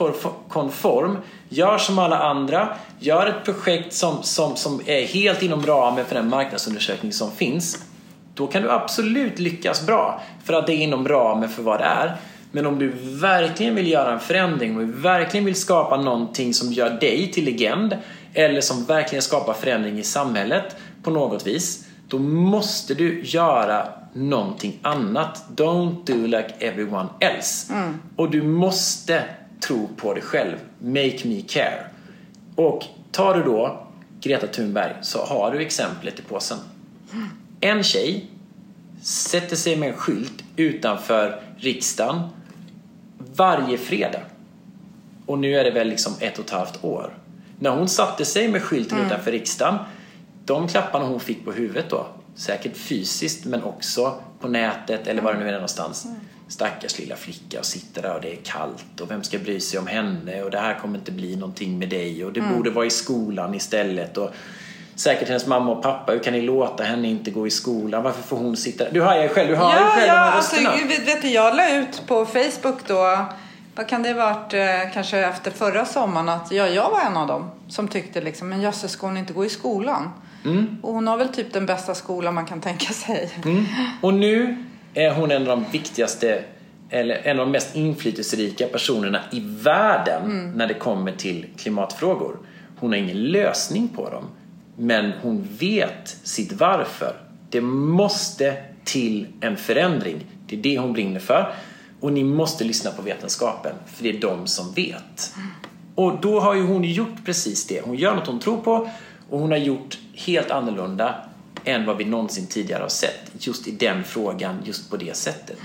[0.49, 1.17] konform,
[1.49, 6.15] gör som alla andra, gör ett projekt som, som, som är helt inom ramen för
[6.15, 7.85] den marknadsundersökning som finns,
[8.33, 11.83] då kan du absolut lyckas bra för att det är inom ramen för vad det
[11.83, 12.15] är.
[12.51, 16.73] Men om du verkligen vill göra en förändring, om du verkligen vill skapa någonting som
[16.73, 17.97] gör dig till legend
[18.33, 24.79] eller som verkligen skapar förändring i samhället på något vis då måste du göra någonting
[24.81, 25.45] annat.
[25.55, 27.73] Don't do like everyone else.
[28.15, 29.23] Och du måste
[29.67, 30.55] tro på dig själv.
[30.79, 31.85] Make me care.
[32.55, 33.87] Och tar du då
[34.21, 36.57] Greta Thunberg så har du exemplet i påsen.
[37.59, 38.29] En tjej
[39.01, 42.21] sätter sig med en skylt utanför riksdagen
[43.35, 44.21] varje fredag.
[45.25, 47.17] Och nu är det väl liksom ett och ett halvt år.
[47.59, 49.79] När hon satte sig med skylten utanför riksdagen,
[50.45, 55.33] de klapparna hon fick på huvudet då, säkert fysiskt men också på nätet eller var
[55.33, 56.07] det nu är någonstans.
[56.47, 59.79] Stackars lilla flicka och sitter där och det är kallt och vem ska bry sig
[59.79, 62.85] om henne och det här kommer inte bli någonting med dig och det borde vara
[62.85, 64.17] i skolan istället.
[64.17, 64.29] Och
[64.95, 68.03] Säkert hennes mamma och pappa, hur kan ni låta henne inte gå i skolan?
[68.03, 70.31] Varför får hon sitta Du har ju själv, du ju Ja, själv ja de här
[70.31, 70.55] alltså,
[70.87, 73.25] vet, vet du, jag la ut på Facebook då,
[73.75, 77.17] vad kan det ha varit, eh, kanske efter förra sommaren, att ja, jag var en
[77.17, 80.11] av dem som tyckte liksom, men jösses, ska hon inte gå i skolan?
[80.81, 83.29] Och hon har väl typ den bästa skolan man kan tänka sig.
[83.45, 83.65] Mm.
[84.01, 84.63] Och nu
[84.93, 86.43] är hon en av de viktigaste
[86.89, 92.37] eller en av de mest inflytelserika personerna i världen när det kommer till klimatfrågor.
[92.79, 94.23] Hon har ingen lösning på dem.
[94.77, 97.15] Men hon vet sitt varför.
[97.49, 100.25] Det måste till en förändring.
[100.47, 101.53] Det är det hon brinner för.
[101.99, 105.33] Och ni måste lyssna på vetenskapen, för det är de som vet.
[105.95, 107.81] Och då har ju hon gjort precis det.
[107.85, 108.89] Hon gör något hon tror på
[109.29, 111.15] och hon har gjort helt annorlunda
[111.65, 113.31] än vad vi någonsin tidigare har sett.
[113.39, 115.57] Just i den frågan, just på det sättet.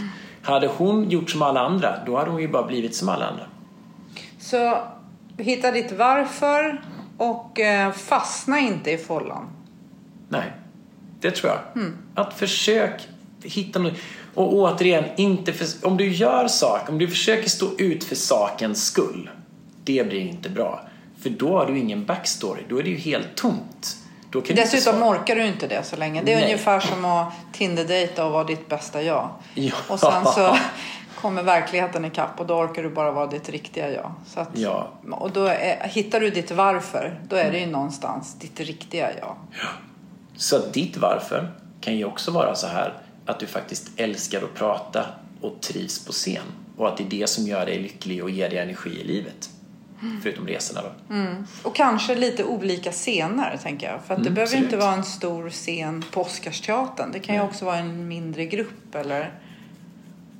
[0.42, 3.46] Hade hon gjort som alla andra, då hade hon ju bara blivit som alla andra.
[4.38, 4.78] Så
[5.38, 6.82] hitta ditt varför
[7.16, 9.48] och eh, fastna inte i follan.
[10.28, 10.52] Nej,
[11.20, 11.84] det tror jag.
[12.14, 13.08] Att försök
[13.42, 13.92] hitta något.
[14.34, 18.84] Och återigen, inte för, om du gör saker, om du försöker stå ut för sakens
[18.84, 19.30] skull,
[19.84, 20.80] det blir inte bra.
[21.20, 23.96] För då har du ingen backstory, då är det ju helt tomt.
[24.30, 25.10] Då kan inte Dessutom svara.
[25.20, 26.22] orkar du inte det så länge.
[26.22, 26.44] Det är Nej.
[26.44, 29.28] ungefär som att Tinder-dejta och vara ditt bästa jag.
[29.54, 29.72] Ja.
[29.88, 30.56] Och sen så
[31.20, 34.12] kommer verkligheten ikapp och då orkar du bara vara ditt riktiga jag.
[34.26, 34.88] Så att, Ja.
[35.10, 39.36] Och då är, hittar du ditt varför, då är det ju någonstans ditt riktiga jag.
[40.36, 42.94] Så att ditt varför kan ju också vara så här
[43.26, 45.04] att du faktiskt älskar att prata
[45.40, 46.42] och trivs på scen.
[46.76, 49.50] Och att det är det som gör dig lycklig och ger dig energi i livet.
[50.22, 51.16] Förutom resorna då.
[51.62, 54.04] Och kanske lite olika scener, tänker jag.
[54.04, 54.84] För att det Mm, behöver ju inte absolut.
[54.84, 57.12] vara en stor scen på Oscarsteatern.
[57.12, 59.32] Det kan ju också vara en mindre grupp eller...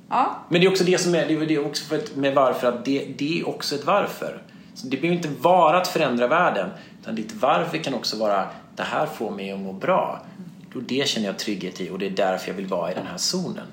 [0.09, 2.35] Ja, Men det är också det som är, det är det också för att, med
[2.35, 4.41] varför att det, det är också ett varför.
[4.73, 6.69] Så det behöver inte vara att förändra världen.
[7.01, 10.25] Utan ditt varför kan också vara det här får mig att må bra.
[10.75, 13.05] Och det känner jag trygghet i och det är därför jag vill vara i den
[13.07, 13.65] här zonen.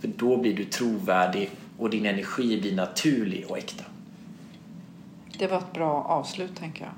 [0.00, 3.84] För då blir du trovärdig och din energi blir naturlig och äkta.
[5.40, 6.92] Det var ett bra avslut, tänker jag.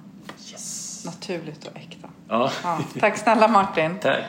[0.52, 1.02] Yes.
[1.04, 2.08] Naturligt och äkta.
[2.28, 3.98] Ja, Ja, tack snälla Martin.
[4.02, 4.24] tack.